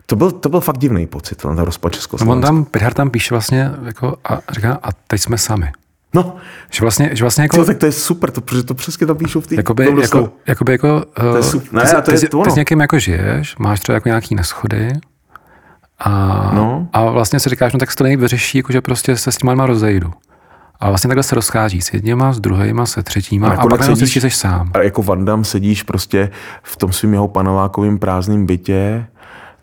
to 0.07 0.16
byl, 0.16 0.31
to 0.31 0.48
byl 0.48 0.61
fakt 0.61 0.79
divný 0.79 1.07
pocit, 1.07 1.38
ten 1.38 1.59
rozpad 1.59 1.92
Československa. 1.92 2.48
On 2.50 2.57
tam, 2.57 2.64
Pirhar 2.64 2.94
tam 2.94 3.11
píše 3.11 3.35
vlastně 3.35 3.70
jako, 3.85 4.16
a 4.24 4.40
říká, 4.52 4.79
a 4.83 4.92
teď 4.92 5.20
jsme 5.20 5.38
sami. 5.38 5.72
No. 6.14 6.37
Že 6.70 6.81
vlastně, 6.81 7.11
že 7.12 7.24
vlastně 7.24 7.42
jako... 7.42 7.57
Co, 7.57 7.64
tak 7.64 7.79
to 7.79 7.87
je 7.87 7.92
super, 7.92 8.31
to, 8.31 8.40
protože 8.40 8.62
to 8.62 8.74
přesně 8.74 9.07
tam 9.07 9.16
píšou 9.16 9.40
v 9.40 9.46
té 9.46 9.55
jakoby, 9.55 9.85
jako, 10.00 10.33
jakoby 10.46 10.72
jako, 10.72 11.05
to 11.20 11.37
je 11.37 11.42
super. 11.42 11.72
Ne, 11.72 11.83
ty, 11.83 12.02
to 12.02 12.12
je 12.12 12.20
ty, 12.20 12.29
to 12.29 12.42
ty 12.42 12.50
s 12.50 12.55
někým 12.55 12.81
jako 12.81 12.98
žiješ, 12.98 13.57
máš 13.57 13.81
třeba 13.81 13.94
jako 13.94 14.09
nějaký 14.09 14.35
neschody 14.35 14.92
a, 15.98 16.11
no. 16.55 16.88
a 16.92 17.05
vlastně 17.11 17.40
si 17.40 17.48
říkáš, 17.48 17.72
no 17.72 17.79
tak 17.79 17.90
se 17.90 17.96
to 17.96 18.05
nejvíc 18.05 18.20
vyřeší, 18.20 18.59
jako 18.59 18.72
že 18.72 18.81
prostě 18.81 19.16
se 19.16 19.33
s 19.33 19.37
těma 19.37 19.66
rozejdu. 19.66 20.12
A 20.81 20.89
vlastně 20.89 21.09
takhle 21.09 21.23
se 21.23 21.35
rozchází 21.35 21.81
s 21.81 21.93
jedněma, 21.93 22.33
s 22.33 22.41
druhýma, 22.41 22.87
se 22.87 23.03
třetíma 23.03 23.49
a, 23.49 23.62
a 23.62 23.67
pak 23.67 23.85
sedíš, 23.85 24.37
sám. 24.37 24.71
A 24.75 24.83
jako 24.83 25.03
Vandam 25.03 25.45
sedíš 25.45 25.83
prostě 25.83 26.31
v 26.62 26.77
tom 26.77 26.93
svým 26.93 27.12
jeho 27.12 27.29
panelákovým 27.29 27.99
prázdným 27.99 28.47
bytě, 28.47 29.07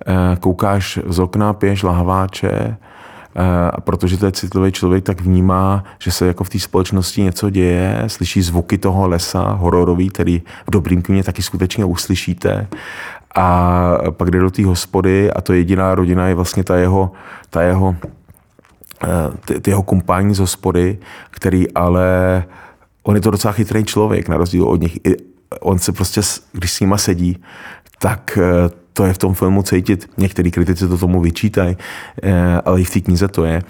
eh, 0.08 0.13
koukáš 0.39 0.99
z 1.08 1.19
okna, 1.19 1.54
piješ 1.54 1.84
lahváče, 1.84 2.52
eh, 2.52 3.71
a 3.73 3.82
protože 3.82 4.17
to 4.17 4.26
je 4.26 4.32
citlivý 4.32 4.71
člověk, 4.71 5.04
tak 5.04 5.21
vnímá, 5.21 5.84
že 5.99 6.12
se 6.12 6.28
jako 6.28 6.43
v 6.43 6.49
té 6.49 6.60
společnosti 6.60 7.21
něco 7.21 7.49
děje, 7.49 8.04
slyší 8.08 8.41
zvuky 8.41 8.78
toho 8.78 9.08
lesa 9.08 9.52
hororový, 9.52 10.10
který 10.10 10.41
v 10.67 10.71
dobrým 10.71 11.02
kyně 11.02 11.23
taky 11.23 11.41
skutečně 11.41 11.86
uslyšíte. 11.86 12.67
A 13.36 13.97
pak 14.10 14.32
jde 14.32 14.39
do 14.39 14.52
té 14.52 14.65
hospody 14.65 15.32
a 15.32 15.41
to 15.41 15.54
jediná 15.54 15.95
rodina 15.95 16.28
je 16.28 16.36
vlastně 16.36 16.63
ta 16.63 16.76
jeho, 16.76 17.12
ta 17.49 17.62
jeho 17.62 17.95
Eh, 18.02 18.22
ty, 19.45 19.60
ty 19.60 19.71
jeho 19.71 19.84
kumpání 19.84 20.36
z 20.36 20.39
hospody, 20.39 20.99
který 21.29 21.71
ale 21.71 22.43
on 23.03 23.15
je 23.15 23.21
to 23.21 23.32
docela 23.32 23.51
chytrý 23.51 23.84
člověk, 23.84 24.29
na 24.29 24.38
rozdíl 24.38 24.63
od 24.63 24.82
nich. 24.82 24.99
On 25.62 25.79
se 25.79 25.91
prostě, 25.91 26.21
když 26.51 26.73
s 26.73 26.79
nima 26.79 26.97
sedí, 26.97 27.43
tak 27.99 28.38
eh, 28.38 28.83
to 28.94 29.06
je 29.06 29.13
v 29.13 29.17
tom 29.17 29.33
filmu 29.33 29.63
cítit. 29.63 30.10
Některý 30.17 30.52
kritici 30.52 30.87
to 30.87 30.98
tomu 30.98 31.21
vyčítají, 31.21 31.77
eh, 32.23 32.62
ale 32.65 32.81
i 32.81 32.83
v 32.83 32.94
té 32.94 33.00
knize 33.00 33.27
to 33.27 33.46
je, 33.46 33.62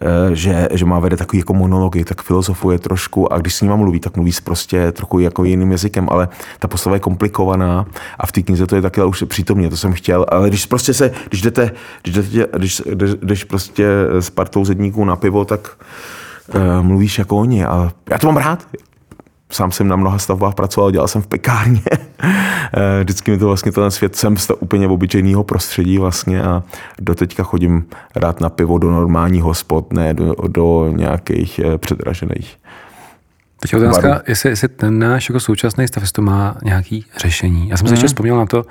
eh, 0.00 0.06
že, 0.32 0.68
že 0.72 0.84
má 0.84 0.98
vede 0.98 1.16
takový 1.16 1.38
jako 1.38 1.54
monology, 1.54 2.04
tak 2.04 2.22
filozofuje 2.22 2.78
trošku 2.78 3.32
a 3.32 3.38
když 3.38 3.54
s 3.54 3.60
ním 3.60 3.76
mluví, 3.76 4.00
tak 4.00 4.16
mluví 4.16 4.32
prostě 4.44 4.92
trochu 4.92 5.18
jako 5.18 5.44
jiným 5.44 5.72
jazykem, 5.72 6.08
ale 6.10 6.28
ta 6.58 6.68
postava 6.68 6.96
je 6.96 7.00
komplikovaná 7.00 7.86
a 8.18 8.26
v 8.26 8.32
té 8.32 8.42
knize 8.42 8.66
to 8.66 8.76
je 8.76 8.82
taky 8.82 9.02
už 9.02 9.24
přítomně, 9.26 9.70
to 9.70 9.76
jsem 9.76 9.92
chtěl, 9.92 10.26
ale 10.28 10.48
když 10.48 10.66
prostě 10.66 10.94
se, 10.94 11.10
když 11.28 11.42
jdete, 11.42 11.70
když, 12.02 12.14
jdete, 12.14 12.58
když, 12.58 12.82
když, 12.86 13.10
když 13.10 13.44
prostě 13.44 13.86
s 14.20 14.30
partou 14.30 14.64
zedníků 14.64 15.04
na 15.04 15.16
pivo, 15.16 15.44
tak 15.44 15.76
uh, 16.54 16.86
mluvíš 16.86 17.18
jako 17.18 17.36
oni 17.36 17.64
a 17.64 17.92
já 18.10 18.18
to 18.18 18.26
mám 18.26 18.36
rád. 18.36 18.66
Sám 19.50 19.72
jsem 19.72 19.88
na 19.88 19.96
mnoha 19.96 20.18
stavbách 20.18 20.54
pracoval, 20.54 20.90
dělal 20.90 21.08
jsem 21.08 21.22
v 21.22 21.26
pekárně. 21.26 21.82
Eh, 22.74 23.04
vždycky 23.04 23.30
mi 23.30 23.38
to 23.38 23.46
vlastně 23.46 23.72
ten 23.72 23.90
svět 23.90 24.16
jsem 24.16 24.36
z 24.36 24.50
úplně 24.60 24.88
obyčejného 24.88 25.44
prostředí 25.44 25.98
vlastně 25.98 26.42
a 26.42 26.62
doteďka 27.00 27.42
chodím 27.42 27.86
rád 28.16 28.40
na 28.40 28.48
pivo 28.48 28.78
do 28.78 28.90
normálních 28.90 29.42
hospod, 29.42 29.92
ne 29.92 30.14
do, 30.14 30.34
do 30.48 30.92
nějakých 30.92 31.58
eh, 31.58 31.78
předražených. 31.78 32.56
Teď 33.60 33.74
otázka, 33.74 34.22
jestli, 34.28 34.50
jestli 34.50 34.68
ten 34.68 34.98
náš 34.98 35.28
jako 35.28 35.40
současný 35.40 35.88
stav, 35.88 36.12
to 36.12 36.22
má 36.22 36.56
nějaký 36.64 37.06
řešení. 37.16 37.68
Já 37.68 37.76
jsem 37.76 37.86
hmm. 37.86 37.94
ještě 37.94 38.06
vzpomněl 38.06 38.36
na 38.36 38.46
to, 38.46 38.64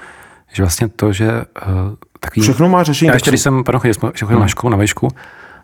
že 0.53 0.63
vlastně 0.63 0.87
to, 0.87 1.13
že 1.13 1.27
uh, 1.31 1.43
takový... 2.19 2.41
Všechno 2.41 2.69
má 2.69 2.83
řešení. 2.83 3.07
Já 3.07 3.13
ještě, 3.13 3.31
když 3.31 3.41
jsem 3.41 3.63
pardon, 3.63 3.79
chodil, 3.79 3.93
chodil 4.01 4.27
hmm. 4.27 4.39
na 4.39 4.47
školu, 4.47 4.71
na 4.71 4.77
výšku, 4.77 5.07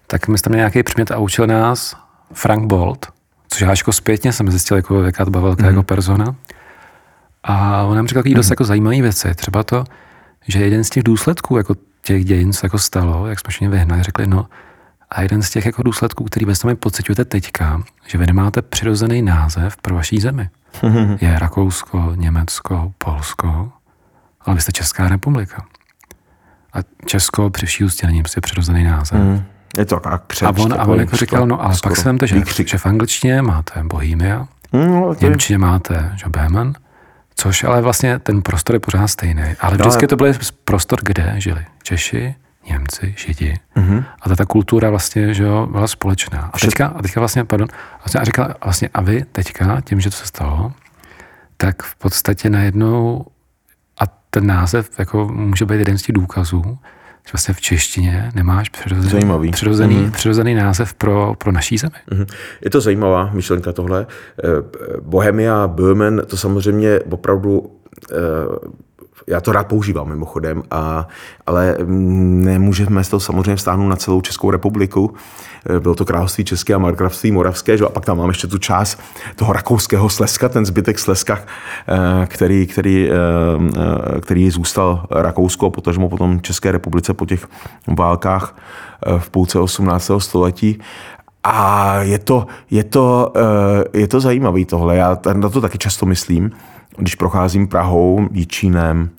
tak 0.07 0.27
my 0.27 0.37
jsme 0.37 0.43
tam 0.43 0.57
nějaký 0.57 0.83
předmět 0.83 1.11
a 1.11 1.17
učil 1.17 1.47
nás 1.47 1.95
Frank 2.33 2.65
Bolt, 2.65 3.07
což 3.55 3.61
já 3.61 3.69
jako 3.69 3.93
zpětně 3.93 4.33
jsem 4.33 4.51
zjistil, 4.51 4.77
jako, 4.77 5.03
jaká 5.03 5.25
to 5.25 5.31
byla 5.31 5.43
velká 5.43 5.63
mm. 5.63 5.69
jako 5.69 5.83
persona. 5.83 6.35
A 7.43 7.83
on 7.83 7.95
nám 7.95 8.07
řekl 8.07 8.19
takový 8.19 8.33
mm. 8.33 8.35
dost 8.35 8.49
jako 8.49 8.63
zajímavé 8.63 9.01
věci. 9.01 9.35
Třeba 9.35 9.63
to, 9.63 9.83
že 10.47 10.59
jeden 10.59 10.83
z 10.83 10.89
těch 10.89 11.03
důsledků 11.03 11.57
jako 11.57 11.75
těch 12.01 12.25
dějin, 12.25 12.53
co 12.53 12.65
jako 12.65 12.79
stalo, 12.79 13.27
jak 13.27 13.39
jsme 13.39 13.49
všichni 13.49 13.67
vyhnali, 13.67 14.03
řekli, 14.03 14.27
no 14.27 14.47
a 15.09 15.21
jeden 15.21 15.41
z 15.41 15.49
těch 15.49 15.65
jako 15.65 15.83
důsledků, 15.83 16.23
který 16.23 16.45
ve 16.45 16.55
sami 16.55 16.75
pocitujete 16.75 17.25
teďka, 17.25 17.83
že 18.07 18.17
vy 18.17 18.25
nemáte 18.25 18.61
přirozený 18.61 19.21
název 19.21 19.77
pro 19.77 19.95
vaší 19.95 20.19
zemi. 20.19 20.49
Je 21.21 21.39
Rakousko, 21.39 22.13
Německo, 22.15 22.93
Polsko, 22.97 23.71
ale 24.41 24.55
vy 24.55 24.61
jste 24.61 24.71
Česká 24.71 25.09
republika. 25.09 25.65
A 26.73 26.77
Česko 27.05 27.49
při 27.49 27.65
vší 27.65 27.83
ústě 27.83 28.07
není 28.07 28.21
prostě 28.21 28.41
přirozený 28.41 28.83
název. 28.83 29.19
Mm. 29.19 29.43
Je 29.77 29.85
to 29.85 29.99
tak 29.99 30.23
křeč, 30.27 30.47
A 30.47 30.53
on, 30.57 30.73
a 30.73 30.85
on 30.85 30.99
jako 30.99 31.17
říkal, 31.17 31.47
no 31.47 31.63
ale 31.63 31.75
pak 31.83 31.95
se 31.95 32.03
vemte, 32.03 32.27
že, 32.27 32.41
že 32.65 32.77
v 32.77 32.85
angličtině 32.85 33.41
máte 33.41 33.83
Bohemia, 33.83 34.47
mm, 34.71 34.87
no, 34.87 35.13
v 35.13 35.21
Němčině 35.21 35.57
máte 35.57 36.11
že 36.15 36.25
Bémen, 36.29 36.73
což 37.35 37.63
ale 37.63 37.81
vlastně 37.81 38.19
ten 38.19 38.41
prostor 38.41 38.75
je 38.75 38.79
pořád 38.79 39.07
stejný. 39.07 39.43
Ale 39.59 39.77
vždycky 39.77 40.07
to 40.07 40.15
byl 40.15 40.33
prostor, 40.63 40.99
kde 41.03 41.33
žili 41.37 41.65
Češi, 41.83 42.35
Němci, 42.69 43.15
Židi. 43.17 43.59
Mm-hmm. 43.75 44.03
A 44.21 44.35
ta 44.35 44.45
kultura 44.45 44.89
vlastně 44.89 45.33
že 45.33 45.43
jo, 45.43 45.67
byla 45.71 45.87
společná. 45.87 46.49
A 46.53 46.59
teďka, 46.59 46.87
a 46.87 47.01
teďka 47.01 47.21
vlastně, 47.21 47.43
pardon, 47.43 47.67
vlastně, 47.99 48.19
a 48.19 48.23
říkal, 48.23 48.53
vlastně 48.63 48.89
a 48.93 49.01
vy 49.01 49.25
teďka, 49.31 49.81
tím, 49.81 50.01
že 50.01 50.09
to 50.09 50.15
se 50.15 50.25
stalo, 50.25 50.73
tak 51.57 51.83
v 51.83 51.95
podstatě 51.95 52.49
najednou, 52.49 53.25
a 53.99 54.03
ten 54.29 54.47
název 54.47 54.99
jako 54.99 55.27
může 55.27 55.65
být 55.65 55.79
jeden 55.79 55.97
z 55.97 56.01
těch 56.01 56.13
důkazů, 56.13 56.77
vlastně 57.33 57.53
v 57.53 57.61
češtině 57.61 58.31
nemáš 58.35 58.69
přirozený, 58.69 59.09
Zajímavý. 59.09 59.51
přirozený, 59.51 59.95
mm-hmm. 59.95 60.11
přirozený 60.11 60.55
název 60.55 60.93
pro, 60.93 61.33
pro 61.37 61.51
naší 61.51 61.77
zemi. 61.77 61.93
Mm-hmm. 62.11 62.25
Je 62.61 62.69
to 62.69 62.81
zajímavá 62.81 63.29
myšlenka 63.33 63.71
tohle. 63.71 64.07
Eh, 64.43 64.47
Bohemia, 65.01 65.67
Böhmen, 65.67 66.25
to 66.25 66.37
samozřejmě 66.37 66.99
opravdu 66.99 67.71
eh, 68.11 68.15
já 69.27 69.41
to 69.41 69.51
rád 69.51 69.67
používám 69.67 70.09
mimochodem, 70.09 70.63
a, 70.71 71.07
ale 71.45 71.77
nemůžeme 71.85 73.03
z 73.03 73.09
toho 73.09 73.19
samozřejmě 73.19 73.57
stáhnout 73.57 73.89
na 73.89 73.95
celou 73.95 74.21
Českou 74.21 74.51
republiku. 74.51 75.13
Eh, 75.69 75.79
bylo 75.79 75.95
to 75.95 76.05
království 76.05 76.43
České 76.43 76.73
a 76.73 76.77
markravství 76.77 77.31
Moravské, 77.31 77.77
že? 77.77 77.85
a 77.85 77.89
pak 77.89 78.05
tam 78.05 78.17
máme 78.17 78.29
ještě 78.29 78.47
tu 78.47 78.57
část 78.57 78.99
toho 79.35 79.53
rakouského 79.53 80.09
Slezska, 80.09 80.49
ten 80.49 80.65
zbytek 80.65 80.99
Slezska, 80.99 81.39
eh, 81.87 82.27
který, 82.27 82.67
který, 82.67 83.09
eh, 83.09 84.21
který 84.21 84.49
zůstal 84.49 85.05
Rakousko, 85.11 85.69
potažmo 85.69 86.09
potom 86.09 86.41
České 86.41 86.71
republice 86.71 87.13
po 87.13 87.25
těch 87.25 87.47
válkách 87.97 88.57
v 89.17 89.29
půlce 89.29 89.59
18. 89.59 90.19
století. 90.19 90.79
A 91.43 91.95
je 92.01 92.19
to, 92.19 92.47
je 92.71 92.83
to, 92.83 93.33
je 93.93 94.07
to 94.07 94.19
zajímavé 94.19 94.65
tohle, 94.65 94.95
já 94.95 95.17
na 95.33 95.49
to 95.49 95.61
taky 95.61 95.77
často 95.77 96.05
myslím, 96.05 96.51
když 96.97 97.15
procházím 97.15 97.67
Prahou, 97.67 98.27
Jíčínem, 98.31 99.09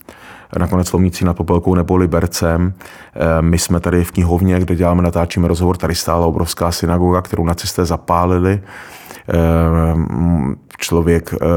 nakonec 0.59 0.93
Lomnicí 0.93 1.25
nad 1.25 1.33
Popelkou 1.33 1.75
nebo 1.75 1.95
Libercem. 1.95 2.73
Eh, 3.15 3.41
my 3.41 3.59
jsme 3.59 3.79
tady 3.79 4.03
v 4.03 4.11
knihovně, 4.11 4.59
kde 4.59 4.75
děláme, 4.75 5.01
natáčíme 5.01 5.47
rozhovor, 5.47 5.77
tady 5.77 5.95
stála 5.95 6.25
obrovská 6.25 6.71
synagoga, 6.71 7.21
kterou 7.21 7.45
nacisté 7.45 7.85
zapálili. 7.85 8.61
Eh, 9.29 9.33
člověk, 10.77 11.33
eh, 11.33 11.47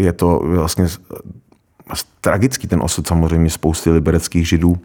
je 0.00 0.12
to 0.12 0.40
vlastně 0.44 0.86
tragický 2.20 2.68
ten 2.68 2.82
osud 2.82 3.06
samozřejmě 3.06 3.50
spousty 3.50 3.90
libereckých 3.90 4.48
židů, 4.48 4.78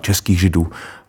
českých 0.00 0.40
židů, 0.40 0.66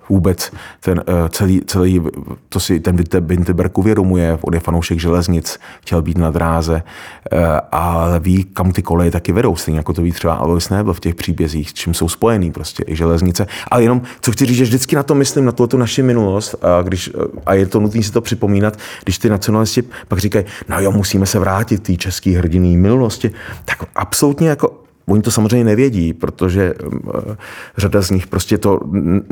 vůbec 0.10 0.52
ten 0.80 1.04
eh, 1.08 1.30
celý, 1.30 1.62
celý 1.66 2.02
to 2.50 2.60
si 2.60 2.80
ten 2.80 2.98
Binteberg 3.20 3.78
uvědomuje, 3.78 4.38
on 4.42 4.54
je 4.54 4.60
fanoušek 4.60 5.00
železnic, 5.00 5.60
chtěl 5.82 6.02
být 6.02 6.18
na 6.18 6.32
dráze, 6.32 6.84
eh, 7.32 7.38
ale 7.72 8.20
ví, 8.20 8.44
kam 8.44 8.72
ty 8.72 8.82
koleje 8.82 9.12
taky 9.12 9.32
vedou, 9.32 9.56
stejně 9.56 9.80
jako 9.80 9.94
to 9.94 10.02
ví 10.02 10.12
třeba 10.12 10.34
Alois 10.34 10.70
Nebel 10.70 10.94
v 10.94 11.00
těch 11.00 11.16
příbězích, 11.16 11.70
s 11.70 11.74
čím 11.74 11.94
jsou 11.94 12.10
spojený 12.10 12.52
prostě 12.52 12.84
i 12.88 12.96
železnice. 12.96 13.48
Ale 13.68 13.84
jenom, 13.84 14.02
co 14.22 14.32
chci 14.32 14.46
říct, 14.46 14.58
že 14.58 14.64
vždycky 14.64 14.96
na 14.96 15.04
to 15.04 15.16
myslím, 15.16 15.46
na 15.46 15.52
tu 15.52 15.78
naši 15.78 16.04
minulost, 16.04 16.56
a, 16.62 16.82
když, 16.82 17.10
a 17.46 17.54
je 17.54 17.66
to 17.66 17.80
nutné 17.80 18.04
si 18.04 18.12
to 18.12 18.22
připomínat, 18.22 18.78
když 19.04 19.18
ty 19.18 19.30
nacionalisti 19.30 19.84
pak 20.08 20.20
říkají, 20.20 20.46
no 20.70 20.82
jo, 20.82 20.92
musíme 20.92 21.26
se 21.26 21.40
vrátit 21.40 21.84
té 21.84 21.96
české 21.96 22.38
hrdiny 22.38 22.78
minulosti, 22.78 23.32
tak 23.66 23.84
absolutně 23.96 24.50
jako 24.50 24.89
Oni 25.10 25.22
to 25.22 25.32
samozřejmě 25.32 25.64
nevědí, 25.64 26.14
protože 26.14 26.74
eh, 26.84 27.36
řada 27.78 28.02
z 28.02 28.12
nich 28.12 28.28
prostě 28.28 28.58
to 28.58 28.80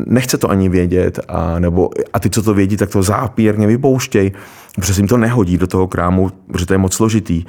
nechce 0.05 0.37
to 0.37 0.49
ani 0.49 0.69
vědět 0.69 1.19
a, 1.27 1.59
nebo, 1.59 1.89
a 2.13 2.19
ty, 2.19 2.29
co 2.29 2.43
to 2.43 2.53
vědí, 2.53 2.77
tak 2.77 2.89
to 2.89 3.03
zápírně 3.03 3.67
vypouštějí, 3.67 4.31
protože 4.75 4.99
jim 4.99 5.07
to 5.07 5.17
nehodí 5.17 5.57
do 5.57 5.67
toho 5.67 5.87
krámu, 5.87 6.29
protože 6.51 6.65
to 6.65 6.73
je 6.73 6.77
moc 6.77 6.93
složitý. 6.93 7.45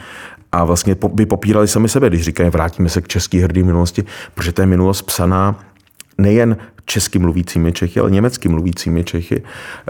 A 0.52 0.64
vlastně 0.64 0.96
by 1.12 1.26
popírali 1.26 1.68
sami 1.68 1.88
sebe, 1.88 2.08
když 2.08 2.22
říkají, 2.22 2.50
vrátíme 2.50 2.88
se 2.88 3.00
k 3.00 3.08
české 3.08 3.38
hrdý 3.38 3.62
minulosti, 3.62 4.04
protože 4.34 4.52
to 4.52 4.62
je 4.62 4.66
minulost 4.66 5.02
psaná 5.02 5.60
nejen 6.18 6.56
česky 6.84 7.18
mluvícími 7.18 7.72
Čechy, 7.72 8.00
ale 8.00 8.10
německy 8.10 8.48
mluvícími 8.48 9.04
Čechy, 9.04 9.42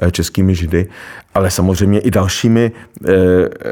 eh, 0.03 0.11
českými 0.11 0.55
Židy, 0.55 0.87
ale 1.35 1.51
samozřejmě 1.51 2.01
i 2.01 2.11
dalšími 2.11 2.72
eh, 2.72 3.12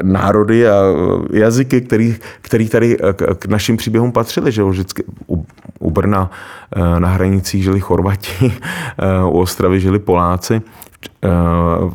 národy 0.01 0.69
a 0.69 0.73
eh, 0.73 1.39
jazyky, 1.39 1.81
který, 1.81 2.15
který 2.41 2.69
tady 2.69 2.97
k 3.39 3.45
našim 3.45 3.77
příběhům 3.77 4.11
patřili. 4.11 4.51
Že 4.51 4.63
vždycky 4.63 5.03
u, 5.27 5.45
u 5.79 5.91
Brna 5.91 6.31
na 6.99 7.09
hranicích 7.09 7.63
žili 7.63 7.79
Chorvati, 7.79 8.53
u 9.29 9.39
Ostravy 9.39 9.79
žili 9.79 9.99
Poláci 9.99 10.61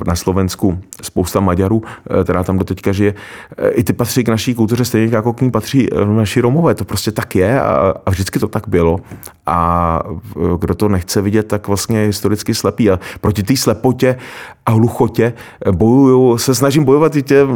na 0.07 0.15
Slovensku 0.15 0.79
spousta 1.03 1.41
Maďarů, 1.41 1.83
eh, 1.83 2.25
která 2.25 2.45
tam 2.45 2.59
doteďka 2.59 2.93
žije. 2.93 3.15
Eh, 3.59 3.69
I 3.71 3.85
ty 3.85 3.93
patří 3.93 4.25
k 4.25 4.29
naší 4.29 4.55
kultuře 4.55 4.85
stejně 4.85 5.17
jako 5.17 5.33
k 5.33 5.41
ní 5.41 5.51
patří 5.51 5.89
naši 6.07 6.41
Romové. 6.41 6.75
To 6.75 6.85
prostě 6.85 7.13
tak 7.13 7.37
je 7.37 7.61
a, 7.61 7.95
a 8.07 8.11
vždycky 8.11 8.39
to 8.39 8.49
tak 8.49 8.69
bylo. 8.69 8.99
A 9.47 10.01
kdo 10.59 10.75
to 10.75 10.89
nechce 10.89 11.23
vidět, 11.23 11.43
tak 11.43 11.69
vlastně 11.69 11.99
je 11.99 12.07
historicky 12.07 12.55
slepý. 12.55 12.91
A 12.91 13.01
proti 13.21 13.43
té 13.43 13.57
slepotě 13.57 14.17
a 14.67 14.71
hluchotě 14.71 15.33
bojuju, 15.73 16.39
se 16.39 16.55
snažím 16.55 16.85
bojovat 16.85 17.17
i 17.17 17.23
tě, 17.23 17.47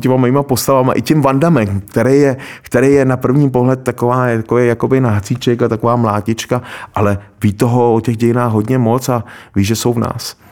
těma 0.00 0.16
mýma 0.16 0.42
postavama, 0.42 0.92
i 0.92 1.02
tím 1.02 1.22
Vandamem, 1.22 1.80
který 1.80 2.18
je, 2.18 2.36
který 2.62 2.92
je 2.92 3.04
na 3.04 3.16
první 3.16 3.50
pohled 3.50 3.82
taková, 3.82 4.26
jako 4.26 4.58
je 4.58 4.66
jakoby 4.66 5.00
nácíček 5.00 5.62
a 5.62 5.68
taková 5.68 5.96
mlátička, 5.96 6.62
ale 6.94 7.18
ví 7.42 7.52
toho 7.52 7.94
o 7.94 8.00
těch 8.00 8.16
dějinách 8.16 8.52
hodně 8.52 8.78
moc 8.78 9.08
a 9.08 9.24
ví, 9.54 9.64
že 9.64 9.76
jsou 9.76 9.92
v 9.92 9.98
nás. 9.98 10.45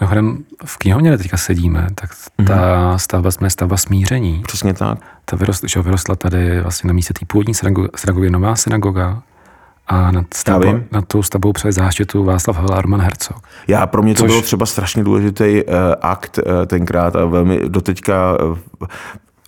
Mimochodem, 0.00 0.44
v 0.64 0.78
knihovně, 0.78 1.18
teďka 1.18 1.36
sedíme, 1.36 1.86
tak 1.94 2.10
ta 2.36 2.42
mm-hmm. 2.44 2.94
stavba 2.96 3.30
jsme 3.30 3.50
stavba 3.50 3.76
smíření. 3.76 4.42
Přesně 4.46 4.74
tak. 4.74 4.98
Ta 5.24 5.36
vyrostla, 5.36 5.68
že 5.68 5.82
vyrostla 5.82 6.16
tady 6.16 6.60
vlastně 6.60 6.88
na 6.88 6.94
místě 6.94 7.14
té 7.14 7.26
původní 7.26 7.54
synagogy, 7.96 8.30
nová 8.30 8.56
synagoga, 8.56 9.22
a 9.86 10.10
nad, 10.10 10.34
stavbou, 10.34 10.80
nad 10.92 11.04
tou 11.06 11.22
stavbou 11.22 11.52
přes 11.52 11.74
záštitu 11.74 12.24
Václav 12.24 12.56
Havel 12.56 12.78
a 12.78 12.80
Roman 12.80 13.00
Herzog. 13.00 13.46
Já, 13.68 13.86
pro 13.86 14.02
mě 14.02 14.14
to 14.14 14.22
Což... 14.22 14.26
bylo 14.26 14.42
třeba 14.42 14.66
strašně 14.66 15.04
důležitý 15.04 15.62
uh, 15.64 15.74
akt 16.00 16.38
uh, 16.38 16.66
tenkrát 16.66 17.16
a 17.16 17.24
velmi 17.24 17.60
doteďka 17.68 18.38
uh, 18.44 18.58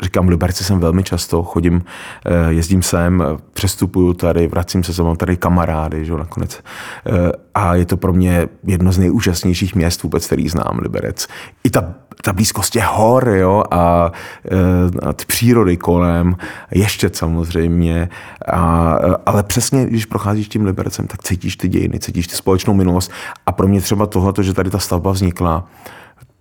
Říkám, 0.03 0.27
v 0.27 0.31
Liberci 0.31 0.65
jsem 0.65 0.81
velmi 0.81 1.03
často, 1.03 1.43
chodím, 1.43 1.85
eh, 2.27 2.53
jezdím 2.53 2.83
sem, 2.83 3.25
přestupuju 3.53 4.13
tady, 4.13 4.47
vracím 4.47 4.85
se, 4.85 5.03
mám 5.03 5.17
tady 5.17 5.37
kamarády, 5.37 6.05
že 6.05 6.13
nakonec. 6.13 6.61
Eh, 7.07 7.33
a 7.55 7.75
je 7.75 7.87
to 7.87 7.97
pro 7.97 8.13
mě 8.13 8.49
jedno 8.67 8.93
z 8.93 8.99
nejúžasnějších 8.99 9.75
měst 9.75 10.03
vůbec, 10.03 10.27
který 10.27 10.49
znám, 10.49 10.79
Liberec. 10.79 11.29
I 11.65 11.71
ta, 11.71 11.95
ta 12.23 12.33
blízkost 12.33 12.77
je 12.77 12.83
hor, 12.83 13.29
jo, 13.29 13.65
a, 13.71 14.13
eh, 14.51 15.09
a 15.09 15.13
ty 15.13 15.25
přírody 15.25 15.77
kolem, 15.77 16.37
ještě 16.71 17.11
samozřejmě, 17.13 18.09
a, 18.53 18.97
ale 19.27 19.43
přesně, 19.43 19.87
když 19.87 20.05
procházíš 20.07 20.49
tím 20.49 20.65
Liberecem, 20.65 21.07
tak 21.07 21.23
cítíš 21.23 21.57
ty 21.57 21.69
dějiny, 21.69 21.99
cítíš 21.99 22.27
ty 22.27 22.37
společnou 22.37 22.75
minulost. 22.75 23.11
A 23.47 23.53
pro 23.53 23.69
mě 23.69 23.81
třeba 23.81 24.07
tohle, 24.07 24.33
že 24.41 24.55
tady 24.55 24.71
ta 24.71 24.79
stavba 24.79 25.13
vznikla, 25.13 25.67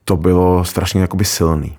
to 0.04 0.18
bylo 0.18 0.66
strašně 0.66 1.02
jakoby 1.02 1.26
silný. 1.26 1.78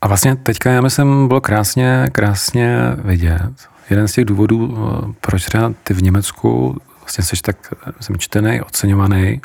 A 0.00 0.08
vlastně 0.08 0.36
teďka, 0.36 0.70
já 0.70 0.80
myslím, 0.80 1.28
bylo 1.28 1.40
krásně, 1.40 2.06
krásně 2.12 2.78
vidět. 3.04 3.52
Jeden 3.90 4.08
z 4.08 4.12
těch 4.12 4.24
důvodů, 4.24 4.78
eh, 4.78 5.12
proč 5.20 5.44
třeba 5.44 5.72
ty 5.82 5.94
v 5.94 6.02
Německu 6.02 6.76
vlastně 7.00 7.24
jsi 7.24 7.42
tak 7.42 7.56
jsem 8.00 8.18
čtený, 8.18 8.60
oceňovaný 8.60 9.40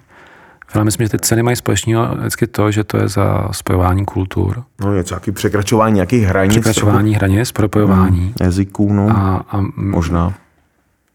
Ale 0.73 0.83
myslím, 0.83 1.05
že 1.05 1.09
ty 1.09 1.19
ceny 1.19 1.43
mají 1.43 1.55
společného 1.55 2.15
vždycky 2.15 2.47
to, 2.47 2.71
že 2.71 2.83
to 2.83 2.97
je 2.97 3.07
za 3.07 3.47
spojování 3.51 4.05
kultur. 4.05 4.63
No 4.81 4.93
je 4.93 5.03
nějaký 5.09 5.31
překračování 5.31 5.93
nějakých 5.93 6.23
hranic. 6.23 6.53
Překračování 6.53 7.15
hranic, 7.15 7.51
propojování. 7.51 8.19
Hmm, 8.19 8.33
jazyků, 8.41 8.93
no. 8.93 9.09
A, 9.09 9.45
a, 9.49 9.61
možná. 9.75 10.33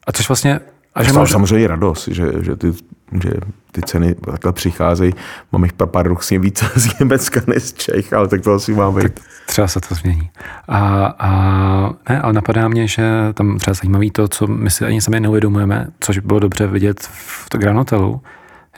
A 0.07 0.12
což 0.12 0.28
vlastně 0.28 0.61
a 0.95 1.03
že 1.03 1.12
máš... 1.12 1.30
samozřejmě 1.30 1.68
radost, 1.68 2.09
že, 2.09 2.32
že, 2.41 2.57
ty, 2.57 2.72
že 3.22 3.30
ty 3.72 3.82
ceny 3.82 4.14
takhle 4.14 4.53
přicházejí. 4.53 5.14
Mám 5.53 5.64
jich 5.64 5.72
paradoxně 5.72 6.39
víc 6.39 6.64
z 6.74 6.99
Německa 6.99 7.41
než 7.47 7.62
z 7.62 7.72
Čech, 7.72 8.12
ale 8.12 8.28
tak 8.28 8.41
to 8.43 8.53
asi 8.53 8.74
má 8.74 8.91
být. 8.91 9.03
Tak 9.03 9.12
třeba 9.47 9.68
se 9.68 9.80
to 9.80 9.95
změní. 9.95 10.30
A, 10.68 11.07
a 11.18 11.30
ne, 12.09 12.20
ale 12.20 12.32
napadá 12.32 12.68
mě, 12.68 12.86
že 12.86 13.11
tam 13.34 13.59
třeba 13.59 13.74
zajímavý 13.74 14.11
to, 14.11 14.28
co 14.28 14.47
my 14.47 14.70
si 14.70 14.84
ani 14.84 15.01
sami 15.01 15.20
neuvědomujeme, 15.20 15.86
což 16.01 16.18
bylo 16.18 16.41
dobře 16.41 16.66
vidět 16.66 17.01
v 17.01 17.49
Granotelu, 17.57 18.20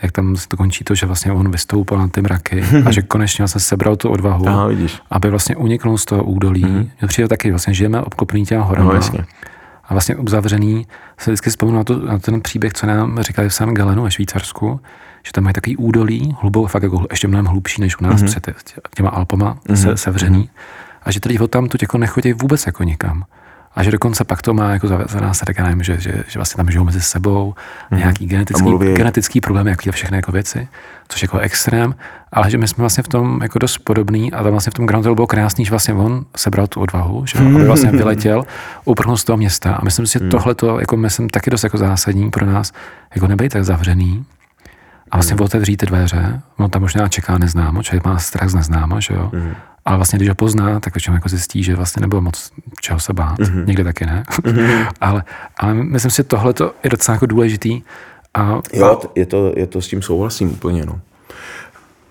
jak 0.03 0.13
tam 0.13 0.37
to 0.49 0.57
končí 0.57 0.85
to, 0.85 0.95
že 0.95 1.07
vlastně 1.07 1.33
on 1.33 1.51
vystoupil 1.51 1.99
na 1.99 2.09
ty 2.09 2.23
mraky 2.23 2.65
a 2.87 2.91
že 2.91 3.03
konečně 3.09 3.43
vlastně 3.43 3.61
sebral 3.61 3.97
tu 3.97 4.09
odvahu, 4.09 4.49
Aha, 4.49 4.67
vidíš. 4.67 4.99
aby 5.11 5.31
vlastně 5.31 5.57
uniknul 5.57 5.99
z 5.99 6.05
toho 6.05 6.25
údolí. 6.25 6.65
Mm-hmm. 6.65 7.07
Přijde 7.07 7.29
taky, 7.29 7.51
vlastně 7.51 7.75
žijeme 7.75 8.03
obklopený 8.03 8.45
těma 8.45 8.65
horama. 8.65 8.89
No, 8.89 8.95
jasně 8.95 9.25
a 9.91 9.95
vlastně 9.95 10.17
uzavřený, 10.17 10.87
se 11.19 11.31
vždycky 11.31 11.51
vzpomínám 11.51 11.79
na, 11.79 11.85
to, 11.85 11.99
na 11.99 12.19
ten 12.19 12.41
příběh, 12.41 12.73
co 12.73 12.87
nám 12.87 13.23
říkali 13.23 13.49
v 13.49 13.55
San 13.55 13.75
Galenu 13.75 14.03
ve 14.03 14.11
Švýcarsku, 14.11 14.81
že 15.27 15.33
tam 15.33 15.45
mají 15.45 15.55
takový 15.55 15.77
údolí, 15.77 16.37
hluboko, 16.41 16.67
fakt 16.67 16.83
jako 16.83 17.07
ještě 17.11 17.29
mnohem 17.29 17.47
hlubší 17.47 17.81
než 17.81 18.01
u 18.01 18.05
nás 18.05 18.23
mm-hmm. 18.23 18.27
před 18.27 18.49
těma 18.95 19.11
Alpama, 19.11 19.55
mm-hmm. 19.55 19.75
se, 19.75 19.97
sevřený. 19.97 20.45
Mm-hmm. 20.45 21.01
A 21.03 21.11
že 21.13 21.21
tady 21.21 21.39
od 21.39 21.51
tam 21.51 21.69
tu 21.69 21.79
jako 21.83 21.99
nechodí 21.99 22.33
vůbec 22.33 22.67
jako 22.67 22.83
nikam. 22.83 23.25
A 23.75 23.83
že 23.83 23.91
dokonce 23.91 24.25
pak 24.25 24.43
to 24.43 24.55
má 24.55 24.71
jako 24.71 24.89
za, 24.89 25.05
za 25.09 25.21
nás 25.21 25.43
říká, 25.43 25.75
že, 25.81 26.01
že, 26.01 26.25
že, 26.29 26.39
vlastně 26.39 26.57
tam 26.57 26.71
žijou 26.71 26.85
mezi 26.85 27.01
sebou, 27.01 27.55
mm-hmm. 27.55 27.99
nějaký 27.99 28.27
genetický, 28.27 28.71
genetický 28.79 29.41
problém, 29.41 29.67
jaký 29.67 29.91
všechny 29.91 30.17
jako 30.17 30.33
věci, 30.33 30.69
což 31.09 31.23
je 31.23 31.27
jako 31.27 31.39
extrém, 31.39 31.95
ale 32.33 32.51
že 32.51 32.59
my 32.59 32.69
jsme 32.69 32.83
vlastně 32.83 33.03
v 33.03 33.09
tom 33.09 33.41
jako 33.43 33.59
dost 33.59 33.79
podobný 33.79 34.33
a 34.33 34.43
tam 34.43 34.53
vlastně 34.53 34.71
v 34.71 34.75
tom 34.75 34.87
Ground 34.87 35.07
bylo 35.07 35.27
krásný, 35.27 35.65
že 35.65 35.71
vlastně 35.71 35.95
on 35.95 36.25
sebral 36.37 36.67
tu 36.67 36.81
odvahu, 36.81 37.27
že 37.27 37.39
aby 37.39 37.65
vlastně 37.65 37.91
vyletěl, 37.91 38.45
uprchnul 38.85 39.17
z 39.17 39.25
toho 39.25 39.37
města 39.37 39.75
a 39.75 39.85
myslím 39.85 40.07
si, 40.07 40.19
že 40.19 40.25
mm. 40.25 40.31
tohle 40.31 40.55
to 40.55 40.81
jako 40.81 40.97
myslím 40.97 41.29
taky 41.29 41.51
dost 41.51 41.65
jako 41.65 41.79
zásadní 41.79 42.31
pro 42.31 42.47
nás, 42.47 42.73
jako 43.15 43.27
nebejt 43.27 43.53
tak 43.53 43.65
zavřený, 43.65 44.25
a 45.11 45.17
vlastně 45.17 45.35
mm. 45.35 45.45
otevřít 45.45 45.77
ty 45.77 45.87
dveře, 45.87 46.41
on 46.57 46.71
tam 46.71 46.83
možná 46.83 47.09
čeká 47.09 47.39
neznámo, 47.39 47.83
člověk 47.83 48.05
má 48.05 48.19
strach 48.19 48.49
z 48.49 48.55
neznáma, 48.55 49.01
že 49.01 49.15
jo. 49.15 49.31
Mm. 49.33 49.55
Ale 49.85 49.97
vlastně, 49.97 50.17
když 50.17 50.29
ho 50.29 50.35
pozná, 50.35 50.81
tak 50.81 50.95
většinou 50.95 51.15
jako 51.15 51.29
zjistí, 51.29 51.63
že 51.63 51.77
vlastně 51.77 52.01
nebylo 52.01 52.23
moc 52.23 52.53
čeho 52.81 53.01
se 53.01 53.13
bát. 53.13 53.39
Mm-hmm. 53.39 53.67
Někde 53.67 53.85
taky 53.85 54.07
ne. 54.07 54.25
Mm-hmm. 54.29 54.89
ale, 55.01 55.25
ale 55.57 55.75
myslím 55.75 56.11
si, 56.11 56.17
že 56.17 56.23
tohle 56.23 56.55
je 56.85 56.91
docela 56.91 57.15
jako 57.15 57.27
důležitý. 57.27 57.83
A, 58.35 58.61
jo, 58.73 59.01
je 59.15 59.27
to, 59.27 59.53
je 59.57 59.67
to 59.67 59.83
s 59.83 59.89
tím 59.89 60.03
souhlasím 60.03 60.53
úplně, 60.53 60.87
no 60.87 61.01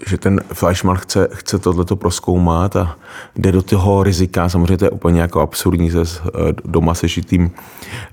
že 0.08 0.18
ten 0.18 0.42
Fleischmann 0.54 0.98
chce, 0.98 1.28
chce 1.34 1.60
tohleto 1.60 1.96
proskoumat 1.96 2.76
a 2.76 2.96
jde 3.36 3.52
do 3.52 3.62
toho 3.62 4.04
rizika. 4.04 4.50
Samozřejmě 4.50 4.78
to 4.78 4.86
je 4.86 4.90
úplně 4.90 5.22
jako 5.22 5.42
absurdní 5.42 5.92
se 5.92 6.02
eh, 6.02 6.30
doma 6.66 6.94
sešitým. 6.94 7.52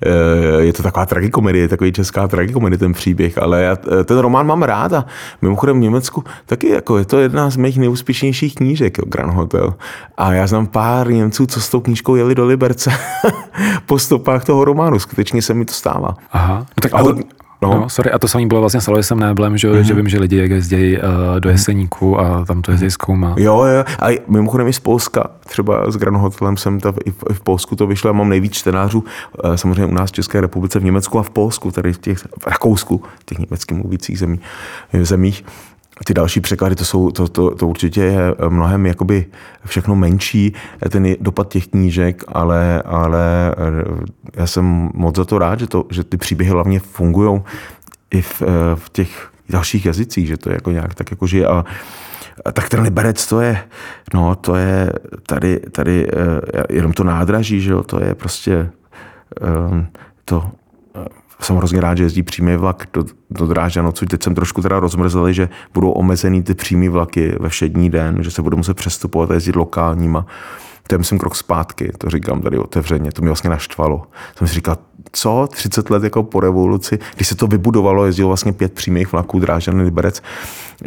Eh, 0.05 0.61
je 0.61 0.73
to 0.73 0.83
taková 0.83 1.05
tragikomedie, 1.05 1.67
takový 1.67 1.91
česká 1.91 2.27
tragikomedie 2.27 2.77
ten 2.77 2.93
příběh, 2.93 3.37
ale 3.37 3.61
já 3.61 3.77
eh, 3.99 4.03
ten 4.03 4.17
román 4.17 4.47
mám 4.47 4.63
rád 4.63 4.93
a 4.93 5.05
mimochodem 5.41 5.77
v 5.77 5.81
Německu 5.81 6.23
taky 6.45 6.69
jako 6.69 6.97
je 6.97 7.05
to 7.05 7.19
jedna 7.19 7.49
z 7.49 7.57
mých 7.57 7.77
nejúspěšnějších 7.77 8.55
knížek, 8.55 8.97
Grand 9.05 9.33
Hotel. 9.33 9.73
A 10.17 10.33
já 10.33 10.47
znám 10.47 10.67
pár 10.67 11.11
Němců, 11.11 11.45
co 11.45 11.61
s 11.61 11.69
tou 11.69 11.79
knížkou 11.79 12.15
jeli 12.15 12.35
do 12.35 12.45
Liberce 12.45 12.91
po 13.85 13.99
stopách 13.99 14.45
toho 14.45 14.65
románu. 14.65 14.99
Skutečně 14.99 15.41
se 15.41 15.53
mi 15.53 15.65
to 15.65 15.73
stává. 15.73 16.15
Aha. 16.31 16.57
No 16.57 16.81
tak 16.81 16.93
a 16.93 17.03
to, 17.03 17.15
No. 17.61 17.69
no, 17.69 17.89
sorry, 17.89 18.11
a 18.11 18.19
to 18.19 18.27
samý 18.27 18.47
bylo 18.47 18.59
vlastně 18.59 18.81
s 18.81 18.87
Aloisem 18.87 19.19
Néblem, 19.19 19.57
že, 19.57 19.71
mm-hmm. 19.71 19.79
že 19.79 19.93
vím, 19.93 20.09
že 20.09 20.19
lidi 20.19 20.35
jezdí 20.35 20.97
uh, 20.97 21.39
do 21.39 21.49
Jeseníku 21.49 22.19
a 22.19 22.45
tam 22.45 22.61
to 22.61 22.71
jezdí 22.71 22.91
zkoumá. 22.91 23.35
Jo, 23.37 23.63
jo, 23.63 23.83
a 24.01 24.19
mimochodem 24.27 24.67
i 24.67 24.73
z 24.73 24.79
Polska, 24.79 25.29
třeba 25.47 25.91
s 25.91 25.97
Grand 25.97 26.17
Hotelem 26.17 26.57
jsem 26.57 26.79
tam 26.79 26.93
i 27.05 27.11
v, 27.11 27.23
i 27.29 27.33
v 27.33 27.41
Polsku 27.41 27.75
to 27.75 27.87
vyšlo, 27.87 28.07
já 28.07 28.13
mám 28.13 28.29
nejvíc 28.29 28.53
čtenářů, 28.53 29.03
uh, 29.45 29.55
samozřejmě 29.55 29.85
u 29.85 29.93
nás 29.93 30.09
v 30.09 30.13
České 30.13 30.41
republice, 30.41 30.79
v 30.79 30.83
Německu 30.83 31.19
a 31.19 31.23
v 31.23 31.29
Polsku, 31.29 31.71
tady 31.71 31.93
v 31.93 31.97
těch 31.97 32.17
v 32.17 32.47
Rakousku, 32.47 33.03
v 33.19 33.23
těch 33.23 33.37
německy 33.37 33.73
mluvících 33.73 34.19
zemí, 34.19 34.39
zemích 35.01 35.43
ty 36.05 36.13
další 36.13 36.41
překlady, 36.41 36.75
to, 36.75 36.85
jsou, 36.85 37.11
to, 37.11 37.27
to, 37.27 37.55
to 37.55 37.67
určitě 37.67 38.01
je 38.01 38.19
mnohem 38.49 38.85
jakoby 38.85 39.25
všechno 39.65 39.95
menší, 39.95 40.53
ten 40.89 41.15
dopad 41.19 41.47
těch 41.47 41.67
knížek, 41.67 42.23
ale, 42.27 42.81
ale 42.85 43.55
já 44.35 44.47
jsem 44.47 44.89
moc 44.93 45.15
za 45.15 45.25
to 45.25 45.39
rád, 45.39 45.59
že, 45.59 45.67
to, 45.67 45.85
že 45.91 46.03
ty 46.03 46.17
příběhy 46.17 46.51
hlavně 46.51 46.79
fungují 46.79 47.41
i 48.11 48.21
v, 48.21 48.41
v 48.75 48.89
těch 48.89 49.29
dalších 49.49 49.85
jazycích, 49.85 50.27
že 50.27 50.37
to 50.37 50.49
je 50.49 50.53
jako 50.53 50.71
nějak 50.71 50.95
tak 50.95 51.11
jako 51.11 51.27
žije. 51.27 51.47
A 51.47 51.65
tak 52.53 52.69
ten 52.69 52.81
Liberec 52.81 53.27
to 53.27 53.41
je, 53.41 53.63
no 54.13 54.35
to 54.35 54.55
je 54.55 54.93
tady, 55.25 55.59
tady 55.59 56.07
eh, 56.07 56.63
jenom 56.69 56.93
to 56.93 57.03
nádraží, 57.03 57.61
že 57.61 57.71
jo, 57.71 57.83
to 57.83 58.03
je 58.03 58.15
prostě 58.15 58.69
eh, 59.41 59.85
to 60.25 60.51
jsem 61.41 61.55
hrozně 61.55 61.81
rád, 61.81 61.97
že 61.97 62.03
jezdí 62.03 62.23
přímý 62.23 62.55
vlak 62.55 62.87
do, 62.93 63.03
do 63.29 63.47
Drážďan 63.47 63.91
což 63.93 64.07
teď 64.07 64.23
jsem 64.23 64.35
trošku 64.35 64.61
teda 64.61 64.79
rozmrzeli, 64.79 65.33
že 65.33 65.49
budou 65.73 65.91
omezený 65.91 66.43
ty 66.43 66.53
přímý 66.53 66.89
vlaky 66.89 67.35
ve 67.39 67.49
všední 67.49 67.89
den, 67.89 68.23
že 68.23 68.31
se 68.31 68.41
budou 68.41 68.57
muset 68.57 68.73
přestupovat 68.73 69.31
a 69.31 69.33
jezdit 69.33 69.55
lokálníma. 69.55 70.25
Je, 70.91 70.97
myslím, 70.97 71.19
krok 71.19 71.35
zpátky, 71.35 71.91
to 71.97 72.09
říkám 72.09 72.41
tady 72.41 72.57
otevřeně, 72.57 73.11
to 73.11 73.21
mě 73.21 73.29
vlastně 73.29 73.49
naštvalo. 73.49 74.03
Jsem 74.35 74.47
si 74.47 74.53
říkal, 74.53 74.77
co, 75.11 75.47
30 75.51 75.89
let 75.89 76.03
jako 76.03 76.23
po 76.23 76.39
revoluci, 76.39 76.99
když 77.15 77.27
se 77.27 77.35
to 77.35 77.47
vybudovalo, 77.47 78.05
jezdilo 78.05 78.27
vlastně 78.27 78.53
pět 78.53 78.73
přímých 78.73 79.11
vlaků 79.11 79.39
Drážďan 79.39 79.81
Liberec. 79.81 80.21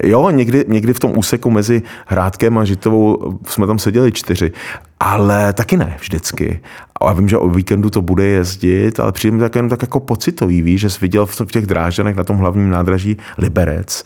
Jo, 0.04 0.30
někdy, 0.30 0.64
někdy 0.68 0.92
v 0.92 1.00
tom 1.00 1.18
úseku 1.18 1.50
mezi 1.50 1.82
Hrádkem 2.06 2.58
a 2.58 2.64
Žitovou 2.64 3.38
jsme 3.46 3.66
tam 3.66 3.78
seděli 3.78 4.12
čtyři, 4.12 4.52
ale 5.00 5.52
taky 5.52 5.76
ne 5.76 5.96
vždycky. 6.00 6.60
A 7.00 7.12
vím, 7.12 7.28
že 7.28 7.38
o 7.38 7.48
víkendu 7.48 7.90
to 7.90 8.02
bude 8.02 8.24
jezdit, 8.26 9.00
ale 9.00 9.12
přijde 9.12 9.36
mi 9.36 9.40
tak 9.40 9.54
jenom 9.54 9.68
tak 9.68 9.82
jako 9.82 10.00
pocitový, 10.00 10.62
víš, 10.62 10.80
že 10.80 10.90
jsi 10.90 10.98
viděl 11.00 11.26
v 11.26 11.46
těch 11.46 11.66
drážďanech 11.66 12.16
na 12.16 12.24
tom 12.24 12.36
hlavním 12.36 12.70
nádraží 12.70 13.16
Liberec, 13.38 14.04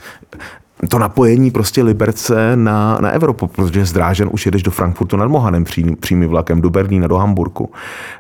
to 0.88 0.98
napojení 0.98 1.50
prostě 1.50 1.82
Liberce 1.82 2.56
na, 2.56 2.98
na 3.00 3.10
Evropu, 3.10 3.46
protože 3.46 3.86
z 3.86 3.92
Drážen 3.92 4.28
už 4.32 4.46
jedeš 4.46 4.62
do 4.62 4.70
Frankfurtu 4.70 5.16
nad 5.16 5.28
Mohanem 5.28 5.64
přímým 6.00 6.28
vlakem, 6.28 6.60
do 6.60 6.70
Berlína, 6.70 7.06
do 7.06 7.16
Hamburku 7.16 7.70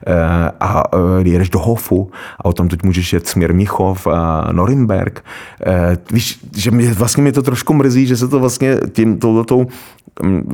e, 0.06 0.14
a 0.60 0.82
e, 1.20 1.28
jedeš 1.28 1.50
do 1.50 1.58
Hofu 1.58 2.10
a 2.38 2.44
o 2.44 2.52
tom 2.52 2.68
teď 2.68 2.82
můžeš 2.82 3.12
jet 3.12 3.28
směr 3.28 3.54
Michov 3.54 4.06
a 4.06 4.48
Norimberg. 4.52 5.24
E, 5.66 5.98
víš, 6.12 6.40
že 6.56 6.70
mě, 6.70 6.92
vlastně 6.92 7.22
mě 7.22 7.32
to 7.32 7.42
trošku 7.42 7.74
mrzí, 7.74 8.06
že 8.06 8.16
se 8.16 8.28
to 8.28 8.40
vlastně 8.40 8.76
tím 8.92 9.18
touhletou 9.18 9.66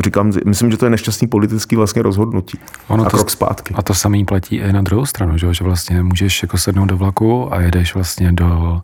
říkám, 0.04 0.32
myslím, 0.46 0.70
že 0.70 0.76
to 0.76 0.86
je 0.86 0.90
nešťastný 0.90 1.28
politický 1.28 1.76
vlastně 1.76 2.02
rozhodnutí. 2.02 2.58
Ono 2.88 3.06
a 3.06 3.10
to, 3.10 3.16
krok 3.16 3.30
zpátky. 3.30 3.74
A 3.74 3.82
to 3.82 3.94
samý 3.94 4.24
platí 4.24 4.56
i 4.56 4.72
na 4.72 4.82
druhou 4.82 5.06
stranu, 5.06 5.38
že, 5.38 5.54
že 5.54 5.64
vlastně 5.64 6.02
můžeš 6.02 6.42
jako 6.42 6.58
sednout 6.58 6.86
do 6.86 6.96
vlaku 6.96 7.54
a 7.54 7.60
jedeš 7.60 7.94
vlastně 7.94 8.32
do, 8.32 8.80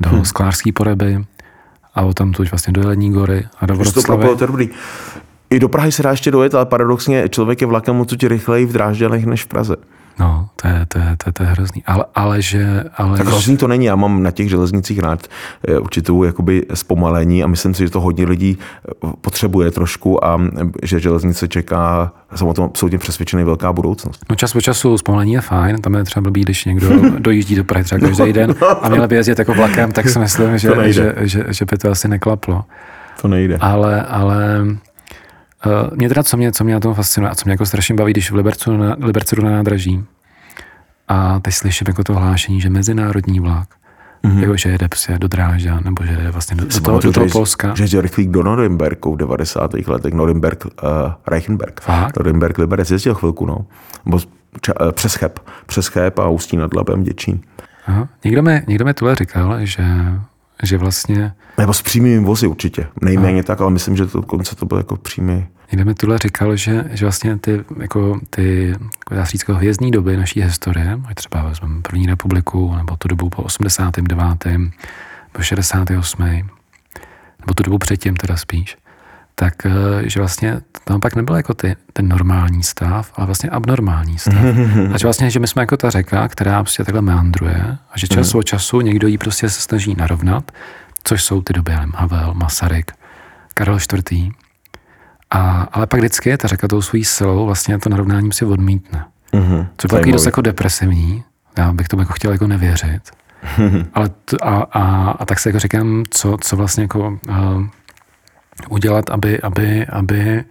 do 0.00 0.10
hmm. 0.10 0.24
sklářské 0.24 0.72
poreby, 0.72 1.24
a 1.94 2.02
o 2.02 2.12
tam 2.12 2.32
tuď 2.32 2.50
vlastně 2.50 2.72
do 2.72 2.80
Jelení 2.80 3.12
gory 3.12 3.44
a 3.58 3.66
do 3.66 3.76
Vroclavy. 3.76 4.36
To 4.38 4.46
dobrý. 4.46 4.70
I 5.50 5.58
do 5.58 5.68
Prahy 5.68 5.92
se 5.92 6.02
dá 6.02 6.10
ještě 6.10 6.30
dojet, 6.30 6.54
ale 6.54 6.66
paradoxně 6.66 7.28
člověk 7.28 7.60
je 7.60 7.66
vlakem 7.66 7.96
moc 7.96 8.12
rychleji 8.12 8.66
v 8.66 8.72
Drážďanech 8.72 9.26
než 9.26 9.44
v 9.44 9.46
Praze. 9.46 9.76
No, 10.18 10.48
to 10.56 10.68
je, 10.68 10.86
to 10.88 10.98
je, 10.98 11.04
to 11.16 11.28
je, 11.28 11.32
to 11.32 11.42
je 11.42 11.48
hrozný. 11.48 11.82
Ale, 11.86 12.04
ale 12.14 12.42
že... 12.42 12.84
Ale 12.96 13.18
tak 13.18 13.26
hrozný 13.26 13.56
to 13.56 13.68
není. 13.68 13.84
Já 13.84 13.96
mám 13.96 14.22
na 14.22 14.30
těch 14.30 14.50
železnicích 14.50 14.98
rád 14.98 15.26
eh, 15.68 15.78
určitou 15.78 16.24
jakoby 16.24 16.66
zpomalení 16.74 17.44
a 17.44 17.46
myslím 17.46 17.74
si, 17.74 17.84
že 17.84 17.90
to 17.90 18.00
hodně 18.00 18.24
lidí 18.24 18.58
eh, 18.58 18.90
potřebuje 19.20 19.70
trošku 19.70 20.24
a 20.24 20.40
eh, 20.60 20.64
že 20.82 21.00
železnice 21.00 21.48
čeká, 21.48 22.12
jsem 22.34 22.48
o 22.48 22.54
tom 22.54 22.64
absolutně 22.64 22.98
přesvědčený, 22.98 23.44
velká 23.44 23.72
budoucnost. 23.72 24.24
No 24.30 24.36
čas 24.36 24.52
po 24.52 24.60
času 24.60 24.98
zpomalení 24.98 25.32
je 25.32 25.40
fajn, 25.40 25.76
tam 25.76 25.94
je 25.94 26.04
třeba 26.04 26.22
blbý, 26.22 26.40
když 26.40 26.64
někdo 26.64 26.88
dojíždí 27.18 27.56
do 27.56 27.64
Prahy 27.64 27.84
třeba 27.84 28.00
každý 28.00 28.32
den 28.32 28.54
a 28.82 28.88
měl 28.88 29.08
by 29.08 29.14
jezdit 29.14 29.38
jako 29.38 29.54
vlakem, 29.54 29.92
tak 29.92 30.08
si 30.08 30.18
myslím, 30.18 30.58
že, 30.58 30.92
že, 30.92 31.14
že, 31.20 31.44
že, 31.48 31.64
by 31.64 31.78
to 31.78 31.90
asi 31.90 32.08
neklaplo. 32.08 32.64
To 33.20 33.28
nejde. 33.28 33.56
Ale, 33.60 34.02
ale 34.02 34.66
Uh, 35.66 35.96
mě 35.96 36.08
teda, 36.08 36.22
co 36.22 36.36
mě, 36.36 36.52
co 36.52 36.64
mě 36.64 36.74
na 36.74 36.80
tom 36.80 36.94
fascinuje 36.94 37.30
a 37.30 37.34
co 37.34 37.42
mě 37.44 37.52
jako 37.52 37.66
strašně 37.66 37.94
baví, 37.94 38.12
když 38.12 38.30
v 38.30 38.34
Libercu 38.34 38.76
na, 38.76 38.96
Liberci 39.00 39.36
jdu 39.36 39.42
na 39.42 39.50
nádraží 39.50 40.04
a 41.08 41.40
teď 41.40 41.54
slyším 41.54 41.84
jako 41.88 42.04
to 42.04 42.14
hlášení, 42.14 42.60
že 42.60 42.70
mezinárodní 42.70 43.40
vlak, 43.40 43.68
mm-hmm. 44.24 44.38
jako 44.38 44.56
že 44.56 44.68
jede 44.68 44.88
pře 44.88 45.18
do 45.18 45.28
Drážďa, 45.28 45.80
nebo 45.80 46.04
že 46.04 46.12
jede 46.12 46.30
vlastně 46.30 46.56
do, 46.56 46.66
do, 46.80 46.98
do 46.98 47.12
toho 47.12 47.26
Polska. 47.32 47.74
Že, 47.74 47.86
že 47.86 48.00
rychlík 48.00 48.30
do 48.30 48.42
Norimberku 48.42 49.14
v 49.14 49.16
90. 49.16 49.74
letech, 49.86 50.14
Norimberg, 50.14 50.64
uh, 50.64 50.70
Reichenberg. 51.26 51.80
Fakt? 51.80 52.18
Norimberg, 52.18 52.58
Liberec, 52.58 52.90
jezdil 52.90 53.14
chvilku, 53.14 53.46
no. 53.46 53.66
Bo, 54.06 54.18
ča, 54.60 54.72
uh, 54.80 54.92
přes 54.92 55.14
Cheb, 55.14 55.38
přes 55.66 55.86
Cheb 55.86 56.18
a 56.18 56.28
Ústí 56.28 56.56
nad 56.56 56.74
Labem, 56.74 57.02
Děčín. 57.02 57.40
Aha. 57.86 58.08
Někdo 58.24 58.42
mi, 58.42 58.62
někdo 58.66 58.84
mi 58.84 58.94
tuhle 58.94 59.14
říkal, 59.14 59.56
že 59.66 59.84
že 60.62 60.78
vlastně... 60.78 61.32
Nebo 61.58 61.72
s 61.72 61.82
přímými 61.82 62.24
vozy 62.24 62.46
určitě. 62.46 62.86
Nejméně 63.00 63.40
a... 63.40 63.42
tak, 63.42 63.60
ale 63.60 63.70
myslím, 63.70 63.96
že 63.96 64.06
to 64.06 64.22
konce 64.22 64.56
to 64.56 64.66
bylo 64.66 64.80
jako 64.80 64.96
přímý. 64.96 65.46
Někdo 65.72 65.84
mi 65.84 65.94
tuhle 65.94 66.18
říkal, 66.18 66.56
že, 66.56 66.84
že 66.90 67.04
vlastně 67.04 67.38
ty, 67.38 67.64
jako 67.80 68.20
ty 68.30 68.74
dá 69.10 69.24
říct, 69.24 69.40
jako 69.40 69.54
hvězdní 69.54 69.90
doby 69.90 70.16
naší 70.16 70.42
historie, 70.42 71.00
třeba 71.14 71.42
vezmeme 71.42 71.82
první 71.82 72.06
republiku, 72.06 72.74
nebo 72.76 72.96
tu 72.96 73.08
dobu 73.08 73.30
po 73.30 73.42
89. 73.42 74.18
po 75.32 75.42
68. 75.42 76.22
nebo 77.40 77.54
tu 77.54 77.62
dobu 77.62 77.78
předtím 77.78 78.16
teda 78.16 78.36
spíš, 78.36 78.76
tak 79.34 79.66
eh, 79.66 79.70
že 80.08 80.20
vlastně 80.20 80.60
tam 80.84 81.00
pak 81.00 81.16
nebyl 81.16 81.36
jako 81.36 81.54
ty, 81.54 81.76
ten 81.92 82.08
normální 82.08 82.62
stav, 82.62 83.12
ale 83.16 83.26
vlastně 83.26 83.50
abnormální 83.50 84.18
stav. 84.18 84.44
A 84.94 84.98
že 84.98 85.06
vlastně, 85.06 85.30
že 85.30 85.40
my 85.40 85.48
jsme 85.48 85.62
jako 85.62 85.76
ta 85.76 85.90
řeka, 85.90 86.28
která 86.28 86.62
prostě 86.62 86.84
takhle 86.84 87.02
meandruje 87.02 87.76
a 87.92 87.98
že 87.98 88.08
čas 88.08 88.34
od 88.34 88.42
času 88.42 88.80
někdo 88.80 89.08
jí 89.08 89.18
prostě 89.18 89.50
se 89.50 89.60
snaží 89.60 89.94
narovnat, 89.98 90.52
což 91.04 91.22
jsou 91.22 91.42
ty 91.42 91.52
doby, 91.52 91.72
Havel, 91.94 92.34
Masaryk, 92.34 92.92
Karel 93.54 93.78
IV. 94.10 94.32
A, 95.30 95.68
ale 95.72 95.86
pak 95.86 96.00
vždycky 96.00 96.28
je 96.28 96.38
ta 96.38 96.48
řeka 96.48 96.68
tou 96.68 96.82
svojí 96.82 97.04
silou 97.04 97.46
vlastně 97.46 97.78
to 97.78 97.88
narovnání 97.88 98.32
si 98.32 98.44
odmítne. 98.44 99.04
Mm-hmm. 99.32 99.66
Co 99.76 99.86
je 99.86 99.88
takový 99.88 100.12
dost 100.12 100.26
jako 100.26 100.40
depresivní, 100.40 101.24
já 101.58 101.72
bych 101.72 101.88
tomu 101.88 102.02
jako 102.02 102.12
chtěl 102.12 102.32
jako 102.32 102.46
nevěřit. 102.46 103.02
ale 103.94 104.08
t, 104.08 104.36
a, 104.42 104.56
a, 104.72 105.10
a, 105.10 105.24
tak 105.24 105.38
se 105.38 105.48
jako 105.48 105.58
říkám, 105.58 106.04
co, 106.10 106.36
co 106.40 106.56
vlastně 106.56 106.82
jako 106.82 107.18
uh, 107.28 107.66
udělat, 108.68 109.10
aby, 109.10 109.40
aby, 109.40 109.86
aby 109.86 110.44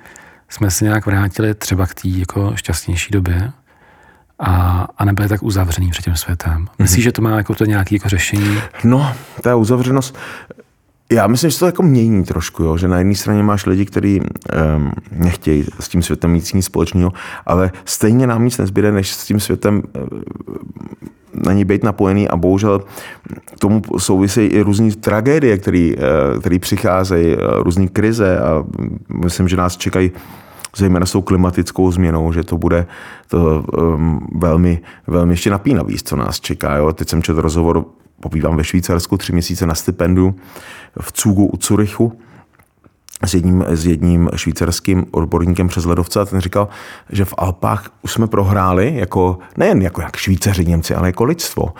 jsme 0.50 0.72
se 0.72 0.86
nějak 0.86 1.06
vrátili 1.06 1.54
třeba 1.54 1.88
k 1.88 1.94
té 1.94 2.08
jako 2.08 2.52
šťastnější 2.56 3.12
době 3.12 3.52
a, 4.40 4.88
a 4.98 5.06
nebyli 5.06 5.28
tak 5.28 5.44
uzavřený 5.44 5.90
před 5.90 6.06
tím 6.06 6.16
světem. 6.16 6.68
Myslíš, 6.80 7.00
mm-hmm. 7.00 7.04
že 7.04 7.12
to 7.12 7.22
má 7.22 7.38
jako 7.38 7.56
to 7.56 7.66
nějaké 7.66 7.96
jako 7.96 8.10
řešení? 8.10 8.62
No, 8.84 9.16
ta 9.42 9.56
uzavřenost, 9.56 10.18
já 11.12 11.28
myslím, 11.28 11.50
že 11.50 11.60
to 11.60 11.66
jako 11.66 11.84
mění 11.84 12.24
trošku, 12.24 12.64
jo? 12.64 12.78
že 12.78 12.88
na 12.88 12.98
jedné 12.98 13.16
straně 13.16 13.44
máš 13.44 13.66
lidi, 13.66 13.86
kteří 13.86 14.22
um, 14.22 14.92
nechtějí 15.12 15.66
s 15.80 15.90
tím 15.90 16.04
světem 16.04 16.32
mít 16.32 16.54
nic 16.54 16.66
společného, 16.66 17.12
ale 17.46 17.72
stejně 17.86 18.28
nám 18.28 18.46
nic 18.46 18.58
nezbyde, 18.58 18.92
než 18.92 19.14
s 19.14 19.26
tím 19.26 19.40
světem 19.40 19.76
um, 19.76 20.22
na 21.34 21.54
ní 21.54 21.66
být 21.66 21.84
napojený 21.84 22.28
a 22.28 22.36
bohužel 22.36 22.82
tomu 23.60 23.82
souvisejí 23.98 24.50
i 24.50 24.62
různé 24.62 24.92
tragédie, 24.92 25.58
které 25.58 25.92
uh, 26.46 26.60
přicházejí, 26.60 27.36
uh, 27.36 27.42
různé 27.64 27.88
krize 27.88 28.40
a 28.40 28.64
myslím, 29.24 29.48
že 29.48 29.58
nás 29.58 29.78
čekají 29.78 30.12
zejména 30.76 31.06
s 31.06 31.12
tou 31.12 31.22
klimatickou 31.22 31.92
změnou, 31.92 32.34
že 32.34 32.44
to 32.44 32.58
bude 32.58 32.88
to 33.28 33.64
um, 33.78 34.28
velmi, 34.36 34.82
velmi 35.08 35.34
ještě 35.34 35.50
napínavý, 35.50 35.98
co 36.04 36.16
nás 36.16 36.40
čeká. 36.40 36.76
Jo? 36.76 36.94
Teď 36.94 37.10
jsem 37.10 37.24
četl 37.24 37.42
rozhovor 37.42 37.86
pobývám 38.22 38.58
ve 38.58 38.64
Švýcarsku 38.64 39.18
tři 39.18 39.34
měsíce 39.34 39.66
na 39.66 39.76
stipendu 39.76 40.36
v 41.02 41.12
Cugu 41.12 41.46
u 41.46 41.58
Curychu 41.58 42.20
s 43.26 43.34
jedním, 43.34 43.66
s 43.68 43.86
jedním 43.86 44.30
švýcarským 44.36 45.06
odborníkem 45.12 45.68
přes 45.68 45.86
ledovce 45.86 46.20
a 46.20 46.26
ten 46.26 46.40
říkal, 46.40 46.68
že 47.10 47.26
v 47.26 47.34
Alpách 47.38 47.90
už 48.02 48.12
jsme 48.12 48.28
prohráli, 48.28 48.94
jako, 48.96 49.40
nejen 49.58 49.82
jako 49.82 50.02
jak 50.02 50.16
Švýcaři, 50.16 50.66
Němci, 50.66 50.96
ale 50.96 51.08
jako 51.08 51.24
lidstvo. 51.24 51.74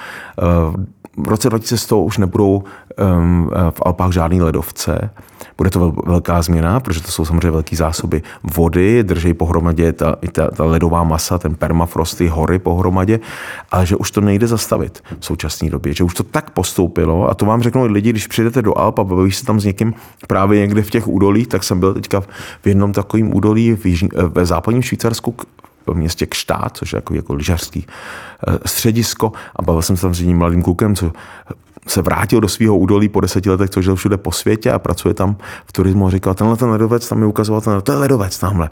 V 1.18 1.28
roce 1.28 1.50
2100 1.50 2.02
už 2.02 2.18
nebudou 2.18 2.64
ehm, 2.98 3.50
v 3.70 3.82
Alpách 3.86 4.12
žádný 4.12 4.42
ledovce. 4.42 5.10
Bude 5.58 5.70
to 5.70 5.94
velká 6.06 6.42
změna, 6.42 6.80
protože 6.80 7.02
to 7.02 7.12
jsou 7.12 7.26
samozřejmě 7.26 7.52
velké 7.52 7.76
zásoby 7.76 8.22
vody, 8.56 9.04
drží 9.04 9.34
pohromadě 9.34 9.94
ta, 9.94 10.16
ta, 10.32 10.52
ta 10.52 10.66
ledová 10.66 11.04
masa, 11.04 11.38
ten 11.38 11.56
permafrost, 11.56 12.18
ty 12.18 12.28
hory 12.28 12.60
pohromadě, 12.60 13.20
ale 13.72 13.86
že 13.86 13.96
už 13.96 14.12
to 14.12 14.22
nejde 14.22 14.48
zastavit 14.48 15.04
v 15.20 15.26
současné 15.26 15.70
době, 15.70 15.94
že 15.94 16.04
už 16.04 16.14
to 16.14 16.24
tak 16.24 16.50
postoupilo 16.50 17.30
a 17.30 17.34
to 17.34 17.46
vám 17.46 17.62
řeknou 17.62 17.86
lidi, 17.86 18.10
když 18.10 18.28
přijdete 18.28 18.62
do 18.62 18.78
Alp 18.78 19.00
a 19.00 19.04
bavíš 19.04 19.38
se 19.38 19.46
tam 19.46 19.60
s 19.60 19.66
někým 19.66 19.94
právě 20.28 20.60
někde 20.60 20.82
v 20.82 20.90
těch 20.90 21.08
údolích, 21.08 21.48
tak 21.48 21.64
jsem 21.64 21.80
byl 21.80 21.94
teďka 21.94 22.22
v 22.62 22.68
jednom 22.68 22.94
takovém 22.94 23.36
údolí 23.36 23.76
v 23.76 23.86
jižní, 23.86 24.10
eh, 24.16 24.24
ve 24.24 24.46
západním 24.46 24.84
Švýcarsku, 24.84 25.36
v 25.88 25.94
městě 25.94 26.26
Kštát, 26.26 26.78
což 26.78 26.94
je 26.94 26.98
jako, 26.98 27.14
jako 27.14 27.34
lyžařský 27.34 27.88
eh, 28.48 28.58
středisko 28.66 29.32
a 29.56 29.62
bavil 29.62 29.82
jsem 29.82 29.98
se 29.98 30.02
tam 30.02 30.14
s 30.14 30.20
jedním 30.20 30.38
mladým 30.38 30.64
klukem, 30.64 30.96
co 30.96 31.12
se 31.88 32.02
vrátil 32.02 32.42
do 32.42 32.48
svého 32.48 32.78
údolí 32.78 33.10
po 33.10 33.22
deseti 33.22 33.50
letech, 33.50 33.70
co 33.70 33.82
žil 33.82 33.96
všude 33.96 34.18
po 34.18 34.32
světě 34.32 34.72
a 34.72 34.80
pracuje 34.80 35.14
tam 35.14 35.36
v 35.66 35.72
turismu 35.72 36.08
a 36.08 36.10
říkal, 36.10 36.34
tenhle 36.34 36.58
ten 36.58 36.70
ledovec, 36.70 37.10
tam 37.10 37.20
mi 37.20 37.26
ukazoval, 37.26 37.62
ten, 37.62 37.82
to 37.82 37.92
je 37.92 37.98
ledovec 37.98 38.40
tamhle. 38.40 38.70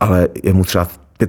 Ale 0.00 0.28
je 0.42 0.52
mu 0.52 0.64
třeba 0.64 0.88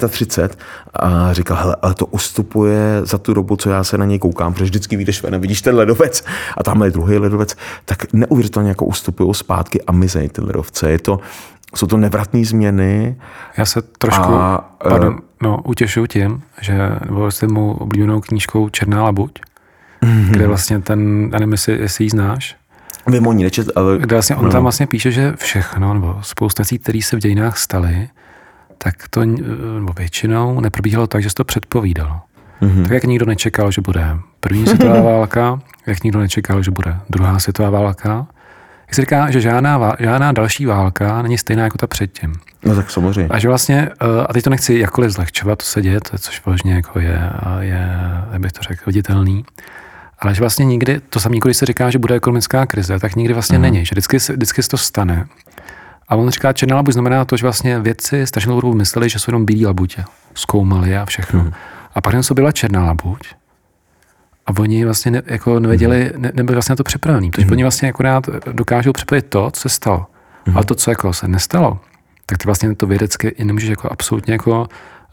35 0.09 0.57
a 0.93 1.33
říkal, 1.33 1.57
hele, 1.57 1.75
ale 1.81 1.93
to 1.93 2.05
ustupuje 2.05 3.01
za 3.03 3.17
tu 3.17 3.33
dobu, 3.33 3.55
co 3.55 3.69
já 3.69 3.83
se 3.83 3.97
na 3.97 4.05
něj 4.05 4.19
koukám, 4.19 4.53
protože 4.53 4.65
vždycky 4.65 4.95
vyjdeš 4.95 5.23
ven, 5.23 5.39
vidíš 5.39 5.61
ten 5.61 5.75
ledovec 5.75 6.23
a 6.57 6.63
tam 6.63 6.83
je 6.83 6.91
druhý 6.91 7.17
ledovec, 7.17 7.55
tak 7.85 8.13
neuvěřitelně 8.13 8.69
jako 8.69 8.85
ustupují 8.85 9.33
zpátky 9.33 9.81
a 9.81 9.91
mizej 9.91 10.29
ty 10.29 10.41
ledovce. 10.41 10.91
Je 10.91 10.99
to, 10.99 11.19
jsou 11.75 11.87
to 11.87 11.97
nevratné 11.97 12.45
změny. 12.45 13.15
Já 13.57 13.65
se 13.65 13.81
trošku 13.81 14.33
a, 14.33 14.75
pardon, 14.83 15.19
no, 15.41 15.61
utěšuju 15.63 16.07
tím, 16.07 16.41
že 16.61 16.89
nebo 17.05 17.31
s 17.31 17.41
mou 17.47 17.71
oblíbenou 17.71 18.21
knížkou 18.21 18.69
Černá 18.69 19.03
labuť, 19.03 19.39
mm-hmm. 20.01 20.29
kde 20.29 20.47
vlastně 20.47 20.79
ten, 20.79 21.29
já 21.33 21.39
nevím, 21.39 21.51
jestli, 21.51 21.79
jestli 21.79 22.03
ji 22.03 22.09
znáš, 22.09 22.55
Vím 23.07 23.27
o 23.27 23.33
ní 23.33 23.43
nečet, 23.43 23.67
ale... 23.75 23.97
Kde 23.97 24.15
vlastně 24.15 24.35
on 24.35 24.45
no. 24.45 24.51
tam 24.51 24.63
vlastně 24.63 24.87
píše, 24.87 25.11
že 25.11 25.33
všechno, 25.35 25.93
nebo 25.93 26.17
spousta 26.21 26.63
věcí, 26.63 26.79
které 26.79 27.01
se 27.01 27.15
v 27.15 27.19
dějinách 27.19 27.57
staly, 27.57 28.09
tak 28.77 28.95
to 29.09 29.25
nebo 29.25 29.93
většinou 29.97 30.59
neprobíhalo 30.59 31.07
tak, 31.07 31.23
že 31.23 31.29
se 31.29 31.35
to 31.35 31.43
předpovídalo. 31.43 32.21
Mm-hmm. 32.61 32.83
Tak 32.83 32.91
jak 32.91 33.03
nikdo 33.03 33.25
nečekal, 33.25 33.71
že 33.71 33.81
bude 33.81 34.17
první 34.39 34.65
světová 34.65 35.01
válka, 35.11 35.59
jak 35.87 36.03
nikdo 36.03 36.19
nečekal, 36.19 36.63
že 36.63 36.71
bude 36.71 36.97
druhá 37.09 37.39
světová 37.39 37.69
válka, 37.69 38.27
jak 38.87 38.95
se 38.95 39.01
říká, 39.01 39.31
že 39.31 39.41
žádná, 39.41 39.95
žádná 39.99 40.31
další 40.31 40.65
válka 40.65 41.21
není 41.21 41.37
stejná 41.37 41.63
jako 41.63 41.77
ta 41.77 41.87
předtím. 41.87 42.33
No 42.65 42.75
tak 42.75 42.91
samozřejmě. 42.91 43.27
A 43.29 43.39
že 43.39 43.47
vlastně, 43.47 43.89
eh, 44.01 44.25
a 44.29 44.33
teď 44.33 44.43
to 44.43 44.49
nechci 44.49 44.79
jakkoliv 44.79 45.11
zlehčovat, 45.11 45.59
to 45.59 45.65
se 45.65 45.81
děje, 45.81 45.99
což 46.19 46.45
vlastně 46.45 46.73
jako 46.73 46.99
je, 46.99 47.29
je, 47.59 47.89
jak 48.31 48.41
bych 48.41 48.51
to 48.51 48.61
řekl, 48.61 48.83
viditelný, 48.85 49.45
ale 50.19 50.35
že 50.35 50.41
vlastně 50.41 50.65
nikdy, 50.65 51.01
to 51.09 51.19
samé, 51.19 51.37
když 51.43 51.57
se 51.57 51.65
říká, 51.65 51.89
že 51.89 51.99
bude 51.99 52.15
ekonomická 52.15 52.65
krize, 52.65 52.99
tak 52.99 53.15
nikdy 53.15 53.33
vlastně 53.33 53.57
mm. 53.57 53.61
není, 53.61 53.85
že 53.85 53.89
vždycky, 53.91 54.17
vždycky 54.17 54.63
se 54.63 54.69
to 54.69 54.77
stane. 54.77 55.25
A 56.07 56.15
on 56.15 56.29
říká, 56.29 56.53
černá 56.53 56.75
labuť 56.75 56.93
znamená 56.93 57.25
to, 57.25 57.37
že 57.37 57.45
vlastně 57.45 57.79
vědci 57.79 58.27
strašně 58.27 58.51
dlouho 58.51 58.73
mysleli, 58.73 59.09
že 59.09 59.19
jsou 59.19 59.29
jenom 59.29 59.45
bílí 59.45 59.65
labutě. 59.65 60.03
Zkoumali 60.35 60.97
a 60.97 61.05
všechno. 61.05 61.43
Mm. 61.43 61.51
A 61.95 62.01
pak 62.01 62.13
jen 62.13 62.23
byla 62.33 62.51
černá 62.51 62.85
labuť. 62.85 63.27
A 64.45 64.59
oni 64.59 64.85
vlastně 64.85 65.11
ne, 65.11 65.21
jako 65.25 65.59
nevěděli, 65.59 66.11
mm. 66.15 66.21
ne, 66.21 66.31
nebyli 66.35 66.55
vlastně 66.55 66.73
na 66.73 66.75
to 66.75 66.83
připravení. 66.83 67.31
Takže 67.31 67.45
mm. 67.45 67.51
oni 67.51 67.63
vlastně 67.63 67.89
akorát 67.89 68.29
dokážou 68.51 68.91
připravit 68.91 69.25
to, 69.29 69.51
co 69.51 69.61
se 69.61 69.69
stalo. 69.69 70.05
Mm. 70.45 70.55
Ale 70.55 70.65
to, 70.65 70.75
co 70.75 70.91
jako 70.91 71.13
se 71.13 71.27
nestalo, 71.27 71.79
tak 72.25 72.37
ty 72.37 72.45
vlastně 72.45 72.75
to 72.75 72.87
vědecky 72.87 73.27
i 73.27 73.45
nemůžeš 73.45 73.69
jako 73.69 73.91
absolutně 73.91 74.33
jako 74.33 74.67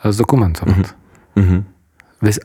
eh, 0.05 0.12
zdokumentovat. 0.12 0.95
Mm-hmm. 1.37 1.64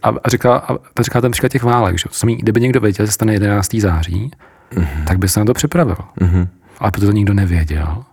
A, 0.04 0.10
a, 0.24 0.30
říká, 0.30 0.56
a 0.98 1.02
říká 1.02 1.22
ten 1.22 1.32
příklad 1.32 1.50
těch 1.52 1.64
válek, 1.64 1.98
že 1.98 2.06
samý, 2.12 2.36
kdyby 2.36 2.62
někdo 2.62 2.80
věděl, 2.80 3.06
že 3.06 3.08
se 3.08 3.14
stane 3.14 3.34
11. 3.34 3.76
září, 3.76 4.32
mm-hmm. 4.72 5.04
tak 5.08 5.18
by 5.18 5.28
se 5.30 5.40
na 5.40 5.46
to 5.46 5.54
připravil. 5.54 5.98
Mm-hmm. 6.22 6.48
Ale 6.80 6.92
protože 6.92 7.06
to 7.08 7.12
nikdo 7.12 7.34
nevěděl, 7.34 8.04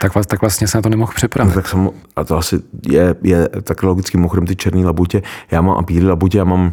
tak, 0.00 0.26
tak 0.26 0.40
vlastně 0.40 0.68
se 0.68 0.78
na 0.78 0.82
to 0.82 0.88
nemohl 0.88 1.12
připravit. 1.14 1.48
No, 1.48 1.54
tak 1.54 1.68
jsem, 1.68 1.90
a 2.16 2.24
to 2.24 2.36
asi 2.36 2.60
je, 2.88 3.14
je 3.22 3.48
tak 3.62 3.82
logicky 3.82 4.18
mimochodem 4.18 4.46
ty 4.46 4.56
černé 4.56 4.86
labutě. 4.86 5.22
Já 5.50 5.60
mám 5.60 5.76
a 5.78 5.82
bílé 5.82 6.08
labutě, 6.08 6.38
já 6.38 6.44
mám 6.44 6.72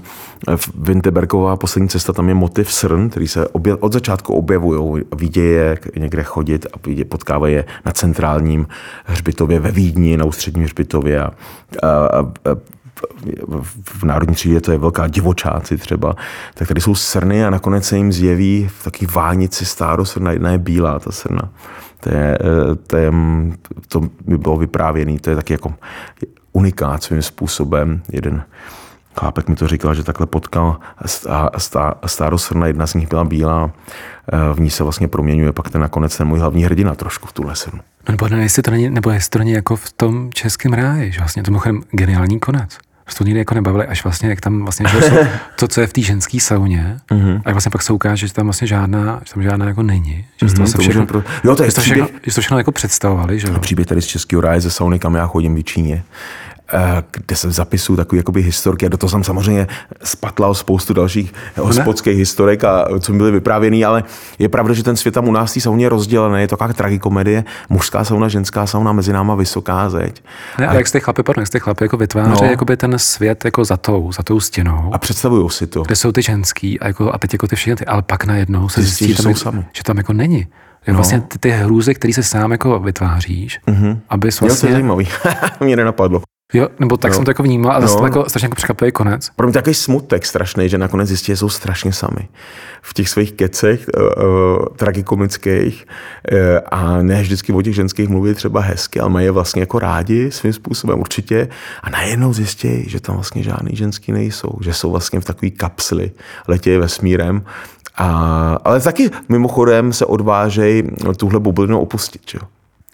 v 0.55 0.69
Winterbergová 0.75 1.55
poslední 1.55 1.89
cesta, 1.89 2.13
tam 2.13 2.29
je 2.29 2.35
motiv 2.35 2.73
srn, 2.73 3.09
který 3.09 3.27
se 3.27 3.47
obje, 3.47 3.75
od 3.75 3.93
začátku 3.93 4.33
objevují. 4.33 5.03
Vidějí 5.15 5.51
je 5.51 5.77
někde 5.97 6.23
chodit 6.23 6.65
a 6.73 6.87
vidě, 6.87 7.05
potkávají 7.05 7.53
je 7.55 7.65
na 7.85 7.91
centrálním 7.91 8.67
hřbitově 9.05 9.59
ve 9.59 9.71
Vídni, 9.71 10.17
na 10.17 10.25
ústředním 10.25 10.65
hřbitově 10.65 11.23
a, 11.23 11.31
a, 11.83 12.19
a, 12.19 12.29
v 13.83 14.03
národní 14.03 14.35
třídě 14.35 14.61
to 14.61 14.71
je 14.71 14.77
velká 14.77 15.07
divočáci 15.07 15.77
třeba, 15.77 16.15
tak 16.53 16.67
tady 16.67 16.81
jsou 16.81 16.95
srny 16.95 17.45
a 17.45 17.49
nakonec 17.49 17.85
se 17.85 17.97
jim 17.97 18.13
zjeví 18.13 18.69
v 18.79 18.83
takové 18.83 19.11
vánici 19.13 19.65
stárosrna, 19.65 20.31
jedna 20.31 20.51
je 20.51 20.57
bílá 20.57 20.99
ta 20.99 21.11
srna. 21.11 21.49
To, 21.99 22.09
je, 22.09 22.37
eh, 22.41 22.75
to, 22.87 22.97
je, 22.97 23.11
to 23.87 24.01
by 24.25 24.37
bylo 24.37 24.57
vyprávěné, 24.57 25.19
to 25.19 25.29
je 25.29 25.35
taky 25.35 25.53
jako 25.53 25.73
unikát 26.51 27.03
svým 27.03 27.21
způsobem. 27.21 28.01
Jeden 28.11 28.43
chápek 29.19 29.47
mi 29.47 29.55
to 29.55 29.67
říkal, 29.67 29.93
že 29.93 30.03
takhle 30.03 30.27
potkal 30.27 30.79
stárosrna, 32.05 32.67
jedna 32.67 32.87
z 32.87 32.93
nich 32.93 33.09
byla 33.09 33.23
bílá, 33.23 33.71
eh, 34.33 34.53
v 34.53 34.59
ní 34.59 34.69
se 34.69 34.83
vlastně 34.83 35.07
proměňuje 35.07 35.51
pak 35.51 35.69
ten 35.69 35.81
nakonec 35.81 36.17
ten 36.17 36.27
můj 36.27 36.39
hlavní 36.39 36.63
hrdina 36.63 36.95
trošku 36.95 37.27
v 37.27 37.33
tuhle 37.33 37.55
srnu. 37.55 37.79
No 37.79 38.11
nebo 38.11 38.27
ne, 38.27 38.41
jestli 38.41 38.61
to 38.61 38.71
není, 38.71 38.89
nebo 38.89 39.09
jestli 39.09 39.29
to 39.29 39.39
není 39.39 39.51
jako 39.51 39.75
v 39.75 39.91
tom 39.93 40.29
českém 40.33 40.73
ráji, 40.73 41.11
že 41.11 41.19
vlastně 41.19 41.43
to 41.43 41.51
mimochodem 41.51 41.81
geniální 41.91 42.39
konec 42.39 42.77
to 43.15 43.23
nikdy 43.23 43.39
jako 43.39 43.55
nebavili, 43.55 43.85
až 43.85 44.03
vlastně, 44.03 44.29
jak 44.29 44.41
tam 44.41 44.63
vlastně, 44.63 44.85
že 44.89 45.01
jsou 45.01 45.15
to, 45.55 45.67
co 45.67 45.81
je 45.81 45.87
v 45.87 45.93
té 45.93 46.01
ženské 46.01 46.39
sauně, 46.39 46.97
mm-hmm. 47.11 47.41
a 47.45 47.51
vlastně 47.51 47.69
pak 47.69 47.81
se 47.81 47.93
ukáže, 47.93 48.27
že 48.27 48.33
tam 48.33 48.45
vlastně 48.45 48.67
žádná, 48.67 49.21
že 49.25 49.33
tam 49.33 49.43
žádná 49.43 49.65
jako 49.65 49.83
není. 49.83 50.25
Že 50.37 50.45
mm-hmm, 50.45 50.51
to 50.51 50.57
vlastně 50.57 50.81
všechno, 50.81 51.05
pro... 51.05 51.23
jo, 51.43 51.55
to 51.55 51.63
je 51.63 51.69
že 51.69 51.75
to 51.75 51.81
všechno, 51.81 52.07
že 52.25 52.33
to 52.35 52.41
všechno 52.41 52.57
jako 52.57 52.71
představovali, 52.71 53.39
že 53.39 53.47
jo. 53.47 53.59
Příběh 53.59 53.87
tady 53.87 54.01
z 54.01 54.05
Českého 54.05 54.41
ráje 54.41 54.61
ze 54.61 54.71
sauny, 54.71 54.99
kam 54.99 55.15
já 55.15 55.27
chodím 55.27 55.55
v 55.55 55.63
Číně. 55.63 56.03
Eh, 56.73 57.03
kde 57.11 57.35
se 57.35 57.51
zapisují 57.51 57.97
takové 57.97 58.17
jakoby 58.17 58.41
historky 58.41 58.85
a 58.85 58.89
do 58.89 58.97
toho 58.97 59.09
jsem 59.09 59.23
samozřejmě 59.23 59.67
spatlal 60.03 60.53
spoustu 60.53 60.93
dalších 60.93 61.33
hospodských 61.57 62.17
historek, 62.17 62.63
a, 62.63 62.87
co 62.99 63.11
mi 63.11 63.17
byly 63.17 63.31
vyprávěný, 63.31 63.85
ale 63.85 64.03
je 64.39 64.49
pravda, 64.49 64.73
že 64.73 64.83
ten 64.83 64.95
svět 64.95 65.11
tam 65.13 65.27
u 65.27 65.31
nás 65.31 65.53
tý 65.53 65.61
sauně 65.61 65.85
je 65.85 65.89
rozdělený, 65.89 66.41
je 66.41 66.47
to 66.47 66.57
taková 66.57 66.73
tragikomedie, 66.73 67.43
mužská 67.69 68.03
sauna, 68.03 68.27
ženská 68.27 68.67
sauna, 68.67 68.91
mezi 68.91 69.13
náma 69.13 69.35
vysoká 69.35 69.89
zeď. 69.89 70.23
Ne, 70.59 70.67
a, 70.67 70.73
jak 70.73 70.87
jste 70.87 70.99
chlapi, 70.99 71.23
pardon, 71.23 71.41
jak 71.41 71.47
jste 71.47 71.59
chlapi 71.59 71.83
jako 71.83 71.97
vytváří 71.97 72.41
no, 72.41 72.49
jakoby 72.49 72.77
ten 72.77 72.99
svět 72.99 73.45
jako 73.45 73.65
za 73.65 73.77
tou, 73.77 74.11
za 74.11 74.23
tou 74.23 74.39
stěnou. 74.39 74.89
A 74.93 74.97
představují 74.97 75.49
si 75.49 75.67
to. 75.67 75.83
Kde 75.83 75.95
jsou 75.95 76.11
ty 76.11 76.21
ženský 76.21 76.79
a, 76.79 76.87
jako, 76.87 77.13
a 77.13 77.17
teď 77.17 77.33
jako 77.33 77.47
ty 77.47 77.55
všechny, 77.55 77.85
ale 77.85 78.01
pak 78.01 78.25
najednou 78.25 78.69
se 78.69 78.81
zjistí, 78.81 79.13
že, 79.13 79.23
tam, 79.43 79.65
že 79.73 79.83
tam 79.83 79.97
jako 79.97 80.13
není 80.13 80.47
Je 80.87 80.93
vlastně 80.93 81.21
ty, 81.21 81.39
ty 81.39 81.49
hrůzy, 81.49 81.95
které 81.95 82.13
se 82.13 82.23
sám 82.23 82.51
jako 82.51 82.79
vytváříš, 82.79 83.59
mm-hmm. 83.67 83.99
aby 84.09 84.27
vlastně... 84.27 84.47
Jo, 84.47 84.55
to 84.55 84.67
je 84.67 84.71
zajímavý. 84.71 85.07
Mě 85.59 85.75
nenapadlo. 85.75 86.21
Jo, 86.53 86.67
nebo 86.79 86.97
tak 86.97 87.11
jo. 87.11 87.15
jsem 87.15 87.25
to 87.25 87.31
jako 87.31 87.43
vnímal 87.43 87.71
a 87.71 87.81
zase 87.81 87.97
no. 87.97 88.05
jako 88.05 88.29
strašně 88.29 88.45
jako 88.45 88.55
překvapivý 88.55 88.91
konec. 88.91 89.29
Pro 89.35 89.47
mě 89.47 89.53
takový 89.53 89.73
smutek 89.73 90.25
strašný, 90.25 90.69
že 90.69 90.77
nakonec 90.77 91.07
zjistí, 91.07 91.25
že 91.25 91.37
jsou 91.37 91.49
strašně 91.49 91.93
sami. 91.93 92.27
V 92.81 92.93
těch 92.93 93.09
svých 93.09 93.31
kecech 93.31 93.85
uh, 93.97 94.23
uh, 94.23 94.65
tragikomických 94.75 95.85
uh, 96.31 96.39
a 96.71 97.01
ne 97.01 97.21
vždycky 97.21 97.53
o 97.53 97.61
těch 97.61 97.75
ženských 97.75 98.09
mluví 98.09 98.33
třeba 98.33 98.61
hezky, 98.61 98.99
ale 98.99 99.09
mají 99.09 99.25
je 99.25 99.31
vlastně 99.31 99.61
jako 99.61 99.79
rádi 99.79 100.31
svým 100.31 100.53
způsobem 100.53 100.99
určitě 100.99 101.47
a 101.83 101.89
najednou 101.89 102.33
zjistí, 102.33 102.89
že 102.89 102.99
tam 102.99 103.15
vlastně 103.15 103.43
žádný 103.43 103.75
ženský 103.75 104.11
nejsou, 104.11 104.57
že 104.61 104.73
jsou 104.73 104.91
vlastně 104.91 105.19
v 105.19 105.25
takové 105.25 105.49
kapsli, 105.49 106.11
letějí 106.47 106.77
vesmírem 106.77 107.43
a, 107.97 108.57
ale 108.63 108.81
taky 108.81 109.09
mimochodem 109.29 109.93
se 109.93 110.05
odvážejí 110.05 110.83
tuhle 111.17 111.39
bublinu 111.39 111.79
opustit. 111.79 112.21
Že? 112.31 112.39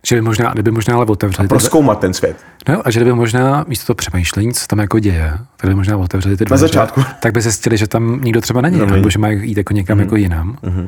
Že 0.07 0.15
by 0.15 0.21
možná, 0.21 0.53
kdyby 0.53 0.71
možná 0.71 0.95
ale 0.95 1.05
otevřeli. 1.05 1.45
A 1.45 1.49
proskoumat 1.49 1.99
ten 1.99 2.13
svět. 2.13 2.37
No, 2.69 2.87
a 2.87 2.91
že 2.91 2.99
kdyby 2.99 3.13
možná 3.13 3.65
místo 3.67 3.85
toho 3.85 3.95
přemýšlení, 3.95 4.53
co 4.53 4.67
tam 4.67 4.79
jako 4.79 4.99
děje, 4.99 5.33
tak 5.57 5.69
by 5.69 5.75
možná 5.75 5.97
otevřeli 5.97 6.37
ty 6.37 6.45
dveře, 6.45 6.63
Na 6.63 6.67
začátku. 6.67 7.03
tak 7.19 7.33
by 7.33 7.41
zjistili, 7.41 7.77
že 7.77 7.87
tam 7.87 8.21
nikdo 8.23 8.41
třeba 8.41 8.61
není, 8.61 8.79
no, 8.79 8.85
nebo 8.85 9.09
že 9.09 9.19
mají 9.19 9.49
jít 9.49 9.57
jako 9.57 9.73
někam 9.73 9.97
mm-hmm. 9.97 10.01
jako 10.01 10.15
jinam. 10.15 10.57
Mm-hmm. 10.63 10.87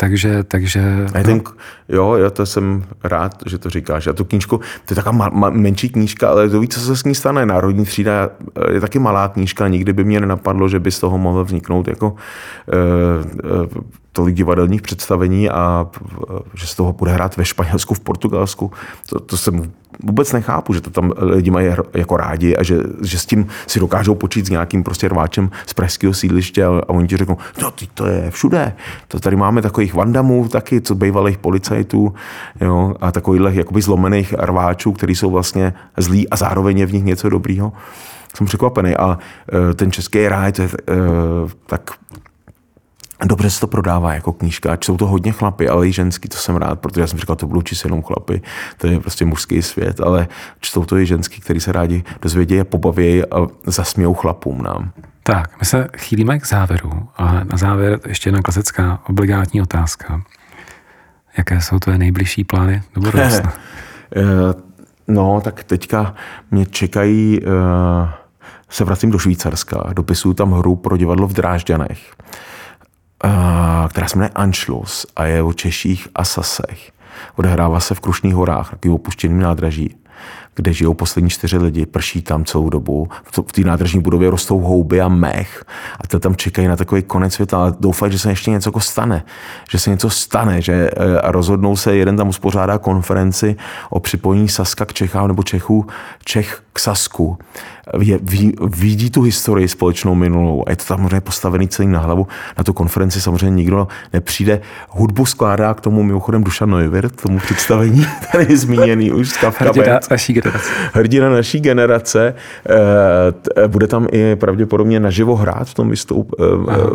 Takže, 0.00 0.44
takže... 0.44 1.06
A 1.14 1.22
ten, 1.22 1.40
jo, 1.88 2.14
já 2.14 2.30
to 2.30 2.46
jsem 2.46 2.84
rád, 3.04 3.42
že 3.46 3.58
to 3.58 3.70
říkáš. 3.70 4.06
A 4.06 4.12
tu 4.12 4.24
knížku, 4.24 4.58
to 4.58 4.92
je 4.92 4.94
taková 4.94 5.12
ma, 5.12 5.28
ma, 5.28 5.50
menší 5.50 5.88
knížka, 5.88 6.30
ale 6.30 6.48
to 6.48 6.60
ví, 6.60 6.68
co 6.68 6.80
se 6.80 6.96
s 6.96 7.04
ní 7.04 7.14
stane. 7.14 7.46
Národní 7.46 7.84
třída 7.84 8.30
je 8.72 8.80
taky 8.80 8.98
malá 8.98 9.28
knížka, 9.28 9.68
nikdy 9.68 9.92
by 9.92 10.04
mě 10.04 10.20
nenapadlo, 10.20 10.68
že 10.68 10.80
by 10.80 10.90
z 10.90 10.98
toho 10.98 11.18
mohlo 11.18 11.44
vzniknout 11.44 11.88
jako 11.88 12.08
uh, 12.10 12.16
uh, 13.50 13.66
tolik 14.12 14.34
divadelních 14.34 14.82
představení 14.82 15.50
a 15.50 15.86
že 16.54 16.66
z 16.66 16.74
toho 16.74 16.92
bude 16.92 17.12
hrát 17.12 17.36
ve 17.36 17.44
Španělsku, 17.44 17.94
v 17.94 18.00
Portugalsku. 18.00 18.72
To, 19.08 19.20
to 19.20 19.36
jsem 19.36 19.72
vůbec 20.02 20.32
nechápu, 20.32 20.74
že 20.74 20.80
to 20.80 20.90
tam 20.90 21.12
lidi 21.16 21.50
mají 21.50 21.68
jako 21.94 22.16
rádi 22.16 22.56
a 22.56 22.62
že, 22.62 22.78
že 23.02 23.18
s 23.18 23.26
tím 23.26 23.46
si 23.66 23.80
dokážou 23.80 24.14
počít 24.14 24.46
s 24.46 24.50
nějakým 24.50 24.84
prostě 24.84 25.08
rváčem 25.08 25.50
z 25.66 25.74
pražského 25.74 26.14
sídliště 26.14 26.64
a, 26.64 26.68
a 26.68 26.88
oni 26.88 27.08
ti 27.08 27.16
řeknou, 27.16 27.36
no 27.62 27.70
ty 27.70 27.88
to 27.94 28.06
je 28.06 28.30
všude. 28.30 28.72
To 29.08 29.20
tady 29.20 29.36
máme 29.36 29.62
takových 29.62 29.94
vandamů 29.94 30.48
taky, 30.48 30.80
co 30.80 30.94
bývalých 30.94 31.38
policajtů 31.38 32.14
jo, 32.60 32.94
a 33.00 33.12
takových 33.12 33.54
jakoby 33.54 33.82
zlomených 33.82 34.32
rváčů, 34.32 34.92
kteří 34.92 35.14
jsou 35.14 35.30
vlastně 35.30 35.74
zlí 35.96 36.28
a 36.28 36.36
zároveň 36.36 36.78
je 36.78 36.86
v 36.86 36.92
nich 36.92 37.04
něco 37.04 37.28
dobrýho. 37.28 37.72
Jsem 38.34 38.46
překvapený 38.46 38.96
a 38.96 39.18
e, 39.70 39.74
ten 39.74 39.92
český 39.92 40.28
ráj, 40.28 40.52
to 40.52 40.62
je 40.62 40.68
e, 40.68 40.94
tak 41.66 41.90
Dobře 43.24 43.50
se 43.50 43.60
to 43.60 43.66
prodává 43.66 44.14
jako 44.14 44.32
knížka, 44.32 44.78
jsou 44.84 44.96
to 44.96 45.06
hodně 45.06 45.32
chlapy, 45.32 45.68
ale 45.68 45.88
i 45.88 45.92
ženský, 45.92 46.28
to 46.28 46.36
jsem 46.36 46.56
rád, 46.56 46.80
protože 46.80 47.00
já 47.00 47.06
jsem 47.06 47.18
říkal, 47.18 47.36
to 47.36 47.46
budou 47.46 47.62
číst 47.62 47.84
jenom 47.84 48.02
chlapy, 48.02 48.42
to 48.76 48.86
je 48.86 49.00
prostě 49.00 49.24
mužský 49.24 49.62
svět, 49.62 50.00
ale 50.00 50.28
čtou 50.60 50.84
to 50.84 50.98
i 50.98 51.06
ženský, 51.06 51.40
který 51.40 51.60
se 51.60 51.72
rádi 51.72 52.04
dozvědějí 52.22 52.60
a 52.60 52.64
pobaví 52.64 53.24
a 53.24 53.46
zasmějou 53.66 54.14
chlapům 54.14 54.62
nám. 54.62 54.90
Tak, 55.22 55.60
my 55.60 55.66
se 55.66 55.88
chýlíme 55.96 56.38
k 56.38 56.46
závěru 56.46 57.08
a 57.16 57.32
na 57.32 57.56
závěr 57.56 58.00
ještě 58.06 58.28
jedna 58.28 58.42
klasická 58.42 59.00
obligátní 59.08 59.62
otázka. 59.62 60.22
Jaké 61.38 61.60
jsou 61.60 61.78
tvoje 61.78 61.98
nejbližší 61.98 62.44
plány 62.44 62.82
do 62.94 63.00
budoucna? 63.00 63.52
Eh, 64.16 64.54
no, 65.08 65.40
tak 65.40 65.64
teďka 65.64 66.14
mě 66.50 66.66
čekají, 66.66 67.40
eh, 67.42 68.12
se 68.70 68.84
vracím 68.84 69.10
do 69.10 69.18
Švýcarska, 69.18 69.90
dopisuju 69.92 70.34
tam 70.34 70.52
hru 70.52 70.76
pro 70.76 70.96
divadlo 70.96 71.26
v 71.26 71.32
Drážďanech 71.32 72.14
která 73.88 74.08
se 74.08 74.18
jmenuje 74.18 74.30
Anschluss 74.34 75.06
a 75.16 75.24
je 75.24 75.42
o 75.42 75.52
Češích 75.52 76.08
a 76.14 76.24
Sasech. 76.24 76.92
Odehrává 77.36 77.80
se 77.80 77.94
v 77.94 78.00
Krušných 78.00 78.34
horách, 78.34 78.70
takový 78.70 78.94
opuštěný 78.94 79.38
nádraží 79.40 79.96
kde 80.58 80.72
žijou 80.72 80.94
poslední 80.94 81.30
čtyři 81.30 81.58
lidi, 81.58 81.86
prší 81.86 82.22
tam 82.22 82.44
celou 82.44 82.70
dobu, 82.70 83.08
v 83.46 83.52
té 83.52 83.60
nádražní 83.60 84.00
budově 84.00 84.30
rostou 84.30 84.60
houby 84.60 85.00
a 85.00 85.08
mech 85.08 85.64
a 86.00 86.06
ty 86.06 86.18
tam 86.18 86.36
čekají 86.36 86.68
na 86.68 86.76
takový 86.76 87.02
konec 87.02 87.34
světa, 87.34 87.58
ale 87.58 87.74
doufají, 87.80 88.12
že 88.12 88.18
se 88.18 88.30
ještě 88.30 88.50
něco 88.50 88.68
jako 88.68 88.80
stane, 88.80 89.24
že 89.70 89.78
se 89.78 89.90
něco 89.90 90.10
stane, 90.10 90.62
že 90.62 90.90
eh, 90.96 91.20
a 91.20 91.32
rozhodnou 91.32 91.76
se, 91.76 91.96
jeden 91.96 92.16
tam 92.16 92.28
uspořádá 92.28 92.78
konferenci 92.78 93.56
o 93.90 94.00
připojení 94.00 94.48
Saska 94.48 94.84
k 94.84 94.92
Čechám 94.92 95.28
nebo 95.28 95.42
Čechů, 95.42 95.86
Čech 96.24 96.62
k 96.72 96.78
Sasku. 96.78 97.38
Je, 98.00 98.18
ví, 98.22 98.54
vidí 98.76 99.10
tu 99.10 99.22
historii 99.22 99.68
společnou 99.68 100.14
minulou 100.14 100.64
a 100.66 100.70
je 100.70 100.76
to 100.76 100.84
tam 100.84 101.00
možná 101.00 101.20
postavený 101.20 101.68
celý 101.68 101.88
na 101.88 101.98
hlavu. 101.98 102.26
Na 102.58 102.64
tu 102.64 102.72
konferenci 102.72 103.20
samozřejmě 103.20 103.56
nikdo 103.56 103.88
nepřijde. 104.12 104.60
Hudbu 104.88 105.26
skládá 105.26 105.74
k 105.74 105.80
tomu 105.80 106.02
mimochodem 106.02 106.44
Dušan 106.44 106.70
Neuwirth, 106.70 107.22
tomu 107.22 107.38
představení, 107.38 108.06
tady 108.32 108.56
zmíněný 108.56 109.12
už 109.12 109.28
z 109.28 109.36
Kafka 109.36 109.72
generace. 110.50 110.70
Hrdina 110.92 111.30
naší 111.30 111.60
generace. 111.60 112.34
Eh, 113.56 113.68
bude 113.68 113.86
tam 113.86 114.06
i 114.12 114.36
pravděpodobně 114.36 115.00
naživo 115.00 115.36
hrát 115.36 115.68
v 115.68 115.74
tom, 115.74 115.90
vystup, 115.90 116.34
eh, 116.40 116.44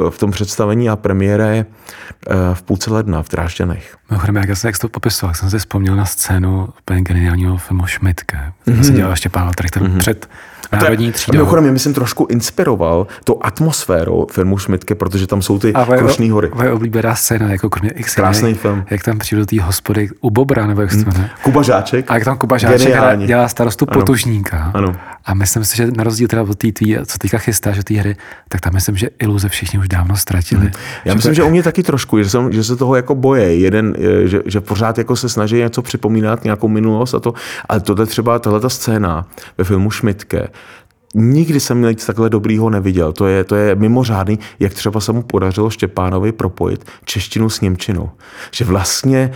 v 0.09 0.17
tom 0.17 0.31
představení 0.31 0.89
a 0.89 0.95
premiéra 0.95 1.47
je 1.47 1.65
eh, 2.29 2.35
v 2.53 2.61
půlce 2.61 2.93
ledna 2.93 3.23
v 3.23 3.29
Drážďanech. 3.29 3.97
Mimochodem, 4.09 4.35
jak, 4.35 4.57
jsem, 4.57 4.67
jak 4.67 4.77
to 4.77 4.89
popisoval, 4.89 5.29
jak 5.29 5.37
jsem 5.37 5.49
si 5.49 5.59
vzpomněl 5.59 5.95
na 5.95 6.05
scénu 6.05 6.69
úplně 6.79 7.01
geniálního 7.01 7.57
filmu 7.57 7.85
Šmitke, 7.85 8.37
který 8.61 8.77
mm-hmm. 8.77 8.83
se 8.83 8.91
dělal 8.91 9.11
ještě 9.11 9.29
Pavel 9.29 9.53
Trechter 9.53 9.83
mm-hmm. 9.83 9.97
před 9.97 10.29
národní 10.81 11.11
třídou. 11.11 11.37
Mimochodem, 11.37 11.63
mě 11.63 11.71
myslím 11.71 11.93
trošku 11.93 12.27
inspiroval 12.29 13.07
to 13.23 13.45
atmosférou 13.45 14.27
filmu 14.31 14.57
Šmitke, 14.57 14.95
protože 14.95 15.27
tam 15.27 15.41
jsou 15.41 15.59
ty 15.59 15.73
Krušní 15.97 16.29
hory. 16.29 16.51
Moje 16.55 16.71
oblíbená 16.71 17.15
scéna, 17.15 17.51
jako 17.51 17.69
kromě 17.69 17.91
X. 17.91 18.15
Krásný 18.15 18.53
film. 18.53 18.85
Jak 18.89 19.03
tam 19.03 19.17
přijdu 19.17 19.41
do 19.41 19.45
té 19.45 19.61
hospody 19.61 20.09
u 20.21 20.29
Bobra, 20.29 20.67
nebo 20.67 20.81
jak 20.81 20.91
se 20.91 20.97
jmenuje. 20.97 21.29
Kuba 21.43 21.61
Žáček. 21.61 22.11
A 22.11 22.13
jak 22.13 22.23
tam 22.25 22.37
Kuba 22.37 22.57
Žáček 22.57 22.95
dělá 23.25 23.47
starostu 23.47 23.85
ano. 23.89 24.01
potužníka. 24.01 24.71
Ano. 24.73 24.95
A 25.25 25.33
myslím 25.33 25.65
si, 25.65 25.77
že 25.77 25.87
na 25.97 26.03
rozdíl 26.03 26.27
teda 26.27 26.41
od 26.41 26.57
té 26.57 26.71
tvý, 26.71 26.97
co 27.05 27.17
teďka 27.17 27.37
chystáš 27.37 27.77
do 27.77 27.83
té 27.83 27.93
hry, 27.93 28.15
tak 28.49 28.61
tam 28.61 28.73
myslím, 28.73 28.95
že 28.95 29.09
iluze 29.21 29.49
všichni 29.49 29.79
už 29.79 29.87
dávno 29.87 30.15
ztratili. 30.15 30.61
Hmm. 30.61 30.71
Já 31.05 31.11
že 31.11 31.15
myslím, 31.15 31.31
to... 31.31 31.35
že 31.35 31.43
u 31.43 31.49
mě 31.49 31.63
taky 31.63 31.83
trošku, 31.83 32.23
že, 32.23 32.29
jsem, 32.29 32.51
že 32.51 32.63
se 32.63 32.75
toho 32.75 32.95
jako 32.95 33.15
boje. 33.15 33.55
Jeden, 33.55 33.95
že, 34.23 34.41
že 34.45 34.61
pořád 34.61 34.97
jako 34.97 35.15
se 35.15 35.29
snaží 35.29 35.55
něco 35.55 35.81
připomínat, 35.81 36.43
nějakou 36.43 36.67
minulost 36.67 37.13
a 37.13 37.19
to. 37.19 37.33
Ale 37.69 37.79
tohle 37.79 38.05
třeba, 38.05 38.39
tahle 38.39 38.59
ta 38.59 38.69
scéna 38.69 39.25
ve 39.57 39.63
filmu 39.63 39.91
Šmitke, 39.91 40.47
Nikdy 41.13 41.59
jsem 41.59 41.81
nic 41.81 42.05
takhle 42.05 42.29
dobrýho 42.29 42.69
neviděl. 42.69 43.13
To 43.13 43.27
je, 43.27 43.43
to 43.43 43.55
je 43.55 43.75
mimořádný, 43.75 44.39
jak 44.59 44.73
třeba 44.73 44.99
se 44.99 45.11
mu 45.11 45.21
podařilo 45.21 45.69
Štěpánovi 45.69 46.31
propojit 46.31 46.85
češtinu 47.05 47.49
s 47.49 47.61
Němčinou. 47.61 48.09
Že 48.51 48.65
vlastně 48.65 49.31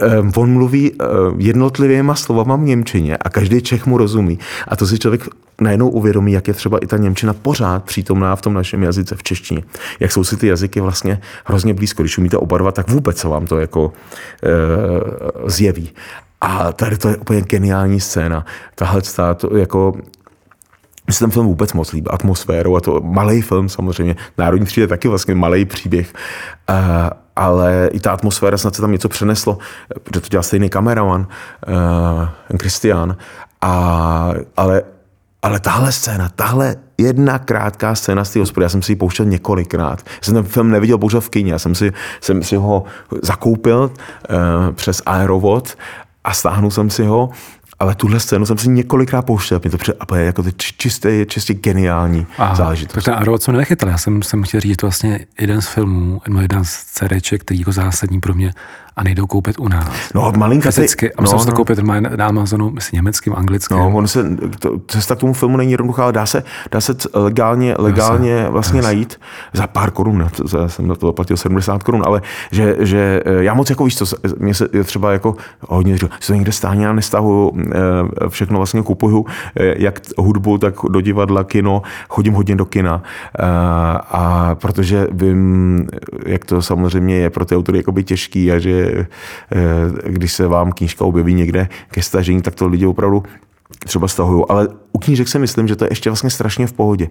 eh, 0.00 0.18
on 0.36 0.52
mluví 0.52 0.92
eh, 0.92 1.04
jednotlivýma 1.36 2.14
slovama 2.14 2.56
v 2.56 2.60
Němčině 2.60 3.16
a 3.16 3.28
každý 3.30 3.62
Čech 3.62 3.86
mu 3.86 3.98
rozumí. 3.98 4.38
A 4.68 4.76
to 4.76 4.86
si 4.86 4.98
člověk 4.98 5.28
najednou 5.60 5.88
uvědomí, 5.88 6.32
jak 6.32 6.48
je 6.48 6.54
třeba 6.54 6.78
i 6.78 6.86
ta 6.86 6.96
Němčina 6.96 7.32
pořád 7.32 7.84
přítomná 7.84 8.36
v 8.36 8.42
tom 8.42 8.54
našem 8.54 8.82
jazyce, 8.82 9.16
v 9.16 9.22
češtině. 9.22 9.62
Jak 10.00 10.12
jsou 10.12 10.24
si 10.24 10.36
ty 10.36 10.46
jazyky 10.46 10.80
vlastně 10.80 11.20
hrozně 11.44 11.74
blízko. 11.74 12.02
Když 12.02 12.18
umíte 12.18 12.36
oba 12.36 12.58
dva, 12.58 12.72
tak 12.72 12.90
vůbec 12.90 13.18
se 13.18 13.28
vám 13.28 13.46
to 13.46 13.58
jako 13.58 13.92
e, 14.42 15.50
zjeví. 15.50 15.92
A 16.40 16.72
tady 16.72 16.98
to 16.98 17.08
je 17.08 17.16
úplně 17.16 17.40
geniální 17.40 18.00
scéna. 18.00 18.46
Tahle 18.74 19.02
to 19.36 19.56
jako 19.56 19.92
mně 21.06 21.14
se 21.14 21.18
ten 21.18 21.30
film 21.30 21.46
vůbec 21.46 21.72
moc 21.72 21.92
líbí, 21.92 22.10
atmosférou 22.10 22.76
a 22.76 22.80
to 22.80 23.00
malý 23.00 23.42
film 23.42 23.68
samozřejmě, 23.68 24.16
Národní 24.38 24.66
třída 24.66 24.84
je 24.84 24.88
taky 24.88 25.08
vlastně 25.08 25.34
malý 25.34 25.64
příběh, 25.64 26.12
uh, 26.70 26.76
ale 27.36 27.88
i 27.92 28.00
ta 28.00 28.12
atmosféra, 28.12 28.58
snad 28.58 28.74
se 28.74 28.80
tam 28.80 28.92
něco 28.92 29.08
přeneslo, 29.08 29.58
protože 30.02 30.20
to 30.20 30.28
dělal 30.28 30.42
stejný 30.42 30.70
kameraman, 30.70 31.26
uh, 32.50 32.58
Christian, 32.58 33.16
a, 33.60 34.32
ale 34.56 34.82
ale 35.44 35.60
tahle 35.60 35.92
scéna, 35.92 36.28
tahle 36.36 36.76
jedna 36.98 37.38
krátká 37.38 37.94
scéna 37.94 38.24
z 38.24 38.30
té 38.30 38.38
hospody, 38.38 38.64
já 38.64 38.68
jsem 38.68 38.82
si 38.82 38.92
ji 38.92 38.96
pouštěl 38.96 39.26
několikrát. 39.26 40.02
Já 40.06 40.18
jsem 40.22 40.34
ten 40.34 40.42
film 40.44 40.70
neviděl 40.70 40.98
bohužel 40.98 41.20
v 41.20 41.28
kyně, 41.28 41.52
já 41.52 41.58
jsem 41.58 41.74
si, 41.74 41.92
jsem 42.20 42.42
si 42.42 42.56
ho 42.56 42.84
zakoupil 43.22 43.90
uh, 43.90 44.74
přes 44.74 45.02
Aerovod 45.06 45.76
a 46.24 46.32
stáhnul 46.32 46.70
jsem 46.70 46.90
si 46.90 47.04
ho 47.04 47.30
ale 47.78 47.94
tuhle 47.94 48.20
scénu 48.20 48.46
jsem 48.46 48.58
si 48.58 48.68
několikrát 48.68 49.22
pouštěl, 49.22 49.60
mě 49.62 49.70
to 49.70 49.78
před, 49.78 49.96
a 50.00 50.16
jako 50.16 50.42
to 50.42 50.50
čisté, 50.50 51.10
je 51.10 51.26
čistě 51.26 51.54
geniální 51.54 52.26
Aha, 52.38 52.54
záležitost. 52.54 52.94
Tak 52.94 53.04
ten 53.04 53.14
Arrow 53.14 53.38
jsem 53.38 53.56
nechytal, 53.56 53.88
já 53.88 53.98
jsem, 53.98 54.22
jsem 54.22 54.42
chtěl 54.42 54.60
říct, 54.60 54.70
že 54.70 54.76
to 54.76 54.86
vlastně 54.86 55.26
jeden 55.40 55.60
z 55.60 55.68
filmů, 55.68 56.20
jeden 56.40 56.64
z 56.64 56.84
CDček, 56.84 57.40
který 57.40 57.60
jako 57.60 57.72
zásadní 57.72 58.20
pro 58.20 58.34
mě 58.34 58.52
a 58.96 59.04
nejdou 59.04 59.26
koupit 59.26 59.58
u 59.58 59.68
nás. 59.68 60.12
No, 60.14 60.32
malinka 60.36 60.70
Fyzicky. 60.70 61.12
A 61.12 61.20
musím 61.20 61.38
no, 61.38 61.44
to 61.44 61.50
no. 61.50 61.56
koupit 61.56 61.78
na 62.16 62.26
Amazonu, 62.26 62.70
myslím, 62.70 62.98
německým, 62.98 63.32
anglickým. 63.36 63.76
No, 63.76 63.92
on 63.94 64.06
se, 64.06 64.36
to, 64.58 64.80
cesta 64.86 65.14
k 65.14 65.18
tomu 65.18 65.32
filmu 65.32 65.56
není 65.56 65.72
jednoduchá, 65.72 66.02
ale 66.02 66.12
dá 66.12 66.26
se, 66.26 66.44
dá 66.70 66.80
se 66.80 66.96
legálně, 67.14 67.74
legálně 67.78 68.36
dá 68.36 68.44
se, 68.44 68.50
vlastně 68.50 68.80
dá 68.80 68.82
se. 68.82 68.94
najít 68.94 69.20
za 69.52 69.66
pár 69.66 69.90
korun, 69.90 70.28
já 70.58 70.68
jsem 70.68 70.88
na 70.88 70.94
to 70.94 71.12
platil 71.12 71.36
70 71.36 71.82
korun, 71.82 72.02
ale 72.06 72.22
že, 72.50 72.76
že 72.80 73.22
já 73.40 73.54
moc 73.54 73.70
jako 73.70 73.84
víš 73.84 73.96
co, 73.96 74.16
mě 74.38 74.54
se 74.54 74.68
třeba 74.68 75.12
jako 75.12 75.36
hodně 75.60 75.94
říkal, 75.94 76.08
že 76.20 76.26
to 76.26 76.34
někde 76.34 76.52
stáhně, 76.52 76.86
já 76.86 76.92
nestahuju 76.92 77.52
všechno 78.28 78.56
vlastně 78.56 78.82
kupuju, 78.82 79.26
jak 79.76 80.00
hudbu, 80.18 80.58
tak 80.58 80.74
do 80.88 81.00
divadla, 81.00 81.44
kino, 81.44 81.82
chodím 82.08 82.34
hodně 82.34 82.56
do 82.56 82.64
kina 82.64 83.02
a 84.10 84.54
protože 84.54 85.06
vím, 85.12 85.86
jak 86.26 86.44
to 86.44 86.62
samozřejmě 86.62 87.16
je 87.16 87.30
pro 87.30 87.44
ty 87.44 87.56
autory 87.56 87.78
jakoby 87.78 88.04
těžký 88.04 88.52
a 88.52 88.58
že 88.58 88.83
když 90.06 90.32
se 90.32 90.46
vám 90.46 90.72
knížka 90.72 91.04
objeví 91.04 91.34
někde 91.34 91.68
ke 91.90 92.02
stažení, 92.02 92.42
tak 92.42 92.54
to 92.54 92.68
lidi 92.68 92.86
opravdu 92.86 93.22
třeba 93.84 94.08
stahují, 94.08 94.44
ale 94.48 94.68
u 94.92 94.98
knížek 94.98 95.28
si 95.28 95.38
myslím, 95.38 95.68
že 95.68 95.76
to 95.76 95.84
je 95.84 95.90
ještě 95.90 96.10
vlastně 96.10 96.30
strašně 96.30 96.66
v 96.66 96.72
pohodě. 96.72 97.08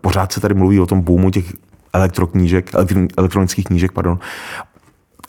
Pořád 0.00 0.32
se 0.32 0.40
tady 0.40 0.54
mluví 0.54 0.80
o 0.80 0.86
tom 0.86 1.00
boomu 1.00 1.30
těch 1.30 1.44
elektroknížek, 1.92 2.70
elektronických 3.16 3.64
knížek, 3.64 3.92
pardon. 3.92 4.18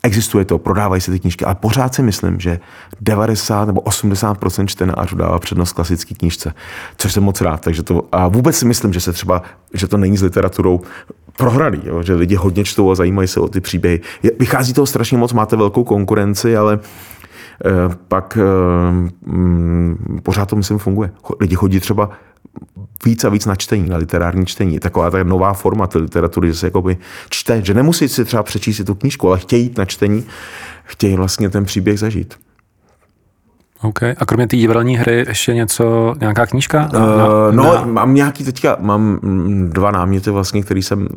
Existuje 0.03 0.45
to, 0.45 0.57
prodávají 0.57 1.01
se 1.01 1.11
ty 1.11 1.19
knížky, 1.19 1.45
ale 1.45 1.55
pořád 1.55 1.95
si 1.95 2.03
myslím, 2.03 2.39
že 2.39 2.59
90 3.01 3.65
nebo 3.65 3.81
80% 3.81 4.65
čtenářů 4.65 5.15
dává 5.15 5.39
přednost 5.39 5.73
klasické 5.73 6.15
knížce, 6.15 6.53
což 6.97 7.13
jsem 7.13 7.23
moc 7.23 7.41
rád. 7.41 7.61
Takže 7.61 7.83
to, 7.83 8.07
a 8.11 8.27
vůbec 8.27 8.57
si 8.57 8.65
myslím, 8.65 8.93
že 8.93 9.01
se 9.01 9.13
třeba, 9.13 9.41
že 9.73 9.87
to 9.87 9.97
není 9.97 10.17
s 10.17 10.21
literaturou 10.21 10.81
prohraný, 11.37 11.81
jo, 11.83 12.03
že 12.03 12.13
lidi 12.13 12.35
hodně 12.35 12.63
čtou 12.63 12.91
a 12.91 12.95
zajímají 12.95 13.27
se 13.27 13.39
o 13.39 13.47
ty 13.47 13.61
příběhy. 13.61 14.01
Vychází 14.39 14.73
toho 14.73 14.85
strašně 14.85 15.17
moc, 15.17 15.33
máte 15.33 15.55
velkou 15.55 15.83
konkurenci, 15.83 16.57
ale 16.57 16.79
eh, 17.65 17.95
pak 18.07 18.37
eh, 18.41 19.31
mm, 19.31 20.19
pořád 20.23 20.49
to 20.49 20.55
myslím 20.55 20.77
funguje. 20.77 21.11
Lidi 21.39 21.55
chodí 21.55 21.79
třeba 21.79 22.09
víc 23.05 23.23
a 23.23 23.29
víc 23.29 23.45
na 23.45 23.55
čtení, 23.55 23.89
na 23.89 23.97
literární 23.97 24.45
čtení. 24.45 24.73
Je 24.73 24.79
taková 24.79 25.11
ta 25.11 25.23
nová 25.23 25.53
forma 25.53 25.87
té 25.87 25.99
literatury, 25.99 26.47
že 26.47 26.55
se 26.55 26.67
jakoby 26.67 26.97
čte, 27.29 27.61
že 27.65 27.73
nemusí 27.73 28.07
si 28.07 28.25
třeba 28.25 28.43
přečíst 28.43 28.81
tu 28.85 28.95
knížku, 28.95 29.27
ale 29.27 29.39
chtějí 29.39 29.63
jít 29.63 29.77
na 29.77 29.85
čtení, 29.85 30.25
chtějí 30.83 31.15
vlastně 31.15 31.49
ten 31.49 31.65
příběh 31.65 31.99
zažít. 31.99 32.33
OK. 33.81 34.03
A 34.03 34.25
kromě 34.25 34.47
té 34.47 34.57
divadelní 34.57 34.97
hry 34.97 35.25
ještě 35.27 35.53
něco, 35.53 36.15
nějaká 36.19 36.45
knížka? 36.45 36.89
Na, 36.93 36.99
uh, 36.99 37.55
no, 37.55 37.63
na... 37.63 37.85
mám 37.85 38.13
nějaký 38.13 38.43
teďka, 38.43 38.77
mám 38.79 39.19
dva 39.69 39.91
náměty 39.91 40.31
vlastně, 40.31 40.63
který 40.63 40.83
jsem, 40.83 41.01
uh, 41.01 41.07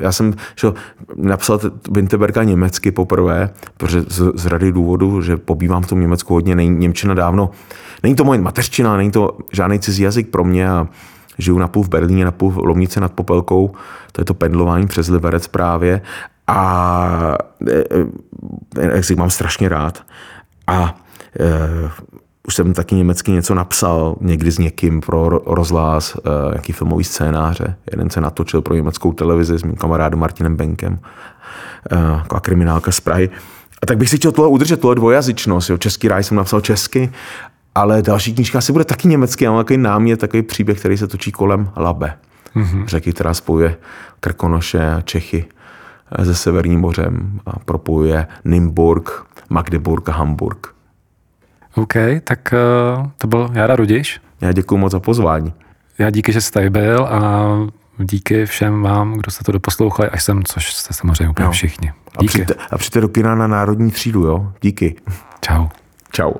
já 0.00 0.12
jsem 0.12 0.34
šel, 0.56 0.74
napsal 1.16 1.60
Winterberga 1.90 2.42
německy 2.42 2.90
poprvé, 2.90 3.50
protože 3.76 4.02
z, 4.08 4.32
z 4.34 4.46
rady 4.46 4.72
důvodu, 4.72 5.22
že 5.22 5.36
pobývám 5.36 5.82
v 5.82 5.86
tom 5.86 6.00
Německu 6.00 6.34
hodně, 6.34 6.54
není 6.54 6.78
Němčina 6.78 7.14
dávno, 7.14 7.50
není 8.02 8.14
to 8.14 8.24
moje 8.24 8.40
mateřčina, 8.40 8.96
není 8.96 9.10
to 9.10 9.38
žádný 9.52 9.78
cizí 9.78 10.02
jazyk 10.02 10.28
pro 10.28 10.44
mě 10.44 10.68
a 10.68 10.86
žiju 11.38 11.58
napůl 11.58 11.82
v 11.82 11.88
Berlíně, 11.88 12.24
napůl 12.24 12.50
v 12.50 12.56
Lomnici 12.56 13.00
nad 13.00 13.12
Popelkou, 13.12 13.70
to 14.12 14.20
je 14.20 14.24
to 14.24 14.34
pendlování 14.34 14.86
přes 14.86 15.08
Liberec 15.08 15.46
právě 15.46 16.00
a 16.46 17.36
jazyk 18.80 19.18
mám 19.18 19.30
strašně 19.30 19.68
rád. 19.68 20.02
A 20.66 20.94
už 22.46 22.54
jsem 22.54 22.74
taky 22.74 22.94
německy 22.94 23.32
něco 23.32 23.54
napsal, 23.54 24.16
někdy 24.20 24.50
s 24.50 24.58
někým 24.58 25.00
pro 25.00 25.28
rozhlas, 25.46 26.14
uh, 26.14 26.22
nějaký 26.50 26.72
filmový 26.72 27.04
scénáře. 27.04 27.76
Jeden 27.90 28.10
se 28.10 28.20
natočil 28.20 28.62
pro 28.62 28.74
německou 28.74 29.12
televizi 29.12 29.58
s 29.58 29.62
mým 29.62 29.76
kamarádem 29.76 30.18
Martinem 30.18 30.56
Benkem, 30.56 30.98
uh, 31.92 31.98
jako 32.18 32.40
kriminálka 32.40 32.92
z 32.92 33.00
Prahy. 33.00 33.30
A 33.82 33.86
tak 33.86 33.98
bych 33.98 34.10
si 34.10 34.16
chtěl 34.16 34.32
tohle 34.32 34.50
udržet, 34.50 34.80
tohle 34.80 34.94
dvojazyčnost. 34.94 35.70
Jo. 35.70 35.78
Český 35.78 36.08
ráj 36.08 36.24
jsem 36.24 36.36
napsal 36.36 36.60
česky, 36.60 37.12
ale 37.74 38.02
další 38.02 38.34
knížka 38.34 38.58
asi 38.58 38.72
bude 38.72 38.84
taky 38.84 39.08
německý. 39.08 39.44
Já 39.44 39.50
mám 39.50 39.60
takový 39.60 39.78
námět, 39.78 40.20
takový 40.20 40.42
příběh, 40.42 40.78
který 40.78 40.96
se 40.98 41.06
točí 41.06 41.32
kolem 41.32 41.70
Labe. 41.76 42.16
Mm-hmm. 42.56 42.86
Řeky, 42.86 43.12
která 43.12 43.34
spojuje 43.34 43.76
Krkonoše 44.20 44.94
a 44.94 45.00
Čechy 45.00 45.44
se 46.22 46.34
Severním 46.34 46.80
mořem 46.80 47.40
a 47.46 47.58
propojuje 47.58 48.26
Nymburk, 48.44 49.26
Magdeburg 49.50 50.08
a 50.08 50.12
Hamburg. 50.12 50.73
OK, 51.74 51.94
tak 52.24 52.54
uh, 52.98 53.06
to 53.18 53.26
byl 53.26 53.50
Jara 53.52 53.76
Rudiš. 53.76 54.20
Já 54.40 54.52
děkuji 54.52 54.76
moc 54.76 54.92
za 54.92 55.00
pozvání. 55.00 55.52
Já 55.98 56.10
díky, 56.10 56.32
že 56.32 56.40
jste 56.40 56.52
tady 56.52 56.70
byl 56.70 57.04
a 57.04 57.44
díky 57.98 58.46
všem 58.46 58.82
vám, 58.82 59.12
kdo 59.14 59.30
jste 59.30 59.44
to 59.44 59.52
doposlouchali 59.52 60.08
až 60.08 60.24
sem, 60.24 60.44
což 60.44 60.74
jste 60.74 60.94
samozřejmě 60.94 61.28
úplně 61.28 61.46
no. 61.46 61.52
všichni. 61.52 61.92
Díky. 62.20 62.42
A 62.42 62.44
přijďte, 62.44 62.54
a 62.70 62.78
přijďte 62.78 63.00
do 63.00 63.08
kina 63.08 63.34
na 63.34 63.46
Národní 63.46 63.90
třídu, 63.90 64.26
jo? 64.26 64.52
Díky. 64.62 64.96
Čau. 65.40 65.66
Čau. 66.12 66.32